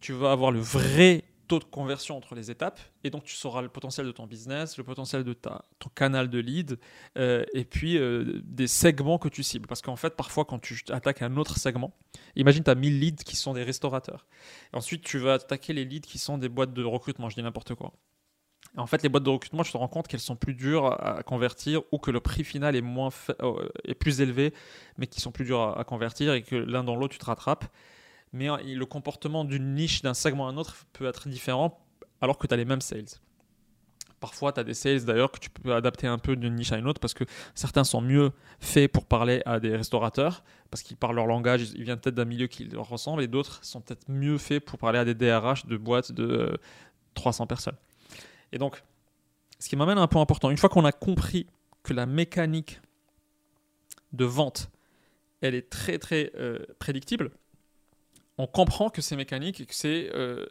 Tu 0.00 0.12
vas 0.12 0.32
avoir 0.32 0.50
le 0.50 0.60
vrai 0.60 1.24
taux 1.46 1.58
de 1.58 1.64
conversion 1.64 2.16
entre 2.16 2.34
les 2.34 2.50
étapes 2.50 2.80
et 3.04 3.10
donc 3.10 3.24
tu 3.24 3.34
sauras 3.34 3.62
le 3.62 3.68
potentiel 3.68 4.06
de 4.06 4.12
ton 4.12 4.26
business, 4.26 4.76
le 4.78 4.84
potentiel 4.84 5.24
de 5.24 5.32
ta, 5.32 5.64
ton 5.78 5.90
canal 5.94 6.28
de 6.28 6.38
lead 6.38 6.78
euh, 7.18 7.44
et 7.52 7.64
puis 7.64 7.98
euh, 7.98 8.40
des 8.44 8.66
segments 8.66 9.18
que 9.18 9.28
tu 9.28 9.42
cibles. 9.42 9.66
Parce 9.66 9.82
qu'en 9.82 9.96
fait, 9.96 10.16
parfois, 10.16 10.44
quand 10.44 10.58
tu 10.58 10.82
attaques 10.90 11.22
un 11.22 11.36
autre 11.36 11.58
segment, 11.58 11.96
imagine 12.36 12.64
tu 12.64 12.70
as 12.70 12.74
1000 12.74 13.00
leads 13.00 13.24
qui 13.24 13.36
sont 13.36 13.54
des 13.54 13.62
restaurateurs. 13.62 14.26
ensuite, 14.72 15.02
tu 15.02 15.18
vas 15.18 15.34
attaquer 15.34 15.72
les 15.72 15.84
leads 15.84 16.08
qui 16.08 16.18
sont 16.18 16.38
des 16.38 16.48
boîtes 16.48 16.72
de 16.72 16.84
recrutement, 16.84 17.28
je 17.28 17.36
dis 17.36 17.42
n'importe 17.42 17.74
quoi. 17.74 17.92
en 18.76 18.86
fait, 18.86 19.02
les 19.02 19.08
boîtes 19.08 19.24
de 19.24 19.30
recrutement, 19.30 19.62
tu 19.62 19.72
te 19.72 19.76
rends 19.76 19.88
compte 19.88 20.08
qu'elles 20.08 20.20
sont 20.20 20.36
plus 20.36 20.54
dures 20.54 20.86
à 20.86 21.22
convertir 21.22 21.82
ou 21.92 21.98
que 21.98 22.10
le 22.10 22.20
prix 22.20 22.44
final 22.44 22.74
est, 22.76 22.82
moins 22.82 23.10
euh, 23.40 23.68
est 23.84 23.94
plus 23.94 24.20
élevé, 24.20 24.54
mais 24.98 25.06
qui 25.06 25.20
sont 25.20 25.32
plus 25.32 25.44
dures 25.44 25.78
à 25.78 25.84
convertir 25.84 26.32
et 26.34 26.42
que 26.42 26.56
l'un 26.56 26.84
dans 26.84 26.96
l'autre, 26.96 27.12
tu 27.12 27.18
te 27.18 27.26
rattrapes 27.26 27.66
mais 28.34 28.48
hein, 28.48 28.58
le 28.62 28.84
comportement 28.84 29.44
d'une 29.44 29.74
niche, 29.74 30.02
d'un 30.02 30.12
segment 30.12 30.48
à 30.48 30.50
un 30.50 30.56
autre 30.56 30.86
peut 30.92 31.06
être 31.06 31.28
différent 31.28 31.80
alors 32.20 32.36
que 32.36 32.46
tu 32.46 32.52
as 32.52 32.56
les 32.56 32.64
mêmes 32.64 32.80
sales. 32.80 33.04
Parfois, 34.18 34.52
tu 34.52 34.58
as 34.58 34.64
des 34.64 34.74
sales 34.74 35.04
d'ailleurs 35.04 35.30
que 35.30 35.38
tu 35.38 35.50
peux 35.50 35.72
adapter 35.72 36.06
un 36.08 36.18
peu 36.18 36.34
d'une 36.34 36.56
niche 36.56 36.72
à 36.72 36.78
une 36.78 36.88
autre 36.88 37.00
parce 37.00 37.14
que 37.14 37.24
certains 37.54 37.84
sont 37.84 38.00
mieux 38.00 38.32
faits 38.58 38.90
pour 38.90 39.06
parler 39.06 39.40
à 39.46 39.60
des 39.60 39.76
restaurateurs 39.76 40.42
parce 40.70 40.82
qu'ils 40.82 40.96
parlent 40.96 41.14
leur 41.14 41.26
langage, 41.26 41.70
ils 41.76 41.84
viennent 41.84 42.00
peut-être 42.00 42.16
d'un 42.16 42.24
milieu 42.24 42.48
qui 42.48 42.64
leur 42.64 42.88
ressemble 42.88 43.22
et 43.22 43.28
d'autres 43.28 43.64
sont 43.64 43.80
peut-être 43.80 44.08
mieux 44.08 44.38
faits 44.38 44.64
pour 44.64 44.78
parler 44.78 44.98
à 44.98 45.04
des 45.04 45.14
DRH 45.14 45.66
de 45.66 45.76
boîtes 45.76 46.10
de 46.10 46.58
300 47.14 47.46
personnes. 47.46 47.76
Et 48.50 48.58
donc, 48.58 48.82
ce 49.60 49.68
qui 49.68 49.76
m'amène 49.76 49.98
à 49.98 50.02
un 50.02 50.08
point 50.08 50.22
important, 50.22 50.50
une 50.50 50.56
fois 50.56 50.68
qu'on 50.68 50.84
a 50.84 50.92
compris 50.92 51.46
que 51.84 51.92
la 51.92 52.06
mécanique 52.06 52.80
de 54.12 54.24
vente, 54.24 54.70
elle 55.40 55.54
est 55.54 55.70
très 55.70 55.98
très 55.98 56.32
euh, 56.36 56.58
prédictible, 56.80 57.30
on 58.38 58.46
comprend 58.46 58.90
que 58.90 59.02
c'est 59.02 59.16
mécanique 59.16 59.60
et 59.60 59.66
que 59.66 59.74
c'est 59.74 60.10
euh, 60.14 60.46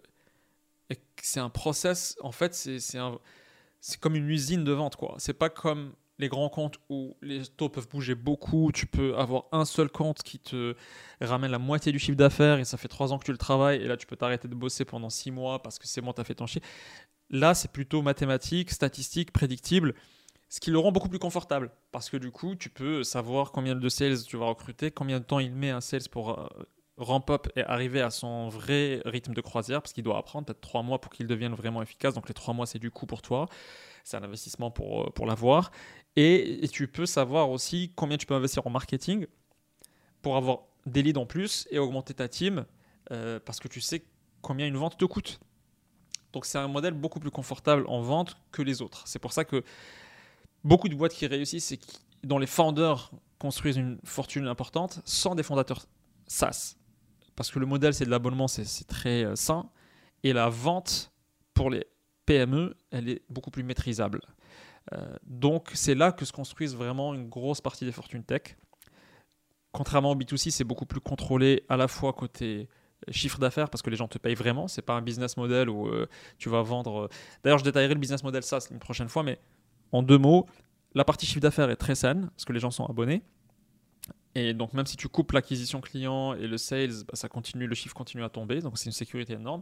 un 1.35 1.49
process. 1.49 2.15
En 2.21 2.31
fait, 2.31 2.53
c'est 2.53 2.79
c'est 2.79 3.99
comme 3.99 4.15
une 4.15 4.29
usine 4.29 4.63
de 4.63 4.71
vente 4.71 4.95
quoi. 4.95 5.15
C'est 5.17 5.33
pas 5.33 5.49
comme 5.49 5.93
les 6.19 6.29
grands 6.29 6.49
comptes 6.49 6.77
où 6.89 7.17
les 7.21 7.45
taux 7.45 7.69
peuvent 7.69 7.89
bouger 7.89 8.15
beaucoup. 8.15 8.71
Tu 8.71 8.85
peux 8.85 9.17
avoir 9.17 9.45
un 9.51 9.65
seul 9.65 9.89
compte 9.89 10.23
qui 10.23 10.39
te 10.39 10.75
ramène 11.19 11.51
la 11.51 11.59
moitié 11.59 11.91
du 11.91 11.99
chiffre 11.99 12.17
d'affaires 12.17 12.59
et 12.59 12.65
ça 12.65 12.77
fait 12.77 12.87
trois 12.87 13.11
ans 13.11 13.19
que 13.19 13.25
tu 13.25 13.31
le 13.31 13.37
travailles 13.37 13.81
et 13.81 13.87
là 13.87 13.97
tu 13.97 14.07
peux 14.07 14.15
t'arrêter 14.15 14.47
de 14.47 14.55
bosser 14.55 14.85
pendant 14.85 15.09
six 15.09 15.31
mois 15.31 15.61
parce 15.61 15.79
que 15.79 15.87
c'est 15.87 16.01
bon, 16.01 16.13
tu 16.13 16.21
as 16.21 16.23
fait 16.23 16.35
ton 16.35 16.47
chiffre. 16.47 16.67
Là, 17.29 17.55
c'est 17.55 17.71
plutôt 17.71 18.01
mathématique, 18.01 18.69
statistique, 18.71 19.31
prédictible 19.31 19.95
ce 20.53 20.59
qui 20.59 20.69
le 20.69 20.77
rend 20.77 20.91
beaucoup 20.91 21.09
plus 21.09 21.17
confortable 21.17 21.71
parce 21.91 22.11
que 22.11 22.17
du 22.17 22.29
coup, 22.29 22.53
tu 22.53 22.69
peux 22.69 23.03
savoir 23.03 23.51
combien 23.51 23.73
de 23.73 23.89
sales 23.89 24.21
tu 24.23 24.37
vas 24.37 24.45
recruter, 24.45 24.91
combien 24.91 25.19
de 25.19 25.25
temps 25.25 25.39
il 25.39 25.51
met 25.51 25.71
un 25.71 25.81
sales 25.81 26.07
pour 26.11 26.39
euh, 26.39 26.47
ramp 26.97 27.25
up 27.29 27.47
et 27.55 27.61
arriver 27.63 28.01
à 28.01 28.09
son 28.09 28.49
vrai 28.49 29.01
rythme 29.05 29.33
de 29.33 29.41
croisière, 29.41 29.81
parce 29.81 29.93
qu'il 29.93 30.03
doit 30.03 30.17
apprendre 30.17 30.45
peut-être 30.45 30.61
trois 30.61 30.83
mois 30.83 31.01
pour 31.01 31.11
qu'il 31.11 31.27
devienne 31.27 31.53
vraiment 31.53 31.81
efficace. 31.81 32.13
Donc 32.13 32.27
les 32.27 32.33
trois 32.33 32.53
mois, 32.53 32.65
c'est 32.65 32.79
du 32.79 32.91
coût 32.91 33.05
pour 33.05 33.21
toi. 33.21 33.47
C'est 34.03 34.17
un 34.17 34.23
investissement 34.23 34.69
pour, 34.69 35.03
euh, 35.03 35.09
pour 35.09 35.25
l'avoir. 35.25 35.71
Et, 36.15 36.67
tu 36.71 36.87
peux 36.87 37.05
savoir 37.05 37.49
aussi 37.49 37.91
combien 37.95 38.17
tu 38.17 38.25
peux 38.25 38.35
investir 38.35 38.67
en 38.67 38.69
marketing 38.69 39.25
pour 40.21 40.37
avoir 40.37 40.59
des 40.85 41.01
leads 41.01 41.19
en 41.19 41.25
plus 41.25 41.67
et 41.71 41.79
augmenter 41.79 42.13
ta 42.13 42.27
team, 42.27 42.65
euh, 43.11 43.39
parce 43.39 43.59
que 43.59 43.67
tu 43.67 43.81
sais 43.81 44.05
combien 44.41 44.67
une 44.67 44.77
vente 44.77 44.97
te 44.97 45.05
coûte. 45.05 45.39
Donc 46.33 46.45
c'est 46.45 46.57
un 46.57 46.67
modèle 46.67 46.93
beaucoup 46.93 47.19
plus 47.19 47.31
confortable 47.31 47.85
en 47.87 48.01
vente 48.01 48.37
que 48.51 48.61
les 48.61 48.81
autres. 48.81 49.03
C'est 49.07 49.19
pour 49.19 49.33
ça 49.33 49.45
que 49.45 49.63
beaucoup 50.63 50.89
de 50.89 50.95
boîtes 50.95 51.13
qui 51.13 51.27
réussissent 51.27 51.71
et 51.71 51.79
dont 52.23 52.39
les 52.39 52.47
founders 52.47 53.11
construisent 53.39 53.77
une 53.77 53.99
fortune 54.03 54.47
importante 54.47 55.01
sans 55.05 55.35
des 55.35 55.43
fondateurs 55.43 55.85
SaaS 56.27 56.75
parce 57.35 57.51
que 57.51 57.59
le 57.59 57.65
modèle 57.65 57.93
c'est 57.93 58.05
de 58.05 58.09
l'abonnement, 58.09 58.47
c'est 58.47 58.87
très 58.87 59.25
euh, 59.25 59.35
sain, 59.35 59.69
et 60.23 60.33
la 60.33 60.49
vente 60.49 61.11
pour 61.53 61.69
les 61.69 61.85
PME, 62.25 62.75
elle 62.91 63.09
est 63.09 63.21
beaucoup 63.29 63.51
plus 63.51 63.63
maîtrisable. 63.63 64.21
Euh, 64.93 65.15
donc 65.23 65.71
c'est 65.73 65.95
là 65.95 66.11
que 66.11 66.25
se 66.25 66.31
construisent 66.31 66.75
vraiment 66.75 67.13
une 67.13 67.29
grosse 67.29 67.61
partie 67.61 67.85
des 67.85 67.91
fortunes 67.91 68.23
tech. 68.23 68.57
Contrairement 69.71 70.11
au 70.11 70.15
B2C, 70.15 70.51
c'est 70.51 70.63
beaucoup 70.63 70.85
plus 70.85 70.99
contrôlé 70.99 71.63
à 71.69 71.77
la 71.77 71.87
fois 71.87 72.13
côté 72.13 72.69
euh, 73.07 73.11
chiffre 73.11 73.39
d'affaires 73.39 73.69
parce 73.69 73.81
que 73.81 73.89
les 73.89 73.95
gens 73.95 74.07
te 74.07 74.17
payent 74.17 74.35
vraiment. 74.35 74.67
C'est 74.67 74.81
pas 74.81 74.93
un 74.93 75.01
business 75.01 75.35
model 75.37 75.69
où 75.69 75.89
tu 76.37 76.49
vas 76.49 76.61
vendre. 76.61 77.09
D'ailleurs, 77.43 77.59
je 77.59 77.63
détaillerai 77.63 77.93
le 77.93 77.99
business 77.99 78.23
model 78.23 78.43
SaaS 78.43 78.67
une 78.71 78.79
prochaine 78.79 79.09
fois, 79.09 79.23
mais 79.23 79.39
en 79.91 80.03
deux 80.03 80.17
mots, 80.17 80.47
la 80.95 81.03
partie 81.03 81.25
chiffre 81.25 81.39
d'affaires 81.39 81.69
est 81.69 81.75
très 81.75 81.95
saine 81.95 82.29
parce 82.29 82.45
que 82.45 82.53
les 82.53 82.59
gens 82.59 82.71
sont 82.71 82.85
abonnés. 82.85 83.23
Et 84.35 84.53
donc, 84.53 84.73
même 84.73 84.85
si 84.85 84.97
tu 84.97 85.07
coupes 85.07 85.31
l'acquisition 85.31 85.79
client 85.79 86.33
et 86.33 86.47
le 86.47 86.57
sales, 86.57 87.03
bah, 87.07 87.13
ça 87.13 87.29
continue, 87.29 87.67
le 87.67 87.75
chiffre 87.75 87.95
continue 87.95 88.23
à 88.23 88.29
tomber. 88.29 88.61
Donc, 88.61 88.77
c'est 88.77 88.85
une 88.85 88.91
sécurité 88.91 89.33
énorme. 89.33 89.61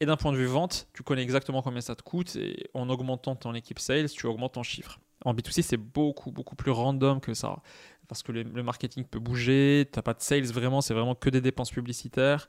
Et 0.00 0.06
d'un 0.06 0.16
point 0.16 0.32
de 0.32 0.38
vue 0.38 0.46
vente, 0.46 0.88
tu 0.94 1.02
connais 1.02 1.22
exactement 1.22 1.62
combien 1.62 1.80
ça 1.80 1.94
te 1.94 2.02
coûte. 2.02 2.36
Et 2.36 2.68
en 2.72 2.88
augmentant 2.88 3.36
ton 3.36 3.54
équipe 3.54 3.78
sales, 3.78 4.08
tu 4.08 4.26
augmentes 4.26 4.54
ton 4.54 4.62
chiffre. 4.62 4.98
En 5.24 5.34
B2C, 5.34 5.62
c'est 5.62 5.76
beaucoup, 5.76 6.30
beaucoup 6.30 6.56
plus 6.56 6.70
random 6.70 7.20
que 7.20 7.34
ça. 7.34 7.62
Parce 8.08 8.22
que 8.22 8.32
le, 8.32 8.62
marketing 8.62 9.04
peut 9.04 9.18
bouger, 9.18 9.88
tu 9.92 9.98
n'as 9.98 10.02
pas 10.02 10.14
de 10.14 10.22
sales 10.22 10.44
vraiment, 10.44 10.80
c'est 10.80 10.94
vraiment 10.94 11.14
que 11.14 11.28
des 11.28 11.40
dépenses 11.40 11.70
publicitaires. 11.70 12.48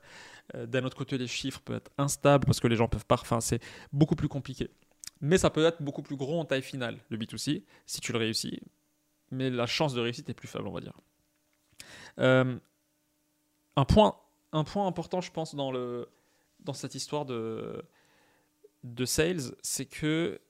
Euh, 0.54 0.66
d'un 0.66 0.84
autre 0.84 0.96
côté, 0.96 1.18
les 1.18 1.26
chiffres 1.26 1.60
peuvent 1.60 1.78
être 1.78 1.90
instables 1.98 2.46
parce 2.46 2.60
que 2.60 2.68
les 2.68 2.76
gens 2.76 2.88
peuvent 2.88 3.06
pas. 3.06 3.18
Enfin, 3.20 3.40
c'est 3.40 3.60
beaucoup 3.92 4.14
plus 4.14 4.28
compliqué. 4.28 4.70
Mais 5.20 5.36
ça 5.36 5.50
peut 5.50 5.64
être 5.64 5.82
beaucoup 5.82 6.02
plus 6.02 6.16
gros 6.16 6.38
en 6.38 6.44
taille 6.44 6.62
finale, 6.62 6.98
le 7.08 7.18
B2C, 7.18 7.64
si 7.86 8.00
tu 8.00 8.12
le 8.12 8.18
réussis. 8.18 8.60
Mais 9.32 9.50
la 9.50 9.66
chance 9.66 9.94
de 9.94 10.00
réussite 10.00 10.30
est 10.30 10.34
plus 10.34 10.48
faible, 10.48 10.68
on 10.68 10.72
va 10.72 10.80
dire. 10.80 10.94
Euh, 12.18 12.58
un, 13.76 13.84
point, 13.84 14.16
un 14.52 14.64
point 14.64 14.86
important, 14.86 15.20
je 15.20 15.30
pense, 15.30 15.54
dans, 15.54 15.70
le, 15.70 16.08
dans 16.60 16.72
cette 16.72 16.94
histoire 16.94 17.24
de, 17.24 17.82
de 18.84 19.04
sales, 19.04 19.54
c'est 19.62 19.86
que 19.86 20.40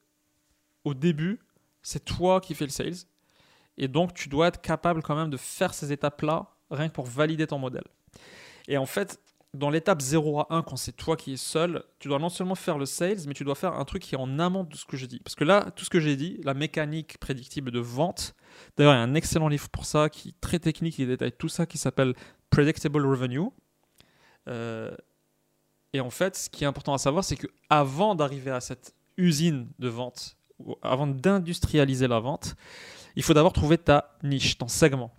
au 0.85 0.95
début, 0.95 1.41
c'est 1.83 2.05
toi 2.05 2.41
qui 2.41 2.55
fais 2.55 2.65
le 2.65 2.71
sales. 2.71 3.07
Et 3.77 3.89
donc, 3.89 4.15
tu 4.15 4.29
dois 4.29 4.49
être 4.49 4.61
capable 4.61 5.03
quand 5.03 5.15
même 5.15 5.31
de 5.31 5.37
faire 5.37 5.75
ces 5.75 5.93
étapes-là, 5.93 6.47
rien 6.71 6.89
que 6.89 6.95
pour 6.95 7.07
valider 7.07 7.47
ton 7.47 7.59
modèle. 7.59 7.85
Et 8.67 8.77
en 8.77 8.87
fait, 8.87 9.21
dans 9.55 9.71
l'étape 9.71 10.01
0 10.01 10.41
à 10.41 10.47
1, 10.51 10.63
quand 10.63 10.77
c'est 10.77 10.93
toi 10.93 11.17
qui 11.17 11.33
es 11.33 11.37
seul, 11.37 11.83
tu 11.99 12.09
dois 12.09 12.19
non 12.19 12.29
seulement 12.29 12.55
faire 12.55 12.77
le 12.79 12.87
sales, 12.87 13.19
mais 13.27 13.35
tu 13.35 13.45
dois 13.45 13.55
faire 13.55 13.75
un 13.75 13.85
truc 13.85 14.03
qui 14.03 14.15
est 14.15 14.19
en 14.19 14.39
amont 14.39 14.65
de 14.65 14.75
ce 14.77 14.85
que 14.85 14.97
je 14.97 15.07
dis. 15.07 15.21
Parce 15.21 15.35
que 15.35 15.45
là, 15.45 15.71
tout 15.75 15.85
ce 15.85 15.91
que 15.91 16.01
j'ai 16.01 16.17
dit, 16.17 16.39
la 16.45 16.55
mécanique 16.55 17.19
prédictible 17.19 17.71
de 17.71 17.79
vente, 17.79 18.35
d'ailleurs, 18.77 18.93
il 18.93 18.97
y 18.97 19.01
a 19.01 19.03
un 19.03 19.15
excellent 19.15 19.49
livre 19.49 19.69
pour 19.71 19.87
ça, 19.87 20.11
qui 20.11 20.31
est 20.31 20.41
très 20.41 20.59
technique, 20.59 20.97
qui 20.97 21.07
détaille 21.07 21.33
tout 21.33 21.49
ça, 21.49 21.67
qui 21.67 21.79
s'appelle 21.79 22.15
Predictable 22.51 23.07
Revenue. 23.07 23.49
Euh, 24.49 24.95
et 25.93 26.01
en 26.01 26.11
fait, 26.11 26.37
ce 26.37 26.51
qui 26.51 26.65
est 26.65 26.67
important 26.67 26.93
à 26.93 26.99
savoir, 26.99 27.25
c'est 27.25 27.37
que 27.37 27.47
avant 27.71 28.15
d'arriver 28.15 28.51
à 28.51 28.61
cette 28.61 28.95
usine 29.17 29.69
de 29.79 29.89
vente, 29.89 30.37
avant 30.83 31.07
d'industrialiser 31.07 32.07
la 32.07 32.21
vente, 32.21 32.55
il 33.17 33.23
faut 33.23 33.35
d'abord 33.35 33.53
trouver 33.53 33.79
ta 33.79 34.17
niche, 34.23 34.59
ton 34.59 34.69
segment. 34.69 35.13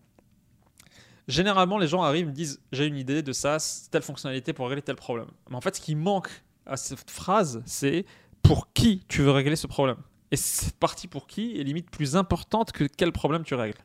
Généralement, 1.30 1.78
les 1.78 1.88
gens 1.88 2.02
arrivent 2.02 2.24
et 2.24 2.30
me 2.30 2.34
disent 2.34 2.60
J'ai 2.72 2.88
une 2.88 2.98
idée 2.98 3.22
de 3.22 3.34
ça, 3.34 3.58
telle 3.92 4.02
fonctionnalité 4.02 4.52
pour 4.52 4.68
régler 4.68 4.82
tel 4.82 4.96
problème. 4.96 5.28
Mais 5.50 5.56
en 5.56 5.62
fait, 5.62 5.76
ce 5.76 5.82
qui 5.82 5.94
manque 5.94 6.30
à 6.66 6.76
cette 6.76 7.12
phrase, 7.12 7.62
c'est 7.68 8.06
pour 8.42 8.74
qui 8.74 9.04
tu 9.08 9.22
veux 9.22 9.32
régler 9.32 9.56
ce 9.56 9.68
problème. 9.68 9.98
Et 10.32 10.36
cette 10.36 10.78
partie 10.78 11.08
pour 11.08 11.28
qui 11.28 11.60
est 11.60 11.64
limite 11.64 11.92
plus 11.92 12.16
importante 12.16 12.72
que 12.72 12.84
quel 12.84 13.12
problème 13.12 13.44
tu 13.44 13.54
règles. 13.54 13.78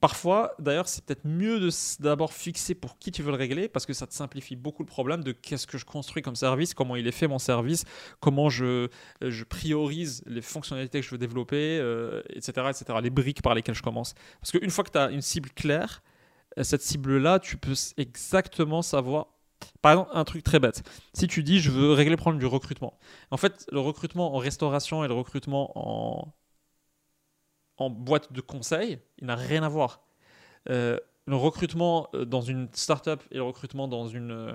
Parfois, 0.00 0.54
d'ailleurs, 0.58 0.88
c'est 0.88 1.04
peut-être 1.04 1.26
mieux 1.26 1.68
d'abord 2.00 2.32
fixer 2.32 2.74
pour 2.74 2.98
qui 2.98 3.12
tu 3.12 3.22
veux 3.22 3.30
le 3.30 3.36
régler 3.36 3.68
parce 3.68 3.84
que 3.84 3.92
ça 3.92 4.06
te 4.06 4.14
simplifie 4.14 4.56
beaucoup 4.56 4.82
le 4.82 4.86
problème 4.86 5.22
de 5.22 5.32
qu'est-ce 5.32 5.66
que 5.66 5.76
je 5.76 5.84
construis 5.84 6.22
comme 6.22 6.34
service, 6.34 6.72
comment 6.72 6.96
il 6.96 7.06
est 7.06 7.12
fait 7.12 7.28
mon 7.28 7.38
service, 7.38 7.84
comment 8.20 8.48
je, 8.48 8.88
je 9.22 9.44
priorise 9.44 10.22
les 10.26 10.42
fonctionnalités 10.42 11.00
que 11.00 11.06
je 11.06 11.10
veux 11.10 11.18
développer, 11.18 11.76
etc., 12.30 12.52
euh, 12.56 12.70
etc., 12.70 12.98
les 13.02 13.10
briques 13.10 13.42
par 13.42 13.54
lesquelles 13.54 13.74
je 13.74 13.82
commence. 13.82 14.14
Parce 14.40 14.50
qu'une 14.50 14.70
fois 14.70 14.84
que 14.84 14.90
tu 14.90 14.98
as 14.98 15.10
une 15.10 15.22
cible 15.22 15.50
claire, 15.50 16.02
cette 16.62 16.82
cible-là, 16.82 17.38
tu 17.40 17.56
peux 17.56 17.74
exactement 17.96 18.82
savoir. 18.82 19.26
Par 19.82 19.92
exemple, 19.92 20.10
un 20.14 20.24
truc 20.24 20.44
très 20.44 20.60
bête. 20.60 20.82
Si 21.14 21.26
tu 21.26 21.42
dis 21.42 21.60
je 21.60 21.70
veux 21.70 21.92
régler 21.92 22.12
le 22.12 22.16
problème 22.16 22.38
du 22.38 22.46
recrutement. 22.46 22.98
En 23.30 23.36
fait, 23.36 23.66
le 23.72 23.80
recrutement 23.80 24.34
en 24.34 24.38
restauration 24.38 25.04
et 25.04 25.08
le 25.08 25.14
recrutement 25.14 25.72
en, 25.74 26.34
en 27.78 27.90
boîte 27.90 28.32
de 28.32 28.40
conseil, 28.40 28.98
il 29.18 29.26
n'a 29.26 29.36
rien 29.36 29.62
à 29.62 29.68
voir. 29.68 30.02
Euh, 30.70 30.98
le 31.26 31.36
recrutement 31.36 32.08
euh, 32.14 32.24
dans 32.24 32.40
une 32.40 32.68
startup 32.72 33.22
et 33.30 33.36
le 33.36 33.42
recrutement 33.42 33.88
dans 33.88 34.06
une, 34.06 34.30
euh, 34.30 34.52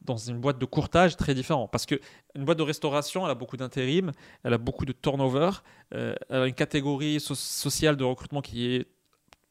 dans 0.00 0.16
une 0.16 0.38
boîte 0.40 0.58
de 0.58 0.64
courtage, 0.64 1.16
très 1.16 1.34
différent. 1.34 1.68
Parce 1.68 1.86
qu'une 1.86 1.98
boîte 2.36 2.58
de 2.58 2.62
restauration, 2.62 3.24
elle 3.24 3.30
a 3.30 3.34
beaucoup 3.34 3.56
d'intérim, 3.56 4.12
elle 4.42 4.54
a 4.54 4.58
beaucoup 4.58 4.84
de 4.84 4.92
turnover, 4.92 5.50
elle 5.90 6.16
a 6.30 6.46
une 6.46 6.54
catégorie 6.54 7.20
sociale 7.20 7.96
de 7.96 8.04
recrutement 8.04 8.42
qui 8.42 8.74
est 8.74 8.86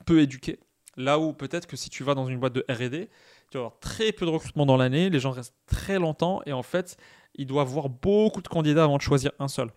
peu 0.06 0.22
éduquée. 0.22 0.60
Là 0.98 1.20
où 1.20 1.34
peut-être 1.34 1.68
que 1.68 1.78
si 1.78 1.90
tu 1.90 2.04
vas 2.04 2.16
dans 2.16 2.26
une 2.26 2.40
boîte 2.40 2.54
de 2.54 2.66
RD, 2.70 3.08
tu 3.50 3.58
vas 3.58 3.60
avoir 3.60 3.80
très 3.80 4.12
peu 4.12 4.26
de 4.26 4.32
recrutement 4.32 4.66
dans 4.66 4.78
l'année, 4.78 5.10
les 5.10 5.20
gens 5.20 5.32
restent 5.32 5.56
très 5.66 6.00
longtemps 6.00 6.42
et 6.46 6.54
en 6.54 6.64
fait, 6.64 6.98
ils 7.36 7.46
doivent 7.46 7.68
voir 7.68 7.90
beaucoup 7.90 8.42
de 8.42 8.48
candidats 8.48 8.84
avant 8.84 8.98
de 8.98 9.02
choisir 9.02 9.32
un 9.40 9.48
seul. 9.48 9.72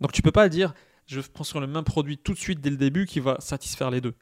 Donc 0.00 0.12
tu 0.12 0.22
peux 0.22 0.32
pas 0.32 0.48
dire 0.48 0.74
je 1.06 1.20
prends 1.20 1.44
sur 1.44 1.60
le 1.60 1.66
même 1.66 1.84
produit 1.84 2.18
tout 2.18 2.32
de 2.32 2.38
suite 2.38 2.60
dès 2.60 2.70
le 2.70 2.76
début 2.76 3.04
qui 3.04 3.20
va 3.20 3.36
satisfaire 3.40 3.90
les 3.90 4.00
deux 4.00 4.14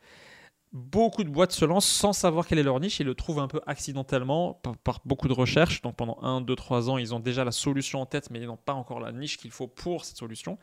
beaucoup 0.72 1.24
de 1.24 1.30
boîtes 1.30 1.52
se 1.52 1.64
lancent 1.64 1.88
sans 1.88 2.12
savoir 2.12 2.46
quelle 2.46 2.58
est 2.58 2.62
leur 2.62 2.78
niche 2.80 3.00
et 3.00 3.04
le 3.04 3.14
trouvent 3.14 3.38
un 3.38 3.48
peu 3.48 3.60
accidentellement 3.66 4.60
par, 4.84 5.00
beaucoup 5.04 5.28
de 5.28 5.32
recherches. 5.32 5.82
Donc 5.82 5.96
pendant 5.96 6.18
1, 6.22 6.42
2, 6.42 6.54
3 6.54 6.90
ans, 6.90 6.98
ils 6.98 7.14
ont 7.14 7.20
déjà 7.20 7.44
la 7.44 7.52
solution 7.52 8.00
en 8.00 8.06
tête, 8.06 8.30
mais 8.30 8.40
ils 8.40 8.46
n'ont 8.46 8.56
pas 8.56 8.74
encore 8.74 9.00
la 9.00 9.12
niche 9.12 9.38
qu'il 9.38 9.50
faut 9.50 9.66
pour 9.66 10.04
cette 10.04 10.16
solution. 10.16 10.58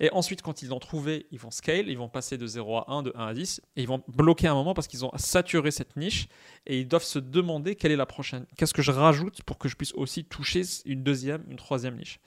Et 0.00 0.10
ensuite, 0.12 0.42
quand 0.42 0.62
ils 0.62 0.68
l'ont 0.68 0.80
trouvé, 0.80 1.26
ils 1.30 1.38
vont 1.38 1.50
scale, 1.50 1.88
ils 1.88 1.98
vont 1.98 2.08
passer 2.08 2.38
de 2.38 2.46
0 2.46 2.78
à 2.78 2.84
1, 2.88 3.02
de 3.04 3.12
1 3.14 3.26
à 3.26 3.34
10, 3.34 3.62
et 3.76 3.82
ils 3.82 3.88
vont 3.88 4.02
bloquer 4.08 4.48
un 4.48 4.54
moment 4.54 4.74
parce 4.74 4.88
qu'ils 4.88 5.04
ont 5.04 5.12
saturé 5.16 5.70
cette 5.70 5.96
niche 5.96 6.28
et 6.66 6.80
ils 6.80 6.88
doivent 6.88 7.04
se 7.04 7.18
demander 7.18 7.76
quelle 7.76 7.92
est 7.92 7.96
la 7.96 8.06
prochaine. 8.06 8.46
Qu'est-ce 8.56 8.74
que 8.74 8.82
je 8.82 8.90
rajoute 8.90 9.42
pour 9.42 9.58
que 9.58 9.68
je 9.68 9.76
puisse 9.76 9.94
aussi 9.94 10.24
toucher 10.24 10.62
une 10.84 11.02
deuxième, 11.02 11.44
une 11.48 11.56
troisième 11.56 11.96
niche 11.96 12.18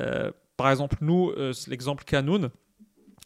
euh, 0.00 0.30
Par 0.56 0.70
exemple, 0.70 0.96
nous, 1.00 1.30
euh, 1.30 1.52
l'exemple 1.66 2.04
Canon, 2.04 2.50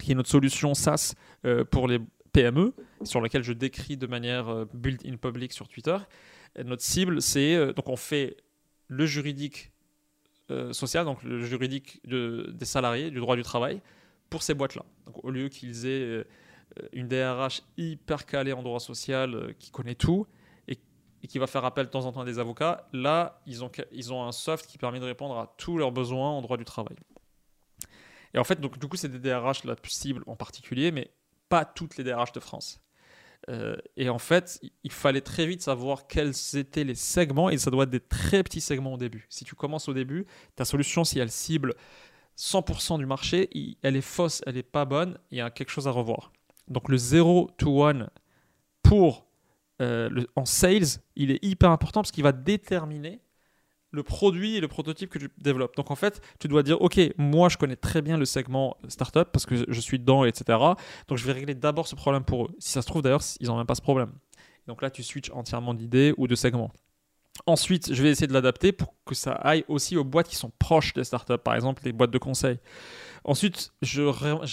qui 0.01 0.13
est 0.13 0.15
notre 0.15 0.31
solution 0.31 0.75
SaaS 0.75 1.15
euh, 1.45 1.65
pour 1.65 1.87
les 1.87 2.01
PME, 2.33 2.75
sur 3.05 3.21
laquelle 3.21 3.43
je 3.43 3.53
décris 3.53 3.97
de 3.97 4.07
manière 4.07 4.49
euh, 4.49 4.65
build 4.73 5.03
in 5.07 5.17
public 5.17 5.53
sur 5.53 5.69
Twitter. 5.69 5.97
notre 6.65 6.83
cible, 6.83 7.21
c'est 7.21 7.55
euh, 7.55 7.73
donc 7.73 7.89
on 7.89 7.97
fait 7.97 8.37
le 8.89 9.07
juridique 9.07 9.73
euh, 10.51 10.73
social, 10.73 11.05
donc 11.05 11.23
le 11.23 11.43
juridique 11.45 12.01
des 12.05 12.65
salariés, 12.65 13.11
du 13.11 13.21
droit 13.21 13.37
du 13.37 13.43
travail, 13.43 13.81
pour 14.31 14.43
ces 14.43 14.55
boîtes-là. 14.55 14.85
Donc 15.07 15.25
au 15.25 15.31
lieu 15.31 15.49
qu'ils 15.49 15.87
aient 15.87 16.25
une 16.93 17.07
DRH 17.07 17.63
hyper 17.77 18.25
calée 18.25 18.53
en 18.53 18.63
droit 18.63 18.81
social, 18.81 19.55
qui 19.59 19.71
connaît 19.71 19.95
tout, 19.95 20.27
et, 20.69 20.79
qui 21.29 21.39
va 21.39 21.47
faire 21.47 21.65
appel 21.65 21.87
de 21.87 21.91
temps 21.91 22.07
en 22.07 22.13
temps 22.13 22.23
à 22.23 22.25
des 22.25 22.39
avocats, 22.39 22.89
là, 22.93 23.41
ils 23.47 23.63
ont, 23.63 23.71
ils 23.93 24.13
ont 24.13 24.25
un 24.25 24.33
soft 24.33 24.67
qui 24.67 24.79
permet 24.79 25.01
de 25.01 25.05
répondre 25.05 25.39
à 25.39 25.55
tous 25.59 25.79
leurs 25.79 25.93
besoins 25.93 26.31
en 26.31 26.43
droit 26.43 26.57
du 26.57 26.65
travail. 26.65 26.97
Et 28.35 28.39
en 28.39 28.45
fait, 28.45 28.61
donc, 28.61 28.79
du 28.79 28.89
coup, 28.89 28.97
c'est 28.97 29.09
des 29.09 29.19
DRH 29.19 29.65
la 29.65 29.77
cible 29.85 30.25
en 30.27 30.37
particulier, 30.37 30.91
mais 30.91 31.11
pas 31.53 31.67
toutes 31.67 31.99
les 31.99 32.05
DRH 32.05 32.33
de 32.33 32.41
France. 32.41 32.81
Euh, 33.51 33.77
et 33.99 34.09
en 34.09 34.19
fait, 34.19 34.59
il 34.85 34.91
fallait 34.91 35.21
très 35.21 35.45
vite 35.45 35.61
savoir 35.61 36.07
quels 36.07 36.33
étaient 36.55 36.83
les 36.83 36.95
segments, 36.95 37.51
et 37.51 37.59
ça 37.59 37.71
doit 37.71 37.85
être 37.85 37.91
des 37.91 38.01
très 38.01 38.43
petits 38.43 38.63
segments 38.63 38.95
au 38.95 38.97
début. 38.97 39.27
Si 39.29 39.45
tu 39.45 39.55
commences 39.55 39.87
au 39.87 39.93
début, 39.93 40.25
ta 40.57 40.65
solution, 40.65 41.05
si 41.05 41.19
elle 41.19 41.31
cible 41.31 41.75
100% 42.39 42.97
du 42.97 43.05
marché, 43.05 43.51
elle 43.83 43.97
est 43.97 44.01
fausse, 44.01 44.41
elle 44.47 44.55
n'est 44.55 44.63
pas 44.63 44.87
bonne, 44.87 45.19
il 45.31 45.37
y 45.37 45.41
a 45.43 45.51
quelque 45.51 45.69
chose 45.69 45.87
à 45.87 45.91
revoir. 45.91 46.33
Donc 46.69 46.89
le 46.89 46.97
0 46.97 47.51
to 47.59 47.85
1 47.85 48.09
pour, 48.83 49.27
euh, 49.83 50.09
le, 50.09 50.27
en 50.37 50.47
sales, 50.47 51.03
il 51.17 51.33
est 51.33 51.45
hyper 51.45 51.71
important 51.71 52.01
parce 52.01 52.13
qu'il 52.13 52.25
va 52.25 52.33
déterminer 52.33 53.21
le 53.93 54.03
produit 54.03 54.57
et 54.57 54.61
le 54.61 54.69
prototype 54.69 55.11
que 55.11 55.19
tu 55.19 55.31
développes. 55.39 55.77
Donc 55.77 55.91
en 55.91 55.95
fait, 55.95 56.21
tu 56.41 56.49
dois 56.49 56.63
dire, 56.63 56.81
OK, 56.81 56.99
moi 57.19 57.49
je 57.49 57.59
connais 57.59 57.77
très 57.77 58.03
bien 58.03 58.17
le 58.17 58.25
segment 58.25 58.77
startup 58.89 59.29
parce 59.33 59.47
que 59.47 59.65
je 59.69 59.81
suis 59.81 59.99
dedans, 59.99 60.25
etc. 60.25 60.59
Donc 61.09 61.19
je 61.19 61.25
vais 61.27 61.33
régler 61.33 61.55
d'abord 61.55 61.87
ce 61.87 61.95
problème 61.95 62.25
pour 62.25 62.47
eux. 62.47 62.51
Si 62.59 62.71
ça 62.71 62.83
se 62.83 62.87
trouve 62.87 63.03
d'ailleurs, 63.03 63.23
ils 63.39 63.47
n'ont 63.47 63.57
même 63.57 63.67
pas 63.67 63.75
ce 63.75 63.83
problème. 63.83 64.13
Donc 64.67 64.81
là, 64.83 64.91
tu 64.91 65.03
switches 65.03 65.31
entièrement 65.33 65.75
d'idées 65.75 66.15
ou 66.17 66.27
de 66.27 66.35
segment. 66.35 66.73
Ensuite, 67.47 67.93
je 67.95 68.03
vais 68.03 68.11
essayer 68.11 68.27
de 68.27 68.33
l'adapter 68.33 68.73
pour 68.73 68.95
que 69.07 69.15
ça 69.15 69.33
aille 69.33 69.65
aussi 69.67 69.97
aux 69.97 70.05
boîtes 70.05 70.29
qui 70.29 70.37
sont 70.37 70.53
proches 70.59 70.93
des 70.93 71.05
startups, 71.05 71.39
par 71.39 71.55
exemple 71.55 71.83
les 71.85 71.93
boîtes 71.93 72.11
de 72.11 72.19
conseil. 72.19 72.59
Ensuite, 73.25 73.73
j'ai 73.83 74.03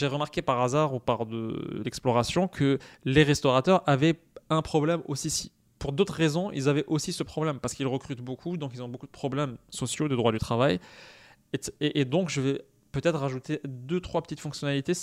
remarqué 0.07 0.41
par 0.41 0.61
hasard 0.61 0.93
ou 0.93 0.99
par 0.99 1.25
de 1.25 1.81
l'exploration 1.83 2.47
que 2.47 2.79
les 3.03 3.23
restaurateurs 3.23 3.83
avaient 3.85 4.19
un 4.49 4.61
problème 4.61 5.01
aussi 5.07 5.51
pour 5.79 5.93
d'autres 5.93 6.13
raisons, 6.13 6.51
ils 6.51 6.67
avaient 6.67 6.85
aussi 6.87 7.13
ce 7.13 7.23
problème 7.23 7.59
parce 7.59 7.73
qu'ils 7.73 7.87
recrutent 7.87 8.21
beaucoup, 8.21 8.57
donc 8.57 8.71
ils 8.73 8.83
ont 8.83 8.89
beaucoup 8.89 9.07
de 9.07 9.11
problèmes 9.11 9.57
sociaux 9.69 10.09
de 10.09 10.15
droit 10.15 10.31
du 10.31 10.39
travail. 10.39 10.79
Et, 11.79 12.05
donc, 12.05 12.29
je 12.29 12.41
vais 12.41 12.61
peut-être 12.91 13.17
rajouter 13.17 13.59
deux, 13.63 13.99
trois 13.99 14.21
petites 14.21 14.41
fonctionnalités 14.41 14.93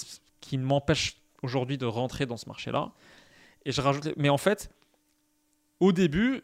qui 0.41 0.59
m'empêchent 0.59 1.17
aujourd'hui 1.43 1.79
de 1.79 1.87
rentrer 1.87 2.27
dans 2.27 2.37
ce 2.37 2.47
marché-là. 2.47 2.93
Et 3.65 3.73
je 3.73 3.81
rajoute, 3.81 4.11
mais 4.17 4.29
en 4.29 4.39
fait, 4.39 4.71
au 5.81 5.93
début, 5.93 6.43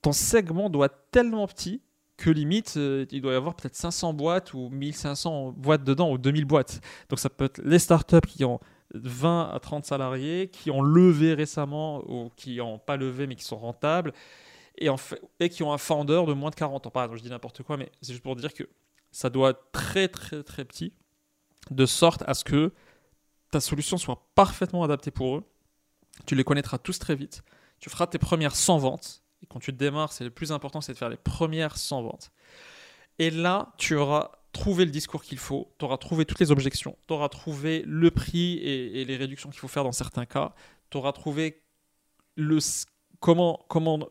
ton 0.00 0.12
segment 0.12 0.70
doit 0.70 0.86
être 0.86 1.10
tellement 1.10 1.46
petit 1.46 1.82
que 2.16 2.30
limite, 2.30 2.74
euh, 2.76 3.06
il 3.10 3.20
doit 3.20 3.32
y 3.32 3.36
avoir 3.36 3.54
peut-être 3.54 3.74
500 3.74 4.14
boîtes 4.14 4.54
ou 4.54 4.68
1500 4.70 5.52
boîtes 5.56 5.82
dedans 5.82 6.12
ou 6.12 6.16
2000 6.16 6.44
boîtes. 6.44 6.80
Donc 7.08 7.18
ça 7.18 7.28
peut 7.28 7.46
être 7.46 7.60
les 7.64 7.80
startups 7.80 8.20
qui 8.28 8.44
ont 8.44 8.60
20 8.94 9.50
à 9.52 9.58
30 9.60 9.84
salariés 9.84 10.48
qui 10.48 10.70
ont 10.70 10.82
levé 10.82 11.34
récemment 11.34 12.02
ou 12.08 12.30
qui 12.36 12.56
n'ont 12.56 12.78
pas 12.78 12.96
levé 12.96 13.26
mais 13.26 13.34
qui 13.34 13.44
sont 13.44 13.56
rentables 13.56 14.12
et, 14.78 14.88
qui 15.48 15.62
ont 15.62 15.72
un 15.72 15.78
founder 15.78 16.22
de 16.26 16.32
moins 16.32 16.50
de 16.50 16.54
40 16.54 16.86
ans. 16.86 16.90
Pardon, 16.90 17.16
je 17.16 17.22
dis 17.22 17.30
n'importe 17.30 17.62
quoi, 17.62 17.76
mais 17.76 17.90
c'est 18.02 18.12
juste 18.12 18.22
pour 18.22 18.36
dire 18.36 18.52
que 18.52 18.64
ça 19.12 19.30
doit 19.30 19.50
être 19.50 19.70
très 19.72 20.08
très 20.08 20.42
très 20.42 20.64
petit 20.64 20.92
de 21.70 21.86
sorte 21.86 22.22
à 22.26 22.34
ce 22.34 22.44
que 22.44 22.72
ta 23.50 23.60
solution 23.60 23.96
soit 23.96 24.26
parfaitement 24.34 24.82
adaptée 24.82 25.10
pour 25.10 25.36
eux. 25.36 25.44
Tu 26.26 26.34
les 26.34 26.44
connaîtras 26.44 26.78
tous 26.78 26.98
très 26.98 27.14
vite. 27.14 27.42
Tu 27.78 27.90
feras 27.90 28.06
tes 28.06 28.18
premières 28.18 28.56
100 28.56 28.78
ventes. 28.78 29.22
Et 29.42 29.46
quand 29.46 29.60
tu 29.60 29.72
démarres, 29.72 30.12
c'est 30.12 30.24
le 30.24 30.30
plus 30.30 30.52
important, 30.52 30.80
c'est 30.80 30.92
de 30.92 30.98
faire 30.98 31.08
les 31.08 31.16
premières 31.16 31.76
100 31.76 32.02
ventes. 32.02 32.32
Et 33.18 33.30
là, 33.30 33.72
tu 33.78 33.94
auras 33.94 34.32
trouvé 34.54 34.86
le 34.86 34.90
discours 34.90 35.22
qu'il 35.22 35.38
faut, 35.38 35.74
tu 35.78 35.84
auras 35.84 35.98
trouvé 35.98 36.24
toutes 36.24 36.40
les 36.40 36.50
objections, 36.50 36.96
tu 37.06 37.12
auras 37.12 37.28
trouvé 37.28 37.82
le 37.86 38.10
prix 38.10 38.54
et, 38.58 39.04
les 39.04 39.16
réductions 39.16 39.50
qu'il 39.50 39.60
faut 39.60 39.68
faire 39.68 39.84
dans 39.84 39.92
certains 39.92 40.24
cas, 40.24 40.54
tu 40.90 40.96
auras 40.96 41.12
trouvé 41.12 41.62
le, 42.36 42.58
comment, 43.20 43.64
comment 43.68 44.08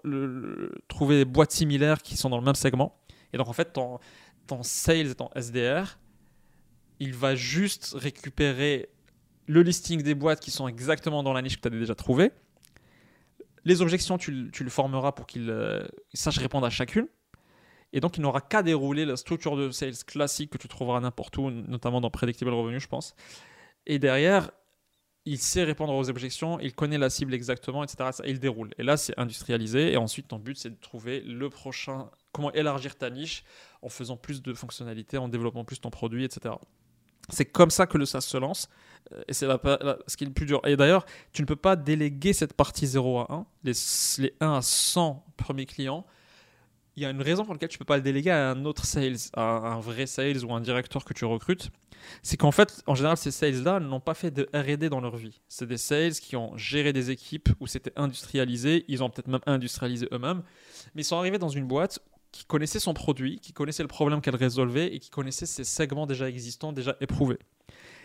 trouver 0.87 1.17
des 1.17 1.25
boîtes 1.25 1.51
similaires 1.51 2.01
qui 2.01 2.15
sont 2.15 2.29
dans 2.29 2.37
le 2.37 2.45
même 2.45 2.55
segment. 2.55 2.99
Et 3.33 3.37
donc 3.37 3.47
en 3.47 3.53
fait, 3.53 3.73
ton, 3.73 3.99
sales 4.61 5.07
et 5.07 5.15
ton 5.15 5.29
SDR, 5.35 5.97
il 6.99 7.13
va 7.15 7.33
juste 7.33 7.95
récupérer 7.97 8.89
le 9.47 9.63
listing 9.63 10.03
des 10.03 10.13
boîtes 10.13 10.39
qui 10.39 10.51
sont 10.51 10.67
exactement 10.67 11.23
dans 11.23 11.33
la 11.33 11.41
niche 11.41 11.57
que 11.57 11.67
tu 11.67 11.75
as 11.75 11.79
déjà 11.79 11.95
trouvé. 11.95 12.31
Les 13.65 13.81
objections, 13.81 14.17
tu, 14.17 14.31
le 14.31 14.69
formeras 14.69 15.13
pour 15.13 15.25
qu'il 15.25 15.49
euh, 15.49 15.83
sache 16.13 16.37
répondre 16.37 16.67
à 16.67 16.69
chacune. 16.69 17.07
Et 17.93 17.99
donc, 17.99 18.17
il 18.17 18.21
n'aura 18.21 18.41
qu'à 18.41 18.63
dérouler 18.63 19.05
la 19.05 19.15
structure 19.15 19.55
de 19.55 19.69
sales 19.69 20.03
classique 20.05 20.49
que 20.49 20.57
tu 20.57 20.67
trouveras 20.67 20.99
n'importe 20.99 21.37
où, 21.37 21.49
notamment 21.51 22.01
dans 22.01 22.09
Predictable 22.09 22.51
Revenue, 22.51 22.79
je 22.79 22.87
pense. 22.87 23.15
Et 23.85 23.99
derrière, 23.99 24.49
il 25.25 25.37
sait 25.37 25.63
répondre 25.63 25.93
aux 25.93 26.09
objections, 26.09 26.59
il 26.59 26.73
connaît 26.73 26.97
la 26.97 27.09
cible 27.09 27.33
exactement, 27.33 27.83
etc. 27.83 28.09
Et 28.23 28.31
il 28.31 28.39
déroule. 28.39 28.71
Et 28.77 28.83
là, 28.83 28.97
c'est 28.97 29.17
industrialisé. 29.17 29.93
Et 29.93 29.97
ensuite, 29.97 30.27
ton 30.27 30.39
but, 30.39 30.57
c'est 30.57 30.71
de 30.71 30.79
trouver 30.81 31.21
le 31.21 31.49
prochain. 31.49 32.09
Comment 32.31 32.51
élargir 32.51 32.97
ta 32.97 33.09
niche 33.09 33.43
en 33.81 33.89
faisant 33.89 34.17
plus 34.17 34.41
de 34.41 34.53
fonctionnalités, 34.53 35.17
en 35.17 35.29
développant 35.29 35.63
plus 35.63 35.79
ton 35.79 35.91
produit, 35.91 36.25
etc. 36.25 36.55
C'est 37.29 37.45
comme 37.45 37.69
ça 37.69 37.87
que 37.87 37.97
le 37.97 38.05
SaaS 38.05 38.21
se 38.21 38.37
lance. 38.37 38.69
Euh, 39.13 39.21
et 39.27 39.33
c'est 39.33 39.45
ce 39.45 40.17
qui 40.17 40.23
est 40.23 40.27
le 40.27 40.33
plus 40.33 40.45
dur. 40.45 40.61
Et 40.65 40.75
d'ailleurs, 40.75 41.05
tu 41.31 41.41
ne 41.41 41.47
peux 41.47 41.55
pas 41.55 41.75
déléguer 41.75 42.33
cette 42.33 42.53
partie 42.53 42.87
0 42.87 43.19
à 43.19 43.27
1, 43.31 43.45
les, 43.63 43.73
les 44.17 44.33
1 44.41 44.53
à 44.53 44.61
100 44.61 45.25
premiers 45.37 45.65
clients. 45.65 46.05
Il 46.95 47.01
y 47.03 47.05
a 47.05 47.09
une 47.09 47.21
raison 47.21 47.43
pour 47.43 47.53
laquelle 47.53 47.69
tu 47.69 47.75
ne 47.75 47.79
peux 47.79 47.85
pas 47.85 47.97
le 47.97 48.03
déléguer 48.03 48.29
à 48.29 48.51
un 48.51 48.65
autre 48.65 48.85
sales, 48.85 49.17
à 49.33 49.73
un 49.73 49.79
vrai 49.79 50.05
sales 50.05 50.45
ou 50.45 50.53
un 50.53 50.61
directeur 50.61 51.03
que 51.05 51.13
tu 51.13 51.25
recrutes. 51.25 51.71
C'est 52.21 52.37
qu'en 52.37 52.51
fait, 52.51 52.83
en 52.85 52.93
général, 52.93 53.17
ces 53.17 53.31
sales-là 53.31 53.79
n'ont 53.79 53.99
pas 53.99 54.13
fait 54.13 54.29
de 54.29 54.47
RD 54.53 54.89
dans 54.89 55.01
leur 55.01 55.15
vie. 55.15 55.41
C'est 55.47 55.65
des 55.67 55.77
sales 55.77 56.13
qui 56.13 56.35
ont 56.35 56.55
géré 56.57 56.93
des 56.93 57.09
équipes 57.09 57.49
où 57.59 57.67
c'était 57.67 57.93
industrialisé. 57.95 58.85
Ils 58.87 59.03
ont 59.03 59.09
peut-être 59.09 59.27
même 59.27 59.41
industrialisé 59.47 60.07
eux-mêmes. 60.11 60.43
Mais 60.93 61.01
ils 61.01 61.05
sont 61.05 61.17
arrivés 61.17 61.39
dans 61.39 61.49
une 61.49 61.65
boîte 61.65 61.99
qui 62.31 62.45
connaissait 62.45 62.79
son 62.79 62.93
produit, 62.93 63.39
qui 63.39 63.53
connaissait 63.53 63.83
le 63.83 63.87
problème 63.87 64.21
qu'elle 64.21 64.35
résolvait 64.35 64.93
et 64.93 64.99
qui 64.99 65.09
connaissait 65.09 65.45
ses 65.45 65.63
segments 65.63 66.05
déjà 66.05 66.27
existants, 66.27 66.73
déjà 66.73 66.95
éprouvés. 66.99 67.39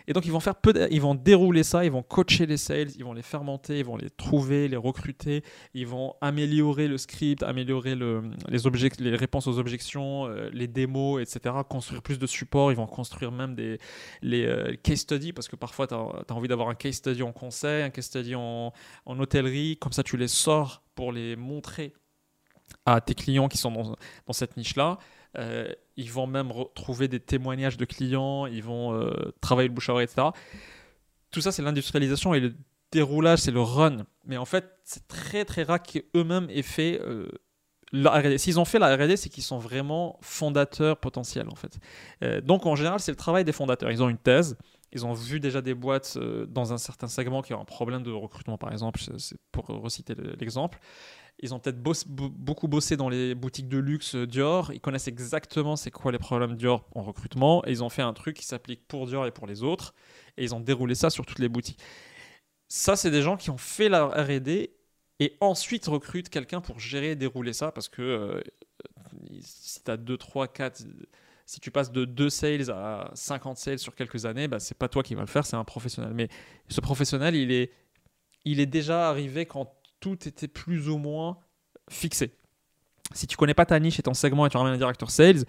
Et 0.07 0.13
donc 0.13 0.25
ils 0.25 0.31
vont 0.31 0.39
faire 0.39 0.55
peu, 0.55 0.73
ils 0.91 1.01
vont 1.01 1.15
dérouler 1.15 1.63
ça, 1.63 1.85
ils 1.85 1.91
vont 1.91 2.03
coacher 2.03 2.45
les 2.45 2.57
sales, 2.57 2.89
ils 2.95 3.03
vont 3.03 3.13
les 3.13 3.21
fermenter, 3.21 3.79
ils 3.79 3.85
vont 3.85 3.97
les 3.97 4.09
trouver, 4.09 4.67
les 4.67 4.77
recruter, 4.77 5.43
ils 5.73 5.87
vont 5.87 6.15
améliorer 6.21 6.87
le 6.87 6.97
script, 6.97 7.43
améliorer 7.43 7.95
le, 7.95 8.23
les, 8.47 9.15
réponses 9.15 9.47
aux 9.47 9.59
objections, 9.59 10.25
euh, 10.27 10.49
les 10.53 10.67
démos, 10.67 11.21
etc. 11.21 11.55
Construire 11.67 12.01
plus 12.01 12.19
de 12.19 12.27
support, 12.27 12.71
ils 12.71 12.75
vont 12.75 12.87
construire 12.87 13.31
même 13.31 13.55
des 13.55 13.79
euh, 14.23 14.75
case 14.83 14.99
studies 14.99 15.33
parce 15.33 15.47
que 15.47 15.55
parfois 15.55 15.87
tu 15.87 15.93
as, 15.93 16.33
envie 16.33 16.47
d'avoir 16.47 16.69
un 16.69 16.75
case 16.75 16.95
study 16.95 17.23
en 17.23 17.31
conseil, 17.31 17.83
un 17.83 17.89
case 17.89 18.05
study 18.05 18.35
en, 18.35 18.73
hôtellerie, 19.05 19.77
comme 19.77 19.91
ça 19.91 20.03
tu 20.03 20.17
les 20.17 20.27
sors 20.27 20.83
pour 20.95 21.11
les 21.11 21.35
montrer 21.35 21.93
à 22.85 23.01
tes 23.01 23.15
clients 23.15 23.47
qui 23.47 23.57
sont 23.57 23.71
dans, 23.71 23.95
dans 24.25 24.33
cette 24.33 24.57
niche-là. 24.57 24.99
Euh, 25.37 25.73
ils 25.95 26.11
vont 26.11 26.27
même 26.27 26.51
retrouver 26.51 27.07
des 27.07 27.19
témoignages 27.19 27.77
de 27.77 27.85
clients, 27.85 28.45
ils 28.45 28.63
vont 28.63 28.93
euh, 28.93 29.33
travailler 29.41 29.67
le 29.67 29.73
bouche 29.73 29.89
à 29.89 29.93
oreille, 29.93 30.05
etc. 30.05 30.29
Tout 31.31 31.41
ça, 31.41 31.51
c'est 31.51 31.61
l'industrialisation 31.61 32.33
et 32.33 32.39
le 32.39 32.55
déroulage, 32.91 33.39
c'est 33.39 33.51
le 33.51 33.61
run. 33.61 34.05
Mais 34.25 34.37
en 34.37 34.45
fait, 34.45 34.65
c'est 34.83 35.07
très 35.07 35.45
très 35.45 35.63
rare 35.63 35.81
qu'eux-mêmes 35.83 36.47
aient 36.49 36.63
fait 36.63 36.99
euh, 37.01 37.27
la 37.91 38.11
R&D. 38.11 38.37
S'ils 38.37 38.59
ont 38.59 38.65
fait 38.65 38.79
la 38.79 38.95
R&D, 38.95 39.17
c'est 39.17 39.29
qu'ils 39.29 39.43
sont 39.43 39.59
vraiment 39.59 40.17
fondateurs 40.21 40.97
potentiels 40.97 41.47
en 41.49 41.55
fait. 41.55 41.79
donc 42.45 42.65
en 42.67 42.75
général, 42.75 42.99
c'est 42.99 43.11
le 43.11 43.17
travail 43.17 43.43
des 43.43 43.51
fondateurs. 43.51 43.91
Ils 43.91 44.03
ont 44.03 44.09
une 44.09 44.17
thèse, 44.17 44.57
ils 44.91 45.05
ont 45.05 45.13
vu 45.13 45.39
déjà 45.39 45.61
des 45.61 45.73
boîtes 45.73 46.17
dans 46.47 46.71
un 46.71 46.77
certain 46.77 47.07
segment 47.07 47.41
qui 47.41 47.53
ont 47.53 47.61
un 47.61 47.65
problème 47.65 48.03
de 48.03 48.11
recrutement, 48.11 48.59
par 48.59 48.71
exemple, 48.71 48.99
pour 49.51 49.65
reciter 49.67 50.13
l'exemple. 50.39 50.79
Ils 51.41 51.53
ont 51.53 51.59
peut-être 51.59 51.81
beaucoup 51.81 52.67
bossé 52.67 52.97
dans 52.97 53.07
les 53.07 53.33
boutiques 53.33 53.69
de 53.69 53.77
luxe 53.77 54.15
euh, 54.15 54.27
Dior. 54.27 54.73
Ils 54.73 54.81
connaissent 54.81 55.07
exactement 55.07 55.77
c'est 55.77 55.91
quoi 55.91 56.11
les 56.11 56.19
problèmes 56.19 56.55
Dior 56.55 56.85
en 56.93 57.01
recrutement. 57.01 57.65
Et 57.65 57.71
ils 57.71 57.83
ont 57.83 57.89
fait 57.89 58.01
un 58.01 58.13
truc 58.13 58.35
qui 58.35 58.45
s'applique 58.45 58.85
pour 58.87 59.07
Dior 59.07 59.25
et 59.25 59.31
pour 59.31 59.47
les 59.47 59.63
autres. 59.63 59.93
Et 60.37 60.43
ils 60.43 60.53
ont 60.53 60.59
déroulé 60.59 60.95
ça 60.95 61.09
sur 61.09 61.25
toutes 61.25 61.39
les 61.39 61.49
boutiques. 61.49 61.79
Ça, 62.67 62.95
c'est 62.95 63.09
des 63.09 63.21
gens 63.21 63.37
qui 63.37 63.49
ont 63.49 63.57
fait 63.57 63.87
la 63.89 64.07
RD 64.07 64.69
et 65.21 65.37
ensuite 65.39 65.85
recrutent 65.87 66.29
quelqu'un 66.29 66.61
pour 66.61 66.79
gérer 66.79 67.11
et 67.11 67.15
dérouler 67.15 67.53
ça. 67.53 67.71
Parce 67.71 67.87
que 67.87 68.01
euh, 68.01 68.41
si 69.41 69.81
tu 69.83 69.91
as 69.91 69.97
2, 69.97 70.17
3, 70.17 70.47
4 70.49 70.83
si 71.45 71.59
tu 71.59 71.71
passes 71.71 71.91
de 71.91 72.05
2 72.05 72.29
sales 72.29 72.69
à 72.69 73.09
50 73.15 73.57
sales 73.57 73.79
sur 73.79 73.95
quelques 73.95 74.27
années, 74.27 74.47
bah, 74.47 74.59
c'est 74.59 74.77
pas 74.77 74.87
toi 74.87 75.01
qui 75.01 75.15
vas 75.15 75.21
le 75.21 75.27
faire, 75.27 75.47
c'est 75.47 75.55
un 75.55 75.63
professionnel. 75.63 76.13
Mais 76.13 76.29
ce 76.67 76.79
professionnel, 76.79 77.33
il 77.33 77.51
est, 77.51 77.71
il 78.45 78.59
est 78.59 78.67
déjà 78.67 79.09
arrivé 79.09 79.47
quand 79.47 79.78
tout 79.99 80.27
était 80.27 80.47
plus 80.47 80.89
ou 80.89 80.97
moins 80.97 81.37
fixé. 81.89 82.35
Si 83.13 83.27
tu 83.27 83.37
connais 83.37 83.53
pas 83.53 83.65
ta 83.65 83.79
niche 83.79 83.99
et 83.99 84.03
ton 84.03 84.13
segment 84.13 84.45
et 84.45 84.49
tu 84.49 84.57
ramènes 84.57 84.73
un 84.73 84.77
directeur 84.77 85.09
sales, 85.09 85.45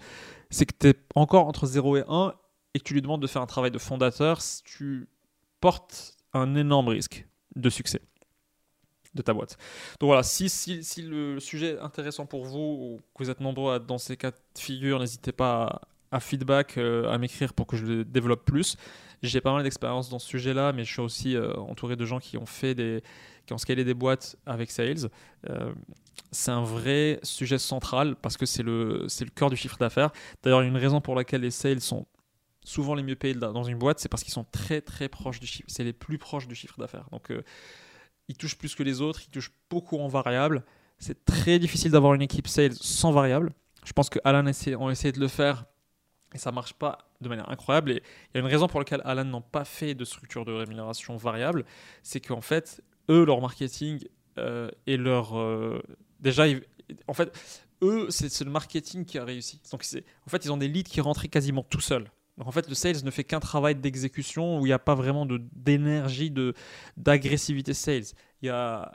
c'est 0.49 0.65
que 0.65 0.73
tu 0.77 0.87
es 0.89 0.95
encore 1.15 1.47
entre 1.47 1.67
0 1.67 1.97
et 1.97 2.03
1 2.07 2.33
et 2.73 2.79
que 2.79 2.83
tu 2.83 2.93
lui 2.93 3.01
demandes 3.01 3.21
de 3.21 3.27
faire 3.27 3.41
un 3.41 3.47
travail 3.47 3.71
de 3.71 3.77
fondateur, 3.77 4.39
tu 4.63 5.07
portes 5.59 6.17
un 6.33 6.55
énorme 6.55 6.87
risque 6.87 7.27
de 7.55 7.69
succès 7.69 8.01
de 9.13 9.21
ta 9.21 9.33
boîte. 9.33 9.57
Donc 9.99 10.07
voilà, 10.07 10.23
si, 10.23 10.49
si, 10.49 10.83
si 10.83 11.01
le 11.01 11.39
sujet 11.39 11.73
est 11.73 11.79
intéressant 11.79 12.25
pour 12.25 12.45
vous 12.45 12.57
ou 12.57 13.01
que 13.13 13.23
vous 13.23 13.29
êtes 13.29 13.41
nombreux 13.41 13.79
dans 13.79 13.97
ces 13.97 14.15
cas 14.15 14.31
de 14.31 14.37
figure, 14.57 14.99
n'hésitez 14.99 15.33
pas 15.33 15.81
à, 16.11 16.19
feedback, 16.19 16.77
euh, 16.77 17.11
à 17.11 17.17
m'écrire 17.17 17.53
pour 17.53 17.67
que 17.67 17.75
je 17.75 17.85
le 17.85 18.05
développe 18.05 18.45
plus. 18.45 18.77
J'ai 19.21 19.41
pas 19.41 19.53
mal 19.53 19.63
d'expérience 19.63 20.09
dans 20.09 20.17
ce 20.17 20.27
sujet-là, 20.27 20.71
mais 20.73 20.83
je 20.83 20.91
suis 20.93 21.01
aussi 21.01 21.35
euh, 21.35 21.53
entouré 21.55 21.95
de 21.95 22.05
gens 22.05 22.19
qui 22.19 22.37
ont 22.37 22.45
fait 22.45 22.73
des, 22.73 23.03
qui 23.45 23.53
ont 23.53 23.57
scalé 23.57 23.83
des 23.83 23.93
boîtes 23.93 24.35
avec 24.45 24.71
Sales. 24.71 25.09
Euh, 25.49 25.73
c'est 26.31 26.51
un 26.51 26.63
vrai 26.63 27.19
sujet 27.23 27.57
central 27.57 28.15
parce 28.15 28.37
que 28.37 28.45
c'est 28.45 28.63
le, 28.63 29.07
le 29.07 29.29
cœur 29.29 29.49
du 29.49 29.57
chiffre 29.57 29.77
d'affaires. 29.77 30.11
D'ailleurs, 30.43 30.61
une 30.61 30.77
raison 30.77 31.01
pour 31.01 31.15
laquelle 31.15 31.41
les 31.41 31.51
sales 31.51 31.81
sont 31.81 32.07
souvent 32.63 32.95
les 32.95 33.03
mieux 33.03 33.15
payés 33.15 33.33
dans 33.33 33.63
une 33.63 33.77
boîte, 33.77 33.99
c'est 33.99 34.07
parce 34.07 34.23
qu'ils 34.23 34.33
sont 34.33 34.45
très 34.45 34.81
très 34.81 35.09
proches 35.09 35.39
du 35.39 35.47
chiffre. 35.47 35.67
C'est 35.67 35.83
les 35.83 35.93
plus 35.93 36.17
proches 36.17 36.47
du 36.47 36.55
chiffre 36.55 36.79
d'affaires. 36.79 37.07
Donc, 37.11 37.31
euh, 37.31 37.43
ils 38.27 38.37
touchent 38.37 38.57
plus 38.57 38.75
que 38.75 38.83
les 38.83 39.01
autres, 39.01 39.21
ils 39.27 39.31
touchent 39.31 39.51
beaucoup 39.69 39.97
en 39.97 40.07
variables. 40.07 40.63
C'est 40.99 41.25
très 41.25 41.59
difficile 41.59 41.91
d'avoir 41.91 42.13
une 42.13 42.21
équipe 42.21 42.47
sales 42.47 42.73
sans 42.73 43.11
variables. 43.11 43.51
Je 43.83 43.93
pense 43.93 44.09
que 44.09 44.19
Alan 44.23 44.45
essaie, 44.45 44.75
ont 44.75 44.89
essayé 44.89 45.11
de 45.11 45.19
le 45.19 45.27
faire 45.27 45.65
et 46.33 46.37
ça 46.37 46.51
marche 46.51 46.73
pas 46.73 46.99
de 47.19 47.27
manière 47.27 47.49
incroyable. 47.49 47.91
Et 47.91 47.95
il 47.95 48.35
y 48.35 48.37
a 48.37 48.39
une 48.39 48.45
raison 48.45 48.67
pour 48.67 48.79
laquelle 48.79 49.01
Alan 49.03 49.25
n'a 49.25 49.41
pas 49.41 49.65
fait 49.65 49.95
de 49.95 50.05
structure 50.05 50.45
de 50.45 50.53
rémunération 50.53 51.17
variable, 51.17 51.65
c'est 52.03 52.21
qu'en 52.21 52.41
fait, 52.41 52.81
eux, 53.09 53.25
leur 53.25 53.41
marketing 53.41 53.99
euh, 54.37 54.69
et 54.87 54.97
leur. 54.97 55.37
Euh, 55.37 55.81
déjà, 56.19 56.45
en 57.07 57.13
fait, 57.13 57.31
eux, 57.81 58.07
c'est 58.09 58.43
le 58.43 58.51
marketing 58.51 59.05
qui 59.05 59.17
a 59.17 59.25
réussi. 59.25 59.59
Donc, 59.71 59.83
en 59.83 60.29
fait, 60.29 60.45
ils 60.45 60.51
ont 60.51 60.57
des 60.57 60.67
leads 60.67 60.89
qui 60.89 61.01
rentraient 61.01 61.27
quasiment 61.27 61.63
tout 61.63 61.81
seuls. 61.81 62.11
Donc, 62.37 62.47
en 62.47 62.51
fait, 62.51 62.67
le 62.67 62.75
sales 62.75 63.03
ne 63.03 63.11
fait 63.11 63.23
qu'un 63.23 63.39
travail 63.39 63.75
d'exécution 63.75 64.59
où 64.59 64.65
il 64.65 64.69
n'y 64.69 64.73
a 64.73 64.79
pas 64.79 64.95
vraiment 64.95 65.27
d'énergie, 65.53 66.33
d'agressivité 66.97 67.73
sales. 67.73 68.05
Il 68.41 68.47
y 68.47 68.49
a. 68.49 68.91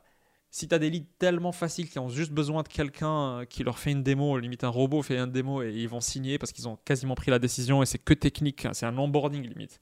Si 0.49 0.69
tu 0.69 0.75
as 0.75 0.79
des 0.79 0.89
leads 0.89 1.11
tellement 1.19 1.53
faciles 1.53 1.91
qui 1.91 1.99
ont 1.99 2.09
juste 2.09 2.33
besoin 2.33 2.63
de 2.63 2.69
quelqu'un 2.69 3.45
qui 3.45 3.63
leur 3.63 3.79
fait 3.79 3.91
une 3.91 4.03
démo, 4.03 4.39
limite 4.39 4.65
un 4.65 4.71
robot 4.71 5.03
fait 5.03 5.19
une 5.19 5.31
démo 5.31 5.63
et 5.63 5.71
ils 5.71 5.89
vont 5.89 6.01
signer 6.01 6.39
parce 6.39 6.51
qu'ils 6.51 6.67
ont 6.67 6.79
quasiment 6.83 7.15
pris 7.15 7.31
la 7.31 7.39
décision 7.39 7.83
et 7.83 7.87
c'est 7.87 7.99
que 7.99 8.15
technique, 8.15 8.65
hein, 8.65 8.71
c'est 8.73 8.87
un 8.87 8.97
onboarding 8.97 9.43
limite. 9.43 9.81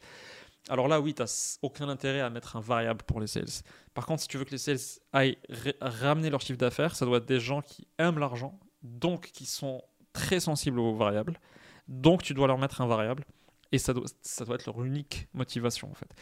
Alors 0.68 0.88
là, 0.88 1.00
oui, 1.00 1.14
tu 1.14 1.22
n'as 1.22 1.58
aucun 1.62 1.88
intérêt 1.88 2.20
à 2.20 2.30
mettre 2.30 2.56
un 2.56 2.60
variable 2.60 3.02
pour 3.02 3.20
les 3.20 3.26
sales. 3.26 3.62
Par 3.92 4.06
contre, 4.06 4.22
si 4.22 4.28
tu 4.28 4.38
veux 4.38 4.44
que 4.44 4.50
les 4.50 4.58
sales 4.58 4.78
aillent 5.12 5.36
ramener 5.80 6.30
leur 6.30 6.40
chiffre 6.40 6.58
d'affaires, 6.58 6.96
ça 6.96 7.04
doit 7.04 7.18
être 7.18 7.26
des 7.26 7.40
gens 7.40 7.60
qui 7.60 7.86
aiment 7.98 8.18
l'argent, 8.18 8.58
donc 8.82 9.30
qui 9.32 9.44
sont 9.44 9.82
très 10.12 10.40
sensibles 10.40 10.78
aux 10.78 10.94
variables. 10.94 11.38
Donc 11.86 12.22
tu 12.22 12.32
dois 12.32 12.46
leur 12.46 12.58
mettre 12.58 12.80
un 12.80 12.86
variable. 12.86 13.24
Et 13.72 13.78
ça 13.78 13.92
doit, 13.92 14.04
être 14.04 14.66
leur 14.66 14.82
unique 14.84 15.28
motivation, 15.34 15.90
en 15.90 15.94
fait. 15.94 16.14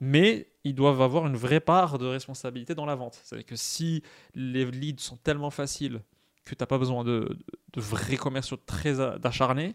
Mais 0.00 0.52
ils 0.64 0.74
doivent 0.74 1.00
avoir 1.00 1.26
une 1.26 1.36
vraie 1.36 1.60
part 1.60 1.98
de 1.98 2.06
responsabilité 2.06 2.74
dans 2.74 2.84
la 2.84 2.96
vente. 2.96 3.20
C'est-à-dire 3.22 3.46
que 3.46 3.56
si 3.56 4.02
les 4.34 4.64
leads 4.70 5.00
sont 5.00 5.16
tellement 5.16 5.50
faciles 5.50 6.02
que 6.44 6.54
tu 6.54 6.62
n'as 6.62 6.66
pas 6.66 6.78
besoin 6.78 7.04
de 7.04 7.38
vrais 7.76 8.16
commerciaux 8.16 8.56
très 8.56 9.00
acharnés, 9.00 9.74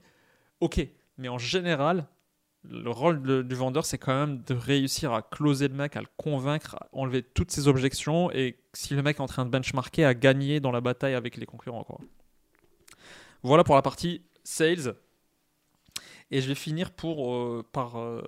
ok. 0.60 0.86
Mais 1.18 1.30
en 1.30 1.38
général, 1.38 2.08
le 2.70 2.90
rôle 2.90 3.48
du 3.48 3.56
vendeur, 3.56 3.86
c'est 3.86 3.98
quand 3.98 4.14
même 4.14 4.42
de 4.44 4.54
réussir 4.54 5.14
à 5.14 5.22
closer 5.22 5.68
le 5.68 5.74
mec, 5.74 5.96
à 5.96 6.02
le 6.02 6.08
convaincre, 6.18 6.76
à 6.76 6.90
enlever 6.92 7.24
toutes 7.24 7.52
ses 7.52 7.68
objections 7.68 8.32
et 8.32 8.58
si 8.74 8.94
le 8.94 9.02
mec 9.02 9.18
est 9.18 9.22
en 9.22 9.28
train 9.28 9.46
de 9.46 9.50
benchmarker, 9.50 10.06
à 10.06 10.14
gagner 10.14 10.60
dans 10.60 10.72
la 10.72 10.82
bataille 10.82 11.16
avec 11.16 11.38
les 11.38 11.46
concurrents. 11.46 11.86
Voilà 13.44 13.64
pour 13.64 13.76
la 13.76 13.82
partie 13.82 14.22
sales. 14.44 14.96
Et 16.30 16.40
je 16.40 16.48
vais 16.48 16.56
finir 16.56 16.92
pour, 16.92 17.34
euh, 17.34 17.66
par, 17.74 18.00
euh, 18.00 18.22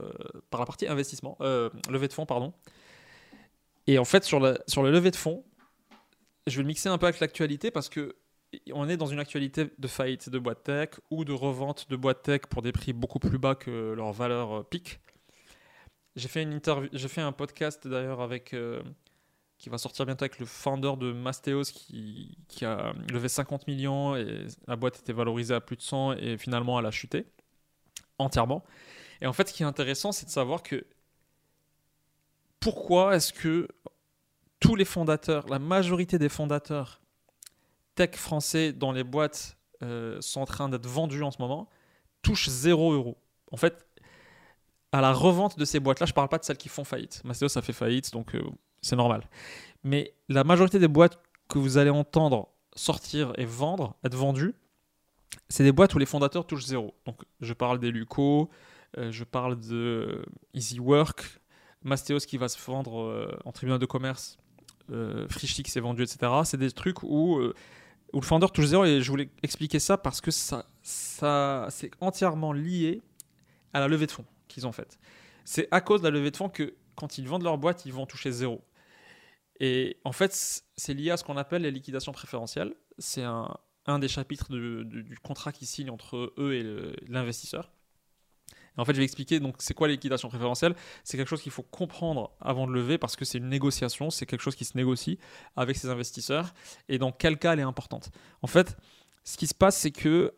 par 0.50 0.60
la 0.60 0.66
partie 0.66 0.88
investissement, 0.88 1.38
euh, 1.40 1.70
levée 1.90 2.10
de 2.10 2.14
fonds, 2.14 2.26
pardon. 2.26 2.54
Et 3.88 3.98
en 3.98 4.04
fait, 4.04 4.26
sur, 4.26 4.40
la, 4.40 4.58
sur 4.68 4.84
le 4.84 4.92
levée 4.92 5.12
de 5.12 5.16
fonds, 5.16 5.46
je 6.48 6.58
vais 6.58 6.64
le 6.64 6.68
mixer 6.68 6.90
un 6.90 6.98
peu 6.98 7.06
avec 7.06 7.22
l'actualité 7.22 7.72
parce 7.72 7.88
que 7.88 8.16
on 8.74 8.90
est 8.90 8.98
dans 8.98 9.06
une 9.06 9.20
actualité 9.20 9.70
de 9.78 9.88
faillite 9.88 10.30
de 10.30 10.40
boîtes 10.40 10.64
tech 10.64 10.90
ou 11.10 11.26
de 11.26 11.34
revente 11.34 11.90
de 11.90 11.96
boîtes 11.96 12.24
tech 12.24 12.42
pour 12.50 12.62
des 12.62 12.72
prix 12.72 12.94
beaucoup 12.94 13.20
plus 13.20 13.38
bas 13.38 13.56
que 13.56 13.94
leur 13.94 14.12
valeur 14.12 14.60
euh, 14.60 14.64
pic. 14.64 15.00
J'ai 16.16 16.28
fait 16.28 16.44
une 16.44 16.54
interview, 16.54 16.90
j'ai 16.94 17.08
fait 17.08 17.22
un 17.22 17.32
podcast 17.32 17.88
d'ailleurs 17.88 18.22
avec 18.22 18.54
euh, 18.54 18.82
qui 19.58 19.70
va 19.70 19.78
sortir 19.78 20.06
bientôt 20.06 20.24
avec 20.24 20.40
le 20.40 20.46
founder 20.46 20.94
de 20.98 21.12
Mastéos 21.12 21.64
qui, 21.64 22.38
qui, 22.48 22.66
a 22.66 22.94
levé 23.12 23.30
50 23.30 23.68
millions 23.68 24.16
et 24.16 24.48
la 24.68 24.76
boîte 24.76 25.00
était 25.00 25.14
valorisée 25.14 25.56
à 25.56 25.62
plus 25.62 25.78
de 25.78 25.82
100 25.82 26.14
et 26.14 26.38
finalement 26.38 26.80
elle 26.80 26.86
a 26.86 26.92
chuté 26.92 27.26
entièrement. 28.18 28.64
Et 29.22 29.26
en 29.26 29.34
fait, 29.34 29.48
ce 29.48 29.54
qui 29.54 29.64
est 29.64 29.66
intéressant, 29.66 30.12
c'est 30.12 30.26
de 30.26 30.32
savoir 30.32 30.64
que 30.64 30.86
pourquoi 32.60 33.16
est-ce 33.16 33.34
que 33.34 33.68
tous 34.60 34.76
les 34.76 34.86
fondateurs, 34.86 35.48
la 35.48 35.60
majorité 35.60 36.18
des 36.18 36.30
fondateurs 36.30 37.03
tech 37.96 38.16
français 38.16 38.74
dans 38.74 38.92
les 38.92 39.04
boîtes 39.04 39.58
euh, 39.84 40.22
sont 40.22 40.42
en 40.42 40.46
train 40.46 40.70
d'être 40.70 40.88
vendus 40.88 41.24
en 41.24 41.32
ce 41.32 41.42
moment, 41.42 41.68
touchent 42.22 42.48
0 42.48 42.94
euros. 42.94 43.18
En 43.52 43.58
fait, 43.58 43.86
à 44.94 45.02
la 45.02 45.12
revente 45.12 45.58
de 45.58 45.66
ces 45.66 45.80
boîtes-là, 45.80 46.06
je 46.06 46.12
ne 46.12 46.16
parle 46.16 46.30
pas 46.30 46.38
de 46.38 46.46
celles 46.46 46.58
qui 46.58 46.70
font 46.70 46.84
faillite. 46.84 47.22
Mastéo, 47.26 47.50
ça 47.50 47.62
fait 47.62 47.74
faillite, 47.74 48.14
donc 48.14 48.34
euh, 48.36 48.42
c'est 48.82 48.96
normal. 48.96 49.28
Mais 49.84 50.14
la 50.30 50.44
majorité 50.44 50.80
des 50.80 50.88
boîtes 50.88 51.20
que 51.50 51.60
vous 51.60 51.78
allez 51.78 51.90
entendre 51.90 52.50
sortir 52.76 53.34
et 53.38 53.46
vendre, 53.46 53.96
être 54.06 54.16
vendues, 54.16 54.56
c'est 55.50 55.64
des 55.64 55.72
boîtes 55.72 55.94
où 55.96 55.98
les 55.98 56.06
fondateurs 56.06 56.48
touchent 56.48 56.66
zéro. 56.66 56.94
Donc 57.06 57.22
je 57.42 57.54
parle 57.54 57.80
des 57.80 57.92
Luco, 57.92 58.50
euh, 58.98 59.12
je 59.12 59.24
parle 59.26 59.60
de 59.60 60.24
Easy 60.54 60.80
Work, 60.80 61.42
Mastéos 61.84 62.20
qui 62.20 62.38
va 62.38 62.48
se 62.48 62.64
vendre 62.64 63.38
en 63.44 63.52
tribunal 63.52 63.80
de 63.80 63.86
commerce, 63.86 64.38
euh, 64.92 65.28
qui 65.28 65.70
s'est 65.70 65.82
vendu, 65.82 66.04
etc. 66.04 66.32
C'est 66.46 66.58
des 66.58 66.72
trucs 66.72 67.04
où 67.04 67.42
founder 68.22 68.48
touche 68.54 68.66
zéro 68.66 68.86
et 68.86 69.02
je 69.02 69.10
voulais 69.10 69.30
expliquer 69.42 69.80
ça 69.80 69.98
parce 69.98 70.22
que 70.22 70.32
ça 70.32 70.66
c'est 70.82 71.92
entièrement 72.00 72.54
lié 72.54 73.02
à 73.74 73.80
la 73.80 73.88
levée 73.88 74.06
de 74.06 74.12
fonds 74.12 74.26
qu'ils 74.48 74.68
ont 74.68 74.72
faite. 74.72 75.00
C'est 75.46 75.68
à 75.72 75.82
cause 75.82 76.02
de 76.02 76.08
la 76.08 76.12
levée 76.12 76.32
de 76.32 76.38
fonds 76.38 76.50
que 76.50 76.76
quand 76.96 77.18
ils 77.18 77.28
vendent 77.28 77.44
leur 77.44 77.58
boîte, 77.58 77.86
ils 77.86 77.94
vont 77.94 78.06
toucher 78.06 78.32
zéro. 78.32 78.64
Et 79.60 79.98
en 80.04 80.12
fait, 80.12 80.64
c'est 80.76 80.94
lié 80.94 81.12
à 81.12 81.18
ce 81.18 81.24
qu'on 81.24 81.38
appelle 81.38 81.64
les 81.64 81.72
liquidations 81.72 82.12
préférentielles. 82.12 82.76
C'est 82.98 83.24
un, 83.24 83.56
un, 83.86 84.00
des 84.00 84.08
chapitres 84.08 84.52
du 84.52 85.18
contrat 85.24 85.52
qu'ils 85.52 85.68
signent 85.68 85.90
entre 85.90 86.34
eux 86.38 86.54
et 86.54 86.64
l'investisseur 87.08 87.72
en 88.78 88.86
fait, 88.86 88.94
je 88.94 88.98
vais 88.98 89.04
expliquer 89.04 89.40
donc 89.40 89.56
c'est 89.60 89.74
quoi 89.74 89.88
les 89.88 89.94
liquidations 89.94 90.30
préférentielles. 90.30 90.76
C'est 91.04 91.18
quelque 91.18 91.28
chose 91.28 91.42
qu'il 91.42 91.52
faut 91.52 91.64
comprendre 91.64 92.36
avant 92.42 92.68
de 92.68 92.72
lever 92.72 92.98
parce 92.98 93.16
que 93.16 93.26
c'est 93.26 93.38
une 93.38 93.50
négociation, 93.50 94.10
c'est 94.10 94.26
quelque 94.26 94.42
chose 94.42 94.56
qui 94.56 94.66
se 94.66 94.78
négocie 94.78 95.20
avec 95.56 95.78
ses 95.78 95.90
investisseurs 95.90 96.54
et 96.90 96.98
dans 96.98 97.12
quel 97.12 97.38
cas 97.38 97.54
elle 97.54 97.60
est 97.60 97.64
importante? 97.64 98.10
En 98.42 98.48
fait, 98.48 98.78
ce 99.24 99.38
qui 99.38 99.48
se 99.48 99.54
passe, 99.54 99.78
c'est 99.78 99.92
que 99.92 100.34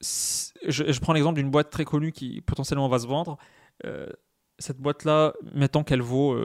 je, 0.00 1.00
prends 1.00 1.12
l'exemple 1.12 1.36
d'une 1.36 1.50
boîte 1.50 1.70
très 1.70 1.84
connue 1.84 2.12
qui 2.12 2.40
potentiellement 2.40 2.88
va 2.88 2.98
se 2.98 3.06
vendre. 3.06 3.38
Euh, 3.86 4.08
cette 4.58 4.78
boîte-là, 4.78 5.32
mettons 5.54 5.82
qu'elle 5.82 6.02
vaut 6.02 6.36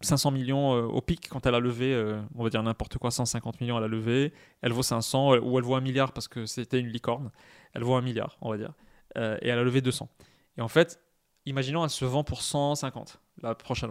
500 0.00 0.28
euh, 0.28 0.32
millions 0.32 0.74
euh, 0.74 0.82
au 0.82 1.00
pic 1.00 1.28
quand 1.28 1.46
elle 1.46 1.54
a 1.54 1.60
levé, 1.60 1.94
on 2.34 2.42
va 2.42 2.50
dire 2.50 2.62
n'importe 2.62 2.98
quoi, 2.98 3.10
150 3.10 3.60
millions, 3.60 3.78
elle 3.78 3.84
a 3.84 3.88
levé, 3.88 4.32
elle 4.62 4.72
vaut 4.72 4.82
500 4.82 5.38
ou 5.38 5.58
elle 5.58 5.64
vaut 5.64 5.74
un 5.74 5.80
milliard 5.80 6.12
parce 6.12 6.28
que 6.28 6.46
c'était 6.46 6.80
une 6.80 6.88
licorne, 6.88 7.30
elle 7.74 7.82
vaut 7.82 7.94
un 7.94 8.02
milliard, 8.02 8.38
on 8.40 8.50
va 8.50 8.56
dire. 8.56 8.72
Euh, 9.16 9.38
et 9.42 9.48
elle 9.48 9.58
a 9.58 9.62
levé 9.62 9.80
200. 9.80 10.08
Et 10.56 10.60
en 10.60 10.68
fait, 10.68 11.00
imaginons, 11.46 11.84
elle 11.84 11.90
se 11.90 12.04
vend 12.04 12.24
pour 12.24 12.42
150 12.42 13.20
la 13.42 13.54
prochaine 13.54 13.90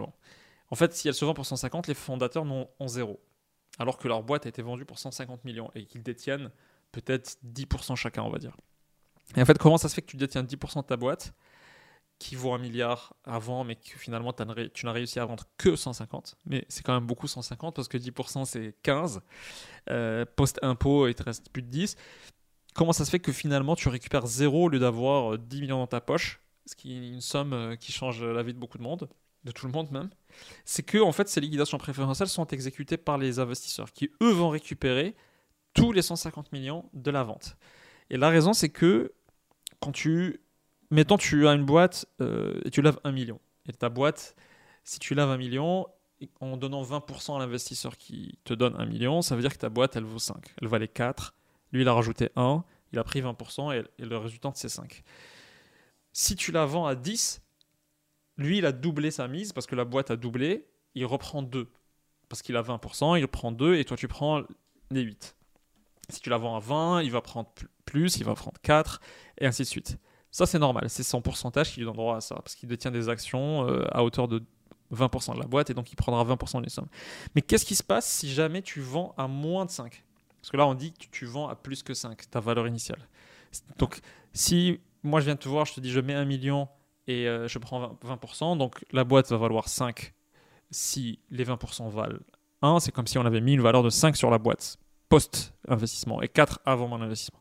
En 0.70 0.76
fait, 0.76 0.92
si 0.94 1.08
elle 1.08 1.14
se 1.14 1.24
vend 1.24 1.34
pour 1.34 1.46
150, 1.46 1.86
les 1.86 1.94
fondateurs 1.94 2.44
n'ont 2.44 2.68
en 2.78 2.88
zéro. 2.88 3.20
Alors 3.78 3.98
que 3.98 4.08
leur 4.08 4.22
boîte 4.22 4.46
a 4.46 4.48
été 4.48 4.62
vendue 4.62 4.84
pour 4.84 4.98
150 4.98 5.44
millions 5.44 5.70
et 5.74 5.86
qu'ils 5.86 6.02
détiennent 6.02 6.50
peut-être 6.92 7.36
10% 7.44 7.96
chacun, 7.96 8.22
on 8.22 8.30
va 8.30 8.38
dire. 8.38 8.56
Et 9.36 9.42
en 9.42 9.44
fait, 9.44 9.58
comment 9.58 9.78
ça 9.78 9.88
se 9.88 9.94
fait 9.94 10.02
que 10.02 10.10
tu 10.10 10.16
détiens 10.16 10.42
10% 10.42 10.82
de 10.82 10.86
ta 10.86 10.96
boîte 10.96 11.34
qui 12.18 12.36
vaut 12.36 12.52
un 12.52 12.58
milliard 12.58 13.14
avant, 13.24 13.64
mais 13.64 13.74
que 13.74 13.98
finalement 13.98 14.32
tu 14.32 14.44
n'as 14.86 14.92
réussi 14.92 15.18
à 15.18 15.24
vendre 15.24 15.44
que 15.58 15.74
150 15.74 16.36
Mais 16.46 16.64
c'est 16.68 16.84
quand 16.84 16.94
même 16.94 17.06
beaucoup 17.06 17.26
150 17.26 17.74
parce 17.74 17.88
que 17.88 17.98
10% 17.98 18.44
c'est 18.44 18.76
15. 18.82 19.20
Euh, 19.90 20.24
Post-impôt, 20.36 21.08
il 21.08 21.14
te 21.14 21.22
reste 21.24 21.50
plus 21.50 21.62
de 21.62 21.68
10 21.68 21.96
comment 22.74 22.92
ça 22.92 23.04
se 23.04 23.10
fait 23.10 23.20
que 23.20 23.32
finalement 23.32 23.76
tu 23.76 23.88
récupères 23.88 24.26
zéro 24.26 24.64
au 24.64 24.68
lieu 24.68 24.78
d'avoir 24.78 25.38
10 25.38 25.56
euh, 25.56 25.60
millions 25.60 25.78
dans 25.78 25.86
ta 25.86 26.00
poche, 26.00 26.40
ce 26.66 26.74
qui 26.74 26.92
est 26.92 27.08
une 27.08 27.20
somme 27.20 27.52
euh, 27.52 27.76
qui 27.76 27.92
change 27.92 28.22
la 28.22 28.42
vie 28.42 28.52
de 28.52 28.58
beaucoup 28.58 28.78
de 28.78 28.82
monde, 28.82 29.08
de 29.44 29.52
tout 29.52 29.66
le 29.66 29.72
monde 29.72 29.90
même, 29.90 30.10
c'est 30.64 30.82
que 30.82 30.98
en 30.98 31.12
fait 31.12 31.28
ces 31.28 31.40
liquidations 31.40 31.78
préférentielles 31.78 32.28
sont 32.28 32.46
exécutées 32.48 32.96
par 32.96 33.16
les 33.16 33.38
investisseurs 33.38 33.92
qui 33.92 34.10
eux 34.22 34.32
vont 34.32 34.50
récupérer 34.50 35.14
tous 35.72 35.92
les 35.92 36.02
150 36.02 36.52
millions 36.52 36.84
de 36.92 37.10
la 37.10 37.22
vente. 37.22 37.56
Et 38.10 38.16
la 38.16 38.28
raison 38.28 38.52
c'est 38.52 38.68
que 38.68 39.12
quand 39.80 39.92
tu 39.92 40.40
mettons 40.90 41.16
tu 41.16 41.46
as 41.46 41.52
une 41.52 41.64
boîte 41.64 42.06
euh, 42.20 42.60
et 42.64 42.70
tu 42.70 42.82
laves 42.82 43.00
1 43.04 43.12
million 43.12 43.40
et 43.66 43.72
ta 43.72 43.88
boîte 43.88 44.34
si 44.82 44.98
tu 44.98 45.14
laves 45.14 45.30
1 45.30 45.36
million 45.36 45.86
en 46.40 46.56
donnant 46.56 46.82
20% 46.82 47.36
à 47.36 47.38
l'investisseur 47.38 47.96
qui 47.98 48.38
te 48.44 48.54
donne 48.54 48.76
1 48.78 48.86
million, 48.86 49.20
ça 49.20 49.34
veut 49.36 49.42
dire 49.42 49.52
que 49.52 49.58
ta 49.58 49.68
boîte 49.68 49.96
elle 49.96 50.04
vaut 50.04 50.18
5, 50.18 50.54
elle 50.60 50.68
valait 50.68 50.88
4 50.88 51.34
lui, 51.74 51.82
il 51.82 51.88
a 51.88 51.92
rajouté 51.92 52.30
1, 52.36 52.64
il 52.92 52.98
a 53.00 53.04
pris 53.04 53.20
20% 53.20 53.74
et, 53.74 54.04
le 54.04 54.16
résultat, 54.16 54.52
c'est 54.54 54.68
5. 54.68 55.02
Si 56.12 56.36
tu 56.36 56.52
la 56.52 56.64
vends 56.64 56.86
à 56.86 56.94
10, 56.94 57.42
lui, 58.36 58.58
il 58.58 58.66
a 58.66 58.70
doublé 58.72 59.10
sa 59.10 59.26
mise 59.26 59.52
parce 59.52 59.66
que 59.66 59.74
la 59.74 59.84
boîte 59.84 60.12
a 60.12 60.16
doublé, 60.16 60.68
il 60.94 61.04
reprend 61.04 61.42
2. 61.42 61.68
Parce 62.28 62.42
qu'il 62.42 62.56
a 62.56 62.62
20%, 62.62 63.18
il 63.18 63.26
prend 63.26 63.50
2 63.50 63.74
et 63.74 63.84
toi, 63.84 63.96
tu 63.96 64.06
prends 64.06 64.42
les 64.92 65.00
8. 65.00 65.36
Si 66.10 66.20
tu 66.20 66.30
la 66.30 66.38
vends 66.38 66.56
à 66.56 66.60
20, 66.60 67.02
il 67.02 67.10
va 67.10 67.20
prendre 67.20 67.52
plus, 67.84 68.18
il 68.18 68.24
va 68.24 68.34
prendre 68.34 68.60
4 68.62 69.00
et 69.38 69.46
ainsi 69.46 69.62
de 69.62 69.66
suite. 69.66 69.98
Ça, 70.30 70.46
c'est 70.46 70.58
normal, 70.60 70.88
c'est 70.88 71.02
son 71.02 71.22
pourcentage 71.22 71.72
qui 71.72 71.80
lui 71.80 71.86
donne 71.86 71.96
droit 71.96 72.16
à 72.16 72.20
ça 72.20 72.36
parce 72.36 72.54
qu'il 72.54 72.68
détient 72.68 72.90
des 72.92 73.08
actions 73.08 73.68
euh, 73.68 73.84
à 73.90 74.04
hauteur 74.04 74.28
de 74.28 74.44
20% 74.92 75.34
de 75.34 75.40
la 75.40 75.46
boîte 75.46 75.70
et 75.70 75.74
donc 75.74 75.90
il 75.92 75.96
prendra 75.96 76.24
20% 76.24 76.62
des 76.62 76.70
sommes. 76.70 76.88
Mais 77.34 77.42
qu'est-ce 77.42 77.64
qui 77.64 77.74
se 77.74 77.82
passe 77.82 78.06
si 78.08 78.32
jamais 78.32 78.62
tu 78.62 78.80
vends 78.80 79.12
à 79.16 79.26
moins 79.26 79.64
de 79.64 79.70
5 79.70 80.03
parce 80.44 80.50
que 80.50 80.58
là, 80.58 80.66
on 80.66 80.74
dit 80.74 80.92
que 80.92 81.06
tu 81.10 81.24
vends 81.24 81.48
à 81.48 81.56
plus 81.56 81.82
que 81.82 81.94
5, 81.94 82.28
ta 82.28 82.38
valeur 82.38 82.68
initiale. 82.68 82.98
Donc, 83.78 84.00
si 84.34 84.78
moi 85.02 85.20
je 85.20 85.24
viens 85.24 85.36
te 85.36 85.48
voir, 85.48 85.64
je 85.64 85.72
te 85.72 85.80
dis 85.80 85.90
je 85.90 86.00
mets 86.00 86.12
1 86.12 86.26
million 86.26 86.68
et 87.06 87.26
euh, 87.26 87.48
je 87.48 87.58
prends 87.58 87.98
20%, 88.06 88.58
donc 88.58 88.84
la 88.92 89.04
boîte 89.04 89.30
va 89.30 89.38
valoir 89.38 89.70
5 89.70 90.12
si 90.70 91.18
les 91.30 91.46
20% 91.46 91.88
valent 91.88 92.18
1. 92.60 92.80
C'est 92.80 92.92
comme 92.92 93.06
si 93.06 93.16
on 93.16 93.24
avait 93.24 93.40
mis 93.40 93.54
une 93.54 93.62
valeur 93.62 93.82
de 93.82 93.88
5 93.88 94.18
sur 94.18 94.30
la 94.30 94.36
boîte 94.36 94.76
post-investissement 95.08 96.20
et 96.20 96.28
4 96.28 96.60
avant 96.66 96.88
mon 96.88 97.00
investissement. 97.00 97.40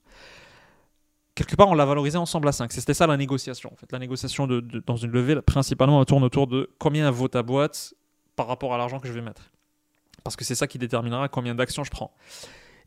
Quelque 1.35 1.57
part, 1.57 1.67
on 1.67 1.73
l'a 1.73 1.85
valorisé 1.85 2.17
ensemble 2.17 2.47
à 2.47 2.53
5. 2.53 2.71
C'était 2.71 2.93
ça 2.93 3.05
la 3.05 3.17
négociation. 3.17 3.69
En 3.73 3.75
fait. 3.75 3.91
La 3.91 3.99
négociation 3.99 4.47
dans 4.47 4.95
une 4.95 5.11
levée, 5.11 5.41
principalement, 5.41 5.99
elle 5.99 6.05
tourne 6.05 6.23
autour 6.23 6.47
de 6.47 6.69
combien 6.79 7.11
vaut 7.11 7.27
ta 7.27 7.43
boîte 7.43 7.95
par 8.37 8.47
rapport 8.47 8.73
à 8.73 8.77
l'argent 8.77 9.01
que 9.01 9.09
je 9.09 9.13
vais 9.13 9.21
mettre. 9.21 9.51
Parce 10.23 10.37
que 10.37 10.45
c'est 10.45 10.55
ça 10.55 10.67
qui 10.67 10.77
déterminera 10.77 11.27
combien 11.27 11.53
d'actions 11.53 11.83
je 11.83 11.91
prends. 11.91 12.15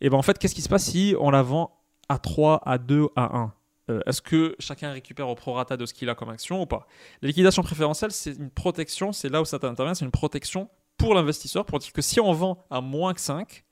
Et 0.00 0.10
ben 0.10 0.16
en 0.16 0.22
fait, 0.22 0.38
qu'est-ce 0.38 0.54
qui 0.54 0.62
se 0.62 0.68
passe 0.68 0.84
si 0.84 1.14
on 1.18 1.30
la 1.30 1.42
vend 1.42 1.78
à 2.08 2.18
3, 2.18 2.62
à 2.64 2.78
2, 2.78 3.08
à 3.16 3.36
1 3.36 3.52
euh, 3.90 4.00
Est-ce 4.06 4.22
que 4.22 4.56
chacun 4.58 4.92
récupère 4.92 5.28
au 5.28 5.34
prorata 5.34 5.76
de 5.76 5.86
ce 5.86 5.94
qu'il 5.94 6.08
a 6.08 6.14
comme 6.14 6.30
action 6.30 6.62
ou 6.62 6.66
pas? 6.66 6.86
La 7.22 7.28
liquidation 7.28 7.62
préférentielle, 7.62 8.12
c'est 8.12 8.32
une 8.32 8.50
protection, 8.50 9.12
c'est 9.12 9.28
là 9.28 9.40
où 9.40 9.44
ça 9.44 9.58
intervient, 9.62 9.94
c'est 9.94 10.04
une 10.04 10.10
protection 10.10 10.68
pour 10.96 11.14
l'investisseur 11.14 11.64
pour 11.66 11.78
dire 11.78 11.92
que 11.92 12.02
si 12.02 12.20
on 12.20 12.32
vend 12.32 12.64
à 12.70 12.80
moins 12.80 13.14
que 13.14 13.20
5, 13.20 13.64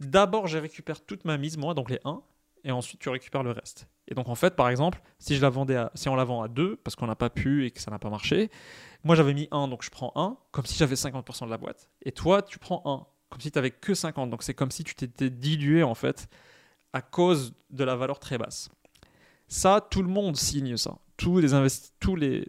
d'abord 0.00 0.46
je 0.46 0.58
récupère 0.58 1.04
toute 1.04 1.24
ma 1.24 1.36
mise, 1.38 1.56
moi, 1.56 1.74
donc 1.74 1.90
les 1.90 2.00
1, 2.04 2.20
et 2.64 2.72
ensuite 2.72 3.00
tu 3.00 3.08
récupères 3.08 3.42
le 3.42 3.52
reste. 3.52 3.86
Et 4.08 4.14
donc 4.14 4.28
en 4.28 4.34
fait, 4.34 4.56
par 4.56 4.68
exemple, 4.68 5.00
si, 5.18 5.36
je 5.36 5.42
la 5.42 5.50
vendais 5.50 5.82
si 5.94 6.08
on 6.08 6.16
la 6.16 6.24
vend 6.24 6.42
à 6.42 6.48
2 6.48 6.76
parce 6.76 6.96
qu'on 6.96 7.06
n'a 7.06 7.14
pas 7.14 7.30
pu 7.30 7.66
et 7.66 7.70
que 7.70 7.80
ça 7.80 7.90
n'a 7.90 7.98
pas 7.98 8.10
marché, 8.10 8.50
moi 9.04 9.14
j'avais 9.14 9.34
mis 9.34 9.48
1, 9.50 9.68
donc 9.68 9.82
je 9.82 9.90
prends 9.90 10.12
1, 10.16 10.36
comme 10.50 10.66
si 10.66 10.76
j'avais 10.76 10.94
50% 10.94 11.44
de 11.44 11.50
la 11.50 11.58
boîte. 11.58 11.88
Et 12.02 12.12
toi, 12.12 12.42
tu 12.42 12.58
prends 12.58 12.82
1 12.84 13.06
comme 13.34 13.40
si 13.40 13.50
tu 13.50 13.58
n'avais 13.58 13.72
que 13.72 13.94
50. 13.94 14.30
Donc 14.30 14.44
c'est 14.44 14.54
comme 14.54 14.70
si 14.70 14.84
tu 14.84 14.94
t'étais 14.94 15.28
dilué 15.28 15.82
en 15.82 15.96
fait 15.96 16.28
à 16.92 17.02
cause 17.02 17.52
de 17.70 17.82
la 17.82 17.96
valeur 17.96 18.20
très 18.20 18.38
basse. 18.38 18.70
Ça, 19.48 19.84
tout 19.90 20.02
le 20.02 20.08
monde 20.08 20.36
signe 20.36 20.76
ça. 20.76 20.96
Tous 21.16 21.40
les, 21.40 21.48
tous 21.98 22.14
les 22.16 22.44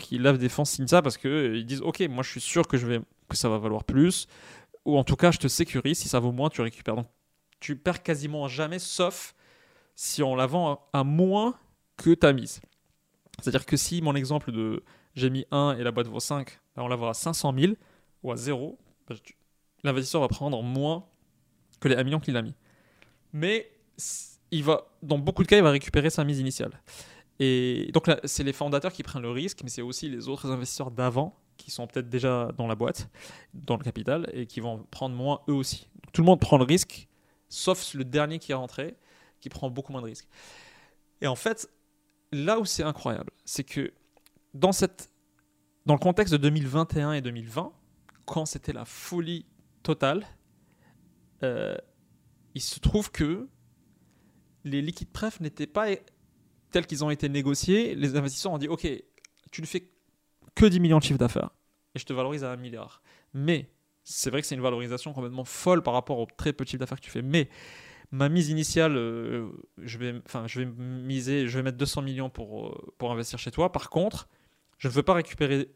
qui 0.00 0.18
lavent 0.18 0.38
des 0.38 0.48
fonds 0.48 0.64
signent 0.64 0.86
ça 0.86 1.02
parce 1.02 1.18
qu'ils 1.18 1.30
euh, 1.30 1.62
disent 1.62 1.82
Ok, 1.82 2.00
moi 2.08 2.22
je 2.22 2.30
suis 2.30 2.40
sûr 2.40 2.66
que, 2.66 2.78
je 2.78 2.86
vais, 2.86 3.00
que 3.28 3.36
ça 3.36 3.50
va 3.50 3.58
valoir 3.58 3.84
plus. 3.84 4.26
Ou 4.86 4.96
en 4.96 5.04
tout 5.04 5.16
cas, 5.16 5.30
je 5.30 5.38
te 5.38 5.48
sécurise. 5.48 5.98
Si 5.98 6.08
ça 6.08 6.20
vaut 6.20 6.32
moins, 6.32 6.48
tu 6.48 6.62
récupères. 6.62 6.96
Donc 6.96 7.06
tu 7.60 7.76
perds 7.76 8.02
quasiment 8.02 8.48
jamais, 8.48 8.78
sauf 8.78 9.34
si 9.94 10.22
on 10.22 10.34
la 10.36 10.46
vend 10.46 10.88
à, 10.94 11.04
moins 11.04 11.54
que 11.98 12.14
ta 12.14 12.32
mise. 12.32 12.62
C'est-à-dire 13.40 13.66
que 13.66 13.76
si 13.76 14.00
mon 14.00 14.14
exemple 14.14 14.52
de 14.52 14.82
j'ai 15.14 15.28
mis 15.28 15.44
1 15.50 15.76
et 15.78 15.84
la 15.84 15.92
boîte 15.92 16.08
vaut 16.08 16.20
5, 16.20 16.60
ben, 16.76 16.82
on 16.82 16.88
la 16.88 16.96
voit 16.96 17.10
à 17.10 17.14
500 17.14 17.54
000 17.56 17.74
ou 18.22 18.32
à 18.32 18.36
0, 18.36 18.78
l'investisseur 19.84 20.20
va 20.20 20.28
prendre 20.28 20.60
moins 20.62 21.06
que 21.80 21.88
les 21.88 21.96
1 21.96 22.04
million 22.04 22.20
qu'il 22.20 22.36
a 22.36 22.42
mis. 22.42 22.54
Mais 23.32 23.70
il 24.50 24.64
va, 24.64 24.86
dans 25.02 25.18
beaucoup 25.18 25.42
de 25.42 25.48
cas, 25.48 25.56
il 25.56 25.62
va 25.62 25.70
récupérer 25.70 26.10
sa 26.10 26.24
mise 26.24 26.40
initiale. 26.40 26.80
Et 27.38 27.90
donc 27.92 28.06
là, 28.06 28.20
c'est 28.24 28.44
les 28.44 28.52
fondateurs 28.52 28.92
qui 28.92 29.02
prennent 29.02 29.22
le 29.22 29.30
risque, 29.30 29.60
mais 29.62 29.70
c'est 29.70 29.82
aussi 29.82 30.08
les 30.08 30.28
autres 30.28 30.50
investisseurs 30.50 30.90
d'avant 30.90 31.36
qui 31.56 31.70
sont 31.70 31.86
peut-être 31.86 32.08
déjà 32.08 32.50
dans 32.56 32.66
la 32.66 32.74
boîte, 32.74 33.08
dans 33.52 33.76
le 33.76 33.84
capital, 33.84 34.28
et 34.32 34.46
qui 34.46 34.60
vont 34.60 34.84
prendre 34.90 35.14
moins 35.14 35.40
eux 35.48 35.54
aussi. 35.54 35.88
Tout 36.12 36.22
le 36.22 36.26
monde 36.26 36.40
prend 36.40 36.58
le 36.58 36.64
risque, 36.64 37.08
sauf 37.48 37.94
le 37.94 38.04
dernier 38.04 38.38
qui 38.38 38.52
est 38.52 38.56
rentré, 38.56 38.96
qui 39.40 39.48
prend 39.48 39.70
beaucoup 39.70 39.92
moins 39.92 40.00
de 40.00 40.06
risques. 40.06 40.28
Et 41.20 41.26
en 41.26 41.36
fait, 41.36 41.68
là 42.32 42.58
où 42.58 42.64
c'est 42.64 42.82
incroyable, 42.82 43.30
c'est 43.44 43.64
que 43.64 43.92
dans, 44.52 44.72
cette, 44.72 45.10
dans 45.86 45.94
le 45.94 46.00
contexte 46.00 46.32
de 46.32 46.38
2021 46.38 47.12
et 47.12 47.20
2020, 47.20 47.72
quand 48.26 48.46
c'était 48.46 48.72
la 48.72 48.84
folie 48.84 49.44
totale, 49.84 50.26
euh, 51.42 51.76
il 52.54 52.60
se 52.60 52.80
trouve 52.80 53.10
que 53.12 53.48
les 54.64 54.82
liquides 54.82 55.10
pref 55.10 55.40
n'étaient 55.40 55.66
pas 55.66 55.86
tels 56.70 56.86
qu'ils 56.86 57.04
ont 57.04 57.10
été 57.10 57.28
négociés. 57.28 57.94
Les 57.94 58.16
investisseurs 58.16 58.52
ont 58.52 58.58
dit 58.58 58.68
Ok, 58.68 58.88
tu 59.52 59.60
ne 59.60 59.66
fais 59.66 59.88
que 60.54 60.66
10 60.66 60.80
millions 60.80 60.98
de 60.98 61.04
chiffre 61.04 61.18
d'affaires 61.18 61.50
et 61.94 61.98
je 61.98 62.04
te 62.04 62.12
valorise 62.12 62.44
à 62.44 62.50
1 62.52 62.56
milliard. 62.56 63.02
Mais 63.32 63.70
c'est 64.02 64.30
vrai 64.30 64.40
que 64.40 64.46
c'est 64.46 64.54
une 64.54 64.60
valorisation 64.60 65.12
complètement 65.12 65.44
folle 65.44 65.82
par 65.82 65.94
rapport 65.94 66.18
au 66.18 66.26
très 66.36 66.52
petit 66.52 66.72
chiffre 66.72 66.80
d'affaires 66.80 66.98
que 66.98 67.04
tu 67.04 67.10
fais. 67.10 67.22
Mais 67.22 67.48
ma 68.10 68.28
mise 68.28 68.48
initiale, 68.48 68.96
euh, 68.96 69.50
je, 69.78 69.98
vais, 69.98 70.14
je 70.46 70.60
vais 70.60 70.66
miser, 70.66 71.46
je 71.46 71.58
vais 71.58 71.62
mettre 71.62 71.78
200 71.78 72.02
millions 72.02 72.30
pour, 72.30 72.68
euh, 72.68 72.94
pour 72.98 73.12
investir 73.12 73.38
chez 73.38 73.50
toi. 73.50 73.72
Par 73.72 73.90
contre, 73.90 74.28
je 74.78 74.88
ne 74.88 74.92
veux 74.92 75.02
pas 75.02 75.14
récupérer 75.14 75.68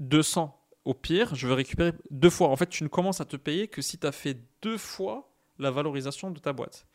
200 0.00 0.57
au 0.88 0.94
pire, 0.94 1.34
je 1.34 1.46
veux 1.46 1.52
récupérer 1.52 1.92
deux 2.10 2.30
fois. 2.30 2.48
En 2.48 2.56
fait, 2.56 2.70
tu 2.70 2.82
ne 2.82 2.88
commences 2.88 3.20
à 3.20 3.26
te 3.26 3.36
payer 3.36 3.68
que 3.68 3.82
si 3.82 3.98
tu 3.98 4.06
as 4.06 4.12
fait 4.12 4.38
deux 4.62 4.78
fois 4.78 5.30
la 5.58 5.70
valorisation 5.70 6.30
de 6.30 6.38
ta 6.38 6.54
boîte. 6.54 6.86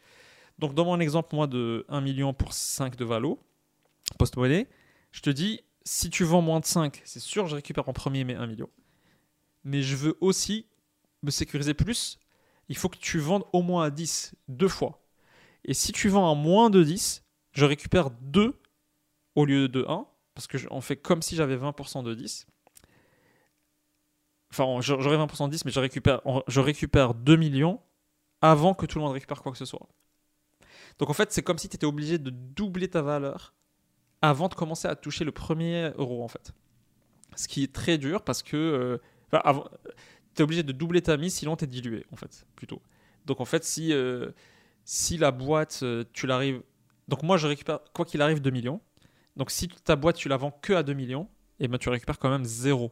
Donc, 0.58 0.74
dans 0.74 0.86
mon 0.86 1.00
exemple, 1.00 1.36
moi, 1.36 1.46
de 1.46 1.86
1 1.89 2.02
million 2.02 2.34
pour 2.34 2.54
5 2.54 2.96
de 2.96 3.06
valo, 3.06 3.39
post-monnaie, 4.18 4.68
je 5.12 5.22
te 5.22 5.30
dis, 5.30 5.62
si 5.84 6.10
tu 6.10 6.24
vends 6.24 6.41
moins 6.41 6.60
de 6.60 6.66
5, 6.66 7.04
c'est 7.06 7.20
sûr, 7.20 7.46
je 7.46 7.54
récupère 7.54 7.88
en 7.88 7.94
premier 7.94 8.24
mes 8.24 8.34
1 8.34 8.48
million. 8.48 8.68
Mais 9.64 9.84
je 9.84 9.96
veux 9.96 10.18
aussi 10.22 10.66
me 11.22 11.30
sécuriser 11.30 11.76
plus. 11.76 12.18
Il 12.70 12.78
faut 12.78 12.89
que 12.89 12.98
tu 12.98 13.20
vendes 13.20 13.44
au 13.54 13.62
moins 13.62 13.86
à 13.86 13.89
10, 13.91 14.34
deux 14.48 14.70
fois. 14.70 15.04
Et 15.66 15.76
si 15.76 15.91
tu 15.91 16.10
vends 16.10 16.32
à 16.32 16.34
moins 16.34 16.72
de 16.72 16.82
10, 16.82 17.24
je 17.52 17.66
récupère 17.66 18.10
2 18.10 18.60
au 19.36 19.46
lieu 19.46 19.68
de 19.68 19.86
1, 19.88 20.08
parce 20.34 20.48
que 20.48 20.58
on 20.72 20.82
fait 20.82 20.98
comme 20.98 21.22
si 21.22 21.36
j'avais 21.36 21.58
20% 21.58 22.04
de 22.04 22.16
10. 22.16 22.48
Enfin, 24.54 24.82
j'aurais 24.82 25.18
20% 25.18 25.47
de 25.47 25.51
10, 25.51 25.66
mais 25.66 25.72
je 25.72 25.80
récupère, 25.80 26.22
je 26.47 26.60
récupère 26.60 27.16
2 27.16 27.36
millions 27.38 27.80
avant 28.39 28.76
que 28.76 28.86
tout 28.86 28.99
le 28.99 29.04
monde 29.04 29.14
récupère 29.14 29.41
quoi 29.41 29.51
que 29.51 29.58
ce 29.58 29.66
soit. 29.66 29.88
Donc 30.99 31.10
en 31.10 31.14
fait, 31.14 31.32
c'est 31.32 31.41
comme 31.41 31.58
si 31.58 31.70
tu 31.70 31.76
étais 31.76 31.88
obligé 31.88 32.20
de 32.20 32.30
doubler 32.30 32.88
ta 32.88 33.01
valeur 33.01 33.56
avant 34.22 34.49
de 34.49 34.54
commencer 34.54 34.88
à 34.88 34.95
toucher 34.95 35.26
le 35.26 35.32
premier 35.32 35.91
euro 35.97 36.24
en 36.24 36.28
fait. 36.28 36.54
Ce 37.36 37.47
qui 37.47 37.64
est 37.64 37.74
très 37.74 37.97
dur 37.97 38.22
parce 38.22 38.43
que 38.43 38.56
euh, 38.56 38.97
tu 40.36 40.41
es 40.41 40.43
obligé 40.43 40.62
de 40.62 40.72
doubler 40.72 41.01
ta 41.01 41.18
mise 41.18 41.34
sinon 41.34 41.56
tu 41.56 41.64
es 41.64 41.68
dilué 41.68 42.06
en 42.12 42.16
fait, 42.16 42.45
plutôt. 42.56 42.80
Donc 43.26 43.41
en 43.41 43.45
fait, 43.45 43.64
si, 43.64 43.91
euh, 43.91 44.30
si 44.86 45.18
la 45.18 45.32
boîte, 45.32 45.80
euh, 45.82 46.04
tu 46.14 46.28
l'arrives... 46.28 46.62
Donc 47.08 47.24
moi, 47.24 47.38
je 47.38 47.47
récupère, 47.47 47.80
quoi 47.93 48.06
qu'il 48.06 48.22
arrive, 48.22 48.39
2 48.39 48.51
millions. 48.51 48.82
Donc 49.36 49.49
si 49.49 49.68
ta 49.68 49.95
boîte, 49.95 50.18
tu 50.18 50.30
la 50.30 50.38
vends 50.38 50.51
que 50.51 50.74
à 50.74 50.84
2 50.84 50.93
millions, 50.93 51.28
et 51.60 51.66
eh 51.66 51.68
ben, 51.68 51.80
tu 51.80 51.89
récupères 51.89 52.20
quand 52.20 52.30
même 52.30 52.45
0. 52.45 52.91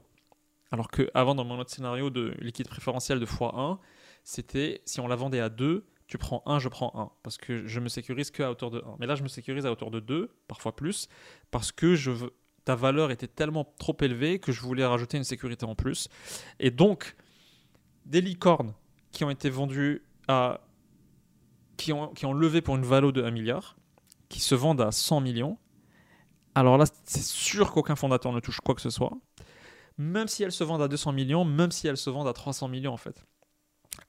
Alors 0.71 0.89
qu'avant, 0.89 1.35
dans 1.35 1.43
mon 1.43 1.59
autre 1.59 1.71
scénario 1.71 2.09
de 2.09 2.33
liquide 2.39 2.67
préférentiel 2.67 3.19
de 3.19 3.25
x1, 3.25 3.77
c'était 4.23 4.81
si 4.85 4.99
on 4.99 5.07
la 5.07 5.15
vendait 5.15 5.39
à 5.41 5.49
2, 5.49 5.85
tu 6.07 6.17
prends 6.17 6.43
1, 6.45 6.59
je 6.59 6.69
prends 6.69 6.91
1. 6.95 7.11
Parce 7.23 7.37
que 7.37 7.67
je 7.67 7.79
me 7.79 7.89
sécurise 7.89 8.31
qu'à 8.31 8.49
hauteur 8.51 8.71
de 8.71 8.79
1. 8.79 8.95
Mais 8.99 9.05
là, 9.05 9.15
je 9.15 9.23
me 9.23 9.27
sécurise 9.27 9.65
à 9.65 9.71
hauteur 9.71 9.91
de 9.91 9.99
2, 9.99 10.29
parfois 10.47 10.75
plus, 10.75 11.07
parce 11.51 11.71
que 11.71 11.95
ta 12.63 12.75
valeur 12.75 13.11
était 13.11 13.27
tellement 13.27 13.65
trop 13.79 13.95
élevée 14.01 14.39
que 14.39 14.51
je 14.51 14.61
voulais 14.61 14.85
rajouter 14.85 15.17
une 15.17 15.23
sécurité 15.23 15.65
en 15.65 15.75
plus. 15.75 16.07
Et 16.59 16.71
donc, 16.71 17.15
des 18.05 18.21
licornes 18.21 18.73
qui 19.11 19.23
ont 19.23 19.29
été 19.29 19.49
vendues 19.49 20.03
à. 20.27 20.61
qui 21.77 21.91
ont, 21.91 22.09
qui 22.09 22.25
ont 22.25 22.33
levé 22.33 22.61
pour 22.61 22.75
une 22.75 22.85
valeur 22.85 23.11
de 23.11 23.23
1 23.23 23.31
milliard, 23.31 23.75
qui 24.29 24.39
se 24.39 24.55
vendent 24.55 24.81
à 24.81 24.91
100 24.91 25.21
millions. 25.21 25.57
Alors 26.55 26.77
là, 26.77 26.85
c'est 27.05 27.23
sûr 27.23 27.71
qu'aucun 27.71 27.95
fondateur 27.95 28.31
ne 28.31 28.39
touche 28.39 28.59
quoi 28.61 28.75
que 28.75 28.81
ce 28.81 28.89
soit. 28.89 29.17
Même 30.01 30.27
si 30.27 30.41
elles 30.41 30.51
se 30.51 30.63
vendent 30.63 30.81
à 30.81 30.87
200 30.87 31.11
millions, 31.11 31.45
même 31.45 31.69
si 31.69 31.87
elles 31.87 31.97
se 31.97 32.09
vendent 32.09 32.27
à 32.27 32.33
300 32.33 32.67
millions 32.67 32.91
en 32.91 32.97
fait. 32.97 33.23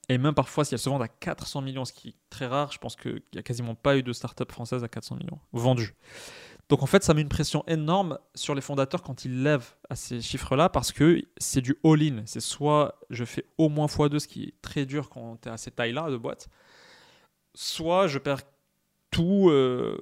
Et 0.08 0.16
même 0.16 0.34
parfois, 0.34 0.64
si 0.64 0.72
elles 0.74 0.80
se 0.80 0.88
vendent 0.88 1.02
à 1.02 1.08
400 1.08 1.60
millions, 1.60 1.84
ce 1.84 1.92
qui 1.92 2.08
est 2.08 2.14
très 2.30 2.46
rare, 2.46 2.72
je 2.72 2.78
pense 2.78 2.96
qu'il 2.96 3.22
n'y 3.34 3.38
a 3.38 3.42
quasiment 3.42 3.74
pas 3.74 3.98
eu 3.98 4.02
de 4.02 4.12
start-up 4.14 4.50
française 4.50 4.82
à 4.82 4.88
400 4.88 5.16
millions 5.16 5.38
vendues. 5.52 5.94
Donc 6.70 6.82
en 6.82 6.86
fait, 6.86 7.04
ça 7.04 7.12
met 7.12 7.20
une 7.20 7.28
pression 7.28 7.62
énorme 7.66 8.18
sur 8.34 8.54
les 8.54 8.62
fondateurs 8.62 9.02
quand 9.02 9.26
ils 9.26 9.42
lèvent 9.42 9.74
à 9.90 9.96
ces 9.96 10.22
chiffres-là 10.22 10.70
parce 10.70 10.92
que 10.92 11.22
c'est 11.36 11.60
du 11.60 11.76
all-in. 11.84 12.22
C'est 12.24 12.40
soit 12.40 12.98
je 13.10 13.26
fais 13.26 13.44
au 13.58 13.68
moins 13.68 13.86
x2, 13.86 14.18
ce 14.18 14.26
qui 14.26 14.44
est 14.44 14.54
très 14.62 14.86
dur 14.86 15.10
quand 15.10 15.36
tu 15.42 15.50
es 15.50 15.52
à 15.52 15.58
ces 15.58 15.72
tailles-là 15.72 16.10
de 16.10 16.16
boîte, 16.16 16.48
soit 17.54 18.06
je 18.06 18.18
perds 18.18 18.42
tout 19.10 19.50
euh, 19.50 19.98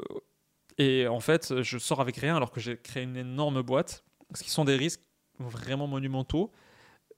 et 0.78 1.08
en 1.08 1.20
fait, 1.20 1.62
je 1.62 1.78
sors 1.78 2.00
avec 2.00 2.16
rien 2.16 2.36
alors 2.36 2.52
que 2.52 2.60
j'ai 2.60 2.76
créé 2.76 3.02
une 3.02 3.16
énorme 3.16 3.62
boîte. 3.62 4.04
Ce 4.34 4.44
qui 4.44 4.50
sont 4.50 4.64
des 4.64 4.76
risques 4.76 5.02
vraiment 5.40 5.86
monumentaux. 5.86 6.50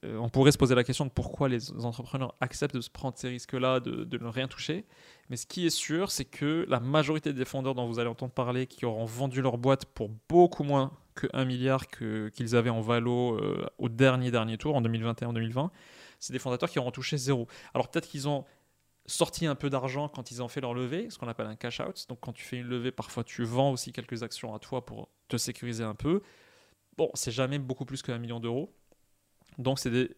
Euh, 0.04 0.16
on 0.16 0.28
pourrait 0.28 0.50
se 0.50 0.58
poser 0.58 0.74
la 0.74 0.82
question 0.82 1.04
de 1.04 1.10
pourquoi 1.10 1.48
les 1.48 1.70
entrepreneurs 1.84 2.34
acceptent 2.40 2.74
de 2.74 2.80
se 2.80 2.90
prendre 2.90 3.16
ces 3.16 3.28
risques-là, 3.28 3.80
de, 3.80 4.18
ne 4.18 4.26
rien 4.26 4.48
toucher. 4.48 4.84
Mais 5.30 5.36
ce 5.36 5.46
qui 5.46 5.66
est 5.66 5.70
sûr, 5.70 6.10
c'est 6.10 6.24
que 6.24 6.66
la 6.68 6.80
majorité 6.80 7.32
des 7.32 7.44
fondeurs 7.44 7.74
dont 7.74 7.86
vous 7.86 7.98
allez 7.98 8.08
entendre 8.08 8.32
parler, 8.32 8.66
qui 8.66 8.84
auront 8.84 9.04
vendu 9.04 9.42
leur 9.42 9.58
boîte 9.58 9.84
pour 9.86 10.10
beaucoup 10.28 10.64
moins 10.64 10.92
que 11.14 11.28
1 11.32 11.44
milliard 11.44 11.86
qu'ils 11.86 12.56
avaient 12.56 12.70
en 12.70 12.80
valo 12.80 13.36
euh, 13.36 13.66
au 13.78 13.88
dernier 13.88 14.30
dernier 14.30 14.58
tour, 14.58 14.74
en 14.74 14.82
2021-2020, 14.82 15.70
c'est 16.18 16.32
des 16.32 16.38
fondateurs 16.38 16.70
qui 16.70 16.78
auront 16.78 16.90
touché 16.90 17.16
zéro. 17.16 17.46
Alors 17.74 17.88
peut-être 17.88 18.08
qu'ils 18.08 18.28
ont 18.28 18.44
sorti 19.06 19.46
un 19.46 19.54
peu 19.54 19.68
d'argent 19.68 20.08
quand 20.08 20.30
ils 20.30 20.42
ont 20.42 20.48
fait 20.48 20.60
leur 20.60 20.74
levée, 20.74 21.10
ce 21.10 21.18
qu'on 21.18 21.28
appelle 21.28 21.46
un 21.46 21.56
cash 21.56 21.80
out. 21.80 22.06
Donc 22.08 22.18
quand 22.20 22.32
tu 22.32 22.44
fais 22.44 22.58
une 22.58 22.68
levée, 22.68 22.92
parfois 22.92 23.24
tu 23.24 23.44
vends 23.44 23.72
aussi 23.72 23.92
quelques 23.92 24.22
actions 24.22 24.54
à 24.54 24.58
toi 24.58 24.84
pour 24.84 25.08
te 25.28 25.36
sécuriser 25.36 25.84
un 25.84 25.94
peu. 25.94 26.22
Bon, 26.96 27.10
c'est 27.14 27.30
jamais 27.30 27.58
beaucoup 27.58 27.84
plus 27.84 28.02
qu'un 28.02 28.18
million 28.18 28.40
d'euros. 28.40 28.74
Donc, 29.58 29.78
c'est 29.78 29.90
des. 29.90 30.10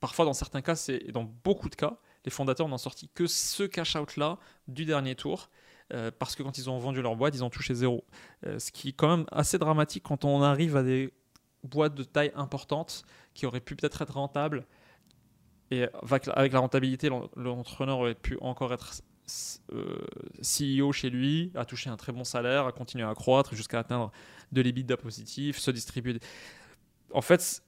parfois, 0.00 0.24
dans 0.24 0.32
certains 0.32 0.62
cas, 0.62 0.76
c'est 0.76 1.10
dans 1.12 1.24
beaucoup 1.24 1.68
de 1.68 1.74
cas, 1.74 1.98
les 2.24 2.30
fondateurs 2.30 2.68
n'ont 2.68 2.78
sorti 2.78 3.08
que 3.08 3.26
ce 3.26 3.64
cash-out-là 3.64 4.38
du 4.68 4.84
dernier 4.84 5.14
tour. 5.14 5.50
Euh, 5.92 6.10
parce 6.16 6.34
que 6.34 6.42
quand 6.42 6.56
ils 6.56 6.70
ont 6.70 6.78
vendu 6.78 7.02
leur 7.02 7.16
boîte, 7.16 7.34
ils 7.34 7.44
ont 7.44 7.50
touché 7.50 7.74
zéro. 7.74 8.04
Euh, 8.46 8.58
ce 8.58 8.70
qui 8.70 8.90
est 8.90 8.92
quand 8.92 9.14
même 9.14 9.26
assez 9.30 9.58
dramatique 9.58 10.04
quand 10.04 10.24
on 10.24 10.42
arrive 10.42 10.76
à 10.76 10.82
des 10.82 11.12
boîtes 11.64 11.94
de 11.94 12.02
taille 12.02 12.32
importante 12.34 13.04
qui 13.34 13.44
auraient 13.44 13.60
pu 13.60 13.76
peut-être 13.76 14.00
être 14.00 14.14
rentables. 14.14 14.66
Et 15.70 15.86
avec 16.02 16.26
la 16.26 16.60
rentabilité, 16.60 17.10
l'entrepreneur 17.36 17.98
aurait 17.98 18.14
pu 18.14 18.36
encore 18.40 18.72
être 18.72 19.02
CEO 19.26 20.92
chez 20.92 21.10
lui, 21.10 21.52
à 21.54 21.64
toucher 21.64 21.90
un 21.90 21.96
très 21.96 22.12
bon 22.12 22.24
salaire, 22.24 22.66
à 22.66 22.72
continuer 22.72 23.04
à 23.04 23.14
croître 23.14 23.54
jusqu'à 23.54 23.78
atteindre 23.78 24.10
de 24.50 24.60
l'EBITDA 24.60 24.96
positif, 24.96 25.58
se 25.58 25.70
distribuer. 25.70 26.18
En 27.12 27.22
fait, 27.22 27.62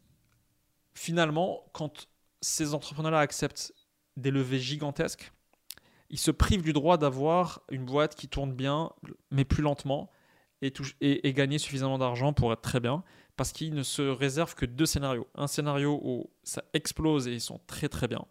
finalement, 0.94 1.64
quand 1.72 2.09
ces 2.40 2.74
entrepreneurs-là 2.74 3.20
acceptent 3.20 3.72
des 4.16 4.30
levées 4.30 4.59
gigantesques, 4.59 5.32
ils 6.11 6.18
se 6.18 6.30
privent 6.30 6.62
du 6.62 6.72
droit 6.72 6.98
d'avoir 6.98 7.62
une 7.70 7.84
boîte 7.84 8.14
qui 8.14 8.28
tourne 8.28 8.52
bien, 8.52 8.90
mais 9.30 9.44
plus 9.44 9.62
lentement, 9.62 10.11
et, 10.62 10.72
et, 11.00 11.32
gagner 11.32 11.59
suffisamment 11.59 11.98
d'argent 11.98 12.32
pour 12.32 12.52
être 12.52 12.62
très 12.62 12.80
bien, 12.80 13.02
parce 13.36 13.52
qu'ils 13.52 13.74
ne 13.74 13.82
se 13.82 14.02
réservent 14.02 14.55
que 14.55 14.64
deux 14.64 14.86
scénarios. 14.86 15.26
Un 15.34 15.46
scénario 15.46 16.00
où 16.02 16.30
ça 16.42 16.62
explose 16.72 17.28
et 17.28 17.32
ils 17.32 17.40
sont 17.40 17.61
très 17.66 17.88
très 17.88 18.09
bien, 18.09 18.24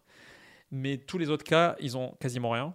mais 0.71 0.97
tous 0.97 1.17
les 1.17 1.29
autres 1.29 1.43
cas, 1.43 1.75
ils 1.79 1.97
ont 1.97 2.15
quasiment 2.19 2.49
rien. 2.49 2.73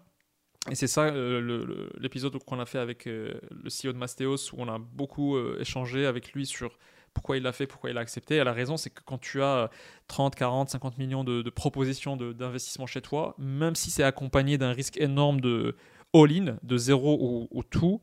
Et 0.71 0.75
c'est 0.75 0.87
ça 0.87 1.03
euh, 1.03 1.89
l'épisode 1.99 2.37
qu'on 2.45 2.61
a 2.61 2.66
fait 2.66 2.79
avec 2.79 3.07
euh, 3.07 3.41
le 3.51 3.71
CEO 3.71 3.93
de 3.93 3.99
Mastéos, 3.99 4.53
où 4.53 4.57
on 4.59 4.69
a 4.69 4.79
beaucoup 4.79 5.37
euh, 5.37 5.59
échangé 5.61 6.07
avec 6.07 6.33
lui 6.33 6.47
sur 6.47 6.79
pourquoi 7.14 7.37
il 7.37 7.43
l'a 7.43 7.53
fait, 7.53 7.66
pourquoi 7.66 7.91
il 7.91 7.99
a 7.99 8.01
accepté. 8.01 8.37
Et 8.37 8.45
la 8.45 8.53
raison, 8.53 8.77
c'est 8.77 8.91
que 8.91 9.01
quand 9.05 9.19
tu 9.19 9.43
as 9.43 9.71
30, 10.09 10.35
40, 10.35 10.71
50 10.71 10.99
millions 10.99 11.25
de, 11.25 11.51
propositions 11.51 12.16
d'investissement 12.16 12.87
chez 12.87 13.01
toi, 13.01 13.35
même 13.39 13.75
si 13.75 13.91
c'est 13.91 14.03
accompagné 14.03 14.59
d'un 14.59 14.73
risque 14.73 14.99
énorme 14.99 15.41
de 15.41 15.75
all-in, 16.14 16.59
de 16.62 16.77
zéro 16.77 17.49
ou, 17.51 17.62
tout, 17.64 18.03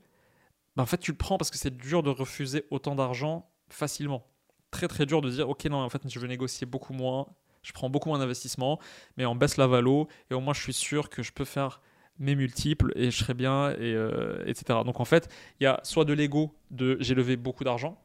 ben 0.75 0.83
en 0.83 0.85
fait, 0.85 0.97
tu 0.97 1.11
le 1.11 1.17
prends 1.17 1.37
parce 1.37 1.51
que 1.51 1.57
c'est 1.57 1.75
dur 1.77 2.03
de 2.03 2.09
refuser 2.09 2.65
autant 2.71 2.95
d'argent 2.95 3.49
facilement. 3.69 4.27
Très, 4.71 4.87
très 4.87 5.05
dur 5.05 5.21
de 5.21 5.29
dire, 5.29 5.49
OK, 5.49 5.63
non, 5.65 5.77
en 5.77 5.89
fait, 5.89 6.01
je 6.05 6.19
veux 6.19 6.27
négocier 6.27 6.65
beaucoup 6.65 6.93
moins, 6.93 7.27
je 7.61 7.71
prends 7.71 7.89
beaucoup 7.89 8.09
moins 8.09 8.19
d'investissement, 8.19 8.79
mais 9.17 9.25
on 9.25 9.35
baisse 9.35 9.55
la 9.55 9.67
valo, 9.67 10.07
et 10.29 10.33
au 10.33 10.41
moins, 10.41 10.53
je 10.53 10.61
suis 10.61 10.73
sûr 10.73 11.09
que 11.09 11.23
je 11.23 11.31
peux 11.31 11.45
faire 11.45 11.79
mes 12.19 12.35
multiples 12.35 12.91
et 12.95 13.11
je 13.11 13.17
serai 13.17 13.33
bien, 13.33 13.71
et, 13.71 13.93
euh, 13.93 14.43
etc. 14.45 14.79
Donc 14.85 14.99
en 14.99 15.05
fait, 15.05 15.29
il 15.59 15.63
y 15.63 15.67
a 15.67 15.79
soit 15.83 16.05
de 16.05 16.13
l'ego 16.13 16.53
de 16.71 16.97
j'ai 16.99 17.15
levé 17.15 17.35
beaucoup 17.35 17.63
d'argent, 17.63 18.01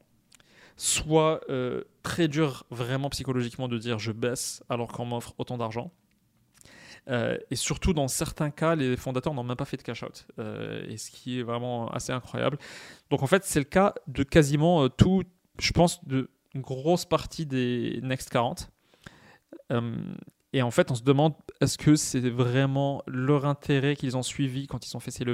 soit 0.76 1.40
euh, 1.48 1.84
très 2.02 2.28
dur 2.28 2.64
vraiment 2.70 3.10
psychologiquement 3.10 3.68
de 3.68 3.78
dire 3.78 3.98
je 3.98 4.12
baisse 4.12 4.62
alors 4.68 4.88
qu'on 4.92 5.04
m'offre 5.04 5.34
autant 5.38 5.58
d'argent. 5.58 5.92
Euh, 7.08 7.38
et 7.50 7.56
surtout, 7.56 7.94
dans 7.94 8.08
certains 8.08 8.50
cas, 8.50 8.74
les 8.74 8.96
fondateurs 8.96 9.32
n'ont 9.32 9.42
même 9.42 9.56
pas 9.56 9.64
fait 9.64 9.78
de 9.78 9.82
cash-out. 9.82 10.26
Et 10.86 10.96
ce 10.98 11.10
qui 11.10 11.40
est 11.40 11.42
vraiment 11.42 11.88
assez 11.88 12.12
incroyable. 12.12 12.58
Donc, 13.08 13.22
en 13.22 13.26
fait, 13.26 13.42
c'est 13.44 13.58
le 13.58 13.64
cas 13.64 13.94
de 14.06 14.22
quasiment 14.22 14.88
tout, 14.90 15.24
je 15.58 15.72
pense, 15.72 16.04
de 16.04 16.30
une 16.54 16.60
grosse 16.60 17.06
partie 17.06 17.46
des 17.46 18.00
Next 18.02 18.28
40. 18.28 18.70
Et 20.52 20.62
en 20.62 20.70
fait, 20.70 20.90
on 20.90 20.94
se 20.94 21.02
demande 21.02 21.34
est-ce 21.60 21.78
que 21.78 21.94
c'est 21.96 22.28
vraiment 22.28 23.02
leur 23.06 23.44
intérêt 23.44 23.94
qu'ils 23.94 24.16
ont 24.16 24.22
suivi 24.22 24.66
quand 24.66 24.86
ils 24.86 24.96
ont 24.96 25.00
fait 25.00 25.10
ces 25.10 25.24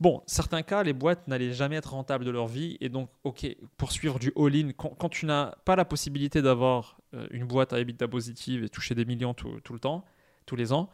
Bon, 0.00 0.22
certains 0.26 0.62
cas, 0.62 0.84
les 0.84 0.92
boîtes 0.92 1.26
n'allaient 1.26 1.52
jamais 1.52 1.74
être 1.74 1.92
rentables 1.92 2.24
de 2.24 2.30
leur 2.30 2.46
vie. 2.46 2.76
Et 2.80 2.88
donc, 2.88 3.10
OK, 3.24 3.46
pour 3.76 3.90
suivre 3.90 4.18
du 4.18 4.32
all-in, 4.36 4.70
quand, 4.72 5.08
tu 5.08 5.26
n'as 5.26 5.56
pas 5.64 5.74
la 5.74 5.84
possibilité 5.84 6.40
d'avoir 6.40 6.98
euh, 7.14 7.26
une 7.30 7.44
boîte 7.44 7.72
à 7.72 7.80
EBITDA 7.80 8.06
positive 8.06 8.64
et 8.64 8.68
toucher 8.68 8.94
des 8.94 9.04
millions 9.04 9.34
tout, 9.34 9.72
le 9.72 9.78
temps, 9.80 10.04
tous 10.46 10.54
les 10.54 10.72
ans, 10.72 10.88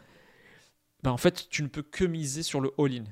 ben 1.02 1.10
en 1.10 1.18
fait, 1.18 1.48
tu 1.50 1.62
ne 1.62 1.68
peux 1.68 1.82
que 1.82 2.04
miser 2.04 2.42
sur 2.42 2.62
le 2.62 2.72
all-in. 2.78 3.04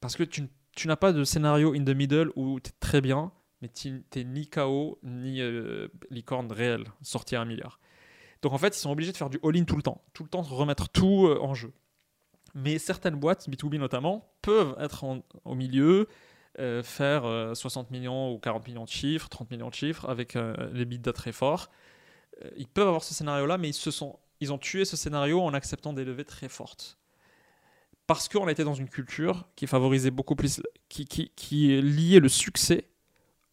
Parce 0.00 0.16
que 0.16 0.22
tu, 0.22 0.48
n'as 0.86 0.96
pas 0.96 1.12
de 1.12 1.24
scénario 1.24 1.74
in 1.74 1.84
the 1.84 1.94
middle 1.94 2.30
où 2.34 2.58
tu 2.60 2.70
es 2.70 2.72
très 2.80 3.02
bien, 3.02 3.32
mais 3.60 3.68
tu 3.68 4.02
n'es 4.14 4.24
ni 4.24 4.48
KO, 4.48 4.98
ni 5.02 5.42
euh, 5.42 5.88
licorne 6.08 6.50
réelle, 6.50 6.84
sortir 7.02 7.42
un 7.42 7.44
milliard. 7.44 7.78
Donc 8.42 8.52
en 8.52 8.58
fait, 8.58 8.76
ils 8.76 8.80
sont 8.80 8.90
obligés 8.90 9.12
de 9.12 9.16
faire 9.16 9.30
du 9.30 9.38
all-in 9.42 9.64
tout 9.64 9.76
le 9.76 9.82
temps, 9.82 10.02
tout 10.12 10.22
le 10.22 10.28
temps 10.28 10.42
remettre 10.42 10.88
tout 10.88 11.26
euh, 11.26 11.38
en 11.40 11.54
jeu. 11.54 11.72
Mais 12.54 12.78
certaines 12.78 13.16
boîtes, 13.16 13.48
B2B 13.48 13.78
notamment, 13.78 14.32
peuvent 14.42 14.74
être 14.80 15.04
au 15.44 15.54
milieu, 15.54 16.08
euh, 16.58 16.82
faire 16.82 17.24
60 17.54 17.90
millions 17.90 18.32
ou 18.32 18.38
40 18.38 18.66
millions 18.66 18.84
de 18.84 18.88
chiffres, 18.88 19.28
30 19.28 19.50
millions 19.50 19.68
de 19.68 19.74
chiffres 19.74 20.08
avec 20.08 20.38
les 20.72 20.84
bidas 20.86 21.12
très 21.12 21.32
forts. 21.32 21.68
ils 22.56 22.68
peuvent 22.68 22.88
avoir 22.88 23.04
ce 23.04 23.12
scénario-là, 23.12 23.58
mais 23.58 23.68
ils, 23.68 23.74
se 23.74 23.90
sont, 23.90 24.18
ils 24.40 24.54
ont 24.54 24.58
tué 24.58 24.86
ce 24.86 24.96
scénario 24.96 25.42
en 25.42 25.52
acceptant 25.52 25.92
des 25.92 26.04
levées 26.04 26.24
très 26.24 26.48
fortes 26.48 26.98
parce 28.06 28.28
qu'on 28.28 28.48
était 28.48 28.64
dans 28.64 28.74
une 28.74 28.88
culture 28.88 29.48
qui 29.56 29.66
favorisait 29.66 30.10
beaucoup 30.10 30.36
plus, 30.36 30.62
qui, 30.88 31.04
qui, 31.06 31.30
qui 31.34 31.80
liait 31.82 32.20
le 32.20 32.28
succès 32.28 32.88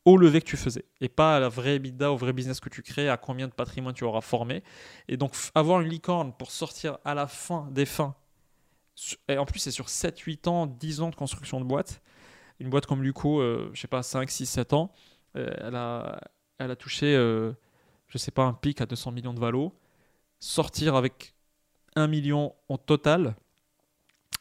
au 0.05 0.17
levé 0.17 0.41
que 0.41 0.47
tu 0.47 0.57
faisais 0.57 0.85
et 0.99 1.09
pas 1.09 1.37
à 1.37 1.39
la 1.39 1.49
vraie 1.49 1.75
EBITDA, 1.75 2.11
au 2.11 2.17
vrai 2.17 2.33
business 2.33 2.59
que 2.59 2.69
tu 2.69 2.81
crées, 2.81 3.09
à 3.09 3.17
combien 3.17 3.47
de 3.47 3.53
patrimoine 3.53 3.93
tu 3.93 4.03
auras 4.03 4.21
formé. 4.21 4.63
Et 5.07 5.17
donc, 5.17 5.33
avoir 5.55 5.81
une 5.81 5.89
licorne 5.89 6.33
pour 6.33 6.51
sortir 6.51 6.97
à 7.05 7.13
la 7.13 7.27
fin 7.27 7.69
des 7.71 7.85
fins, 7.85 8.15
et 9.27 9.37
en 9.37 9.45
plus, 9.45 9.59
c'est 9.59 9.71
sur 9.71 9.89
7, 9.89 10.19
8 10.19 10.47
ans, 10.47 10.67
10 10.67 11.01
ans 11.01 11.09
de 11.09 11.15
construction 11.15 11.59
de 11.59 11.65
boîte. 11.65 12.01
Une 12.59 12.69
boîte 12.69 12.85
comme 12.85 13.03
Luco, 13.03 13.41
euh, 13.41 13.69
je 13.73 13.81
sais 13.81 13.87
pas, 13.87 14.03
5, 14.03 14.29
6, 14.29 14.45
7 14.45 14.73
ans, 14.73 14.91
euh, 15.35 15.51
elle, 15.57 15.75
a, 15.75 16.19
elle 16.59 16.71
a 16.71 16.75
touché, 16.75 17.15
euh, 17.15 17.53
je 18.07 18.17
sais 18.17 18.31
pas, 18.31 18.43
un 18.43 18.53
pic 18.53 18.81
à 18.81 18.85
200 18.85 19.11
millions 19.11 19.33
de 19.33 19.39
valo. 19.39 19.73
Sortir 20.39 20.95
avec 20.95 21.33
1 21.95 22.07
million 22.07 22.53
en 22.69 22.77
total, 22.77 23.35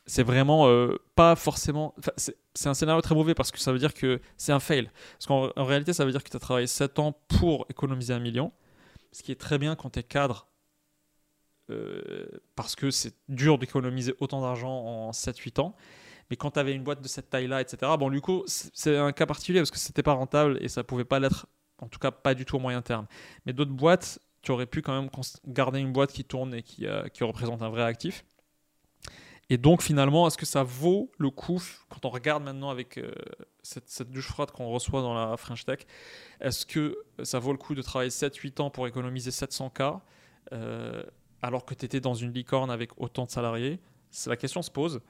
c'est 0.06 0.22
vraiment 0.22 0.68
euh, 0.68 0.98
pas 1.14 1.36
forcément. 1.36 1.94
C'est 2.16 2.68
un 2.68 2.74
scénario 2.74 3.00
très 3.00 3.14
mauvais 3.14 3.34
parce 3.34 3.50
que 3.50 3.58
ça 3.58 3.72
veut 3.72 3.78
dire 3.78 3.94
que 3.94 4.20
c'est 4.36 4.52
un 4.52 4.60
fail. 4.60 4.90
Parce 5.12 5.26
qu'en 5.26 5.64
réalité, 5.64 5.92
ça 5.92 6.04
veut 6.04 6.10
dire 6.10 6.24
que 6.24 6.30
tu 6.30 6.36
as 6.36 6.40
travaillé 6.40 6.66
7 6.66 6.98
ans 6.98 7.12
pour 7.28 7.66
économiser 7.70 8.12
un 8.12 8.18
million. 8.18 8.52
Ce 9.12 9.22
qui 9.22 9.30
est 9.30 9.40
très 9.40 9.58
bien 9.58 9.76
quand 9.76 9.90
tu 9.90 10.00
es 10.00 10.02
cadre. 10.02 10.48
Euh, 11.70 12.26
parce 12.56 12.74
que 12.74 12.90
c'est 12.90 13.14
dur 13.28 13.58
d'économiser 13.58 14.14
autant 14.18 14.40
d'argent 14.40 14.72
en 14.72 15.10
7-8 15.12 15.60
ans. 15.60 15.76
Mais 16.30 16.36
quand 16.36 16.52
tu 16.52 16.58
avais 16.58 16.74
une 16.74 16.82
boîte 16.82 17.00
de 17.00 17.08
cette 17.08 17.30
taille-là, 17.30 17.60
etc. 17.60 17.92
Bon, 17.98 18.10
du 18.10 18.20
coup, 18.20 18.42
c'est 18.46 18.96
un 18.96 19.12
cas 19.12 19.26
particulier 19.26 19.60
parce 19.60 19.70
que 19.70 19.78
c'était 19.78 20.02
pas 20.02 20.14
rentable 20.14 20.58
et 20.60 20.68
ça 20.68 20.82
pouvait 20.82 21.04
pas 21.04 21.20
l'être, 21.20 21.46
en 21.78 21.88
tout 21.88 21.98
cas 21.98 22.10
pas 22.10 22.34
du 22.34 22.44
tout 22.44 22.56
au 22.56 22.58
moyen 22.58 22.82
terme. 22.82 23.06
Mais 23.46 23.52
d'autres 23.52 23.72
boîtes, 23.72 24.18
tu 24.40 24.50
aurais 24.50 24.66
pu 24.66 24.82
quand 24.82 25.00
même 25.00 25.10
garder 25.46 25.78
une 25.78 25.92
boîte 25.92 26.12
qui 26.12 26.24
tourne 26.24 26.54
et 26.54 26.62
qui, 26.62 26.86
euh, 26.86 27.06
qui 27.08 27.22
représente 27.22 27.62
un 27.62 27.68
vrai 27.68 27.82
actif. 27.82 28.24
Et 29.50 29.58
donc 29.58 29.82
finalement, 29.82 30.26
est-ce 30.26 30.38
que 30.38 30.46
ça 30.46 30.62
vaut 30.62 31.10
le 31.18 31.30
coup, 31.30 31.62
quand 31.88 32.04
on 32.04 32.10
regarde 32.10 32.42
maintenant 32.42 32.70
avec 32.70 32.98
euh, 32.98 33.12
cette, 33.62 34.10
douche 34.10 34.28
froide 34.28 34.50
qu'on 34.50 34.68
reçoit 34.68 35.02
dans 35.02 35.14
la 35.14 35.36
French 35.36 35.64
Tech, 35.64 35.80
est-ce 36.40 36.64
que 36.64 36.96
ça 37.22 37.38
vaut 37.38 37.52
le 37.52 37.58
coup 37.58 37.74
de 37.74 37.82
travailler 37.82 38.10
7-8 38.10 38.62
ans 38.62 38.70
pour 38.70 38.86
économiser 38.86 39.30
700K 39.30 40.00
euh, 40.52 41.02
alors 41.42 41.64
que 41.64 41.74
tu 41.74 41.84
étais 41.84 42.00
dans 42.00 42.14
une 42.14 42.32
licorne 42.32 42.70
avec 42.70 42.90
autant 42.98 43.24
de 43.24 43.30
salariés? 43.30 43.80
La 44.26 44.36
question 44.36 44.62
se 44.62 44.70
pose. 44.70 45.00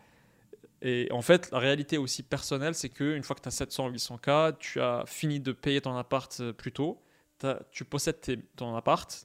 Et 0.80 1.08
en 1.12 1.22
fait, 1.22 1.50
la 1.52 1.58
réalité 1.58 1.96
aussi 1.96 2.22
personnelle, 2.24 2.74
c'est 2.74 2.88
qu'une 2.88 3.22
fois 3.22 3.36
que 3.36 3.42
tu 3.42 3.48
as 3.48 3.64
700-800K, 3.64 4.56
tu 4.58 4.80
as 4.80 5.04
fini 5.06 5.38
de 5.38 5.52
payer 5.52 5.80
ton 5.80 5.96
appart 5.96 6.36
euh, 6.40 6.52
plus 6.52 6.72
tôt, 6.72 7.00
tu 7.70 7.84
possèdes 7.84 8.20
ton 8.56 8.74
appart, 8.76 9.24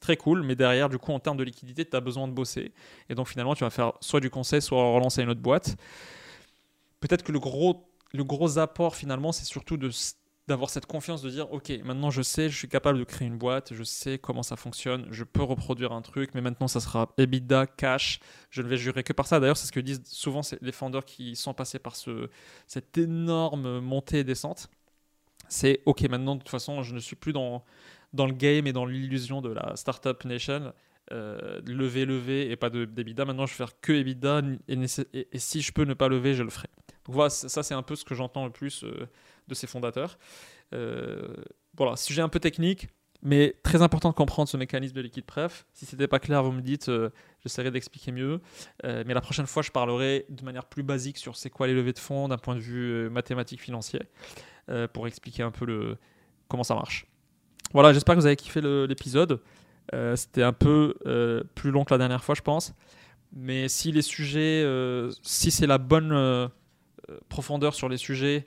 très 0.00 0.16
cool, 0.16 0.42
mais 0.42 0.56
derrière, 0.56 0.88
du 0.88 0.98
coup, 0.98 1.12
en 1.12 1.20
termes 1.20 1.36
de 1.36 1.44
liquidité, 1.44 1.84
tu 1.84 1.96
as 1.96 2.00
besoin 2.00 2.28
de 2.28 2.32
bosser. 2.32 2.72
Et 3.08 3.14
donc, 3.14 3.28
finalement, 3.28 3.54
tu 3.54 3.64
vas 3.64 3.70
faire 3.70 3.92
soit 4.00 4.20
du 4.20 4.30
conseil, 4.30 4.62
soit 4.62 4.82
relancer 4.92 5.22
une 5.22 5.30
autre 5.30 5.40
boîte. 5.40 5.76
Peut-être 7.00 7.22
que 7.22 7.32
le 7.32 7.40
gros, 7.40 7.88
le 8.12 8.24
gros 8.24 8.58
apport, 8.58 8.96
finalement, 8.96 9.32
c'est 9.32 9.44
surtout 9.44 9.76
de 9.76 9.90
d'avoir 10.46 10.68
cette 10.68 10.86
confiance 10.86 11.22
de 11.22 11.30
dire 11.30 11.50
ok 11.52 11.72
maintenant 11.84 12.10
je 12.10 12.20
sais 12.20 12.50
je 12.50 12.56
suis 12.56 12.68
capable 12.68 12.98
de 12.98 13.04
créer 13.04 13.26
une 13.26 13.38
boîte 13.38 13.72
je 13.72 13.82
sais 13.82 14.18
comment 14.18 14.42
ça 14.42 14.56
fonctionne 14.56 15.06
je 15.10 15.24
peux 15.24 15.42
reproduire 15.42 15.92
un 15.92 16.02
truc 16.02 16.32
mais 16.34 16.42
maintenant 16.42 16.68
ça 16.68 16.80
sera 16.80 17.10
EBITDA 17.16 17.66
cash 17.66 18.20
je 18.50 18.60
ne 18.60 18.68
vais 18.68 18.76
jurer 18.76 19.02
que 19.02 19.14
par 19.14 19.26
ça 19.26 19.40
d'ailleurs 19.40 19.56
c'est 19.56 19.66
ce 19.66 19.72
que 19.72 19.80
disent 19.80 20.02
souvent 20.04 20.42
les 20.60 20.72
founders 20.72 21.04
qui 21.06 21.34
sont 21.34 21.54
passés 21.54 21.78
par 21.78 21.96
ce, 21.96 22.28
cette 22.66 22.98
énorme 22.98 23.80
montée 23.80 24.18
et 24.18 24.24
descente 24.24 24.68
c'est 25.48 25.80
ok 25.86 26.02
maintenant 26.10 26.34
de 26.34 26.40
toute 26.40 26.50
façon 26.50 26.82
je 26.82 26.94
ne 26.94 27.00
suis 27.00 27.16
plus 27.16 27.32
dans 27.32 27.64
dans 28.14 28.26
le 28.26 28.32
game 28.32 28.66
et 28.66 28.72
dans 28.72 28.86
l'illusion 28.86 29.42
de 29.42 29.50
la 29.50 29.76
startup 29.76 30.24
nation, 30.24 30.72
euh, 31.12 31.60
lever, 31.66 32.06
lever 32.06 32.50
et 32.50 32.56
pas 32.56 32.70
de 32.70 32.86
d'EBITDA. 32.86 33.26
Maintenant, 33.26 33.44
je 33.44 33.52
vais 33.52 33.58
faire 33.58 33.78
que 33.80 33.92
EBITDA 33.92 34.42
et, 34.68 35.38
si 35.38 35.60
je 35.60 35.72
peux 35.72 35.84
ne 35.84 35.94
pas 35.94 36.08
lever, 36.08 36.34
je 36.34 36.42
le 36.42 36.50
ferai. 36.50 36.68
Donc 37.04 37.14
voilà, 37.14 37.28
ça 37.28 37.62
c'est 37.62 37.74
un 37.74 37.82
peu 37.82 37.96
ce 37.96 38.04
que 38.04 38.14
j'entends 38.14 38.46
le 38.46 38.52
plus 38.52 38.84
euh, 38.84 39.06
de 39.48 39.54
ces 39.54 39.66
fondateurs. 39.66 40.16
Euh, 40.72 41.34
voilà, 41.76 41.96
sujet 41.96 42.22
un 42.22 42.30
peu 42.30 42.40
technique, 42.40 42.88
mais 43.20 43.54
très 43.62 43.82
important 43.82 44.10
de 44.10 44.14
comprendre 44.14 44.48
ce 44.48 44.56
mécanisme 44.56 44.94
de 44.94 45.02
liquide 45.02 45.26
pref. 45.26 45.66
Si 45.72 45.84
c'était 45.84 46.08
pas 46.08 46.20
clair, 46.20 46.42
vous 46.42 46.52
me 46.52 46.62
dites, 46.62 46.90
j'essaierai 47.42 47.70
d'expliquer 47.70 48.12
mieux. 48.12 48.40
mais 48.84 49.12
la 49.12 49.20
prochaine 49.20 49.46
fois, 49.46 49.62
je 49.62 49.70
parlerai 49.70 50.24
de 50.28 50.44
manière 50.44 50.66
plus 50.66 50.82
basique 50.82 51.18
sur 51.18 51.36
c'est 51.36 51.50
quoi 51.50 51.66
les 51.66 51.74
levées 51.74 51.92
de 51.92 51.98
fonds 51.98 52.28
d'un 52.28 52.38
point 52.38 52.54
de 52.54 52.60
vue 52.60 53.10
mathématique 53.10 53.60
financier 53.60 54.00
pour 54.92 55.06
expliquer 55.06 55.42
un 55.42 55.50
peu 55.50 55.96
comment 56.48 56.64
ça 56.64 56.74
marche. 56.74 57.06
Voilà, 57.74 57.92
j'espère 57.92 58.14
que 58.14 58.20
vous 58.20 58.26
avez 58.26 58.36
kiffé 58.36 58.60
l'épisode. 58.62 59.40
Euh, 59.92 60.14
c'était 60.14 60.44
un 60.44 60.52
peu 60.52 60.94
euh, 61.06 61.42
plus 61.56 61.72
long 61.72 61.84
que 61.84 61.92
la 61.92 61.98
dernière 61.98 62.22
fois, 62.22 62.36
je 62.36 62.40
pense. 62.40 62.72
Mais 63.32 63.68
si 63.68 63.90
les 63.90 64.00
sujets, 64.00 64.62
euh, 64.64 65.10
si 65.22 65.50
c'est 65.50 65.66
la 65.66 65.78
bonne 65.78 66.50
profondeur 67.28 67.74
sur 67.74 67.88
les 67.88 67.98
sujets, 67.98 68.46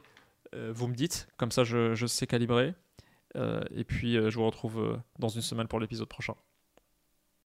vous 0.71 0.87
me 0.87 0.95
dites. 0.95 1.27
Comme 1.35 1.51
ça, 1.51 1.65
je 1.65 2.05
sais 2.07 2.25
calibrer. 2.25 2.73
et 3.35 3.83
puis, 3.83 4.13
je 4.13 4.35
vous 4.35 4.45
retrouve 4.45 4.97
dans 5.19 5.29
une 5.29 5.41
semaine 5.41 5.67
pour 5.67 5.81
l'épisode 5.81 6.07
prochain. 6.07 6.33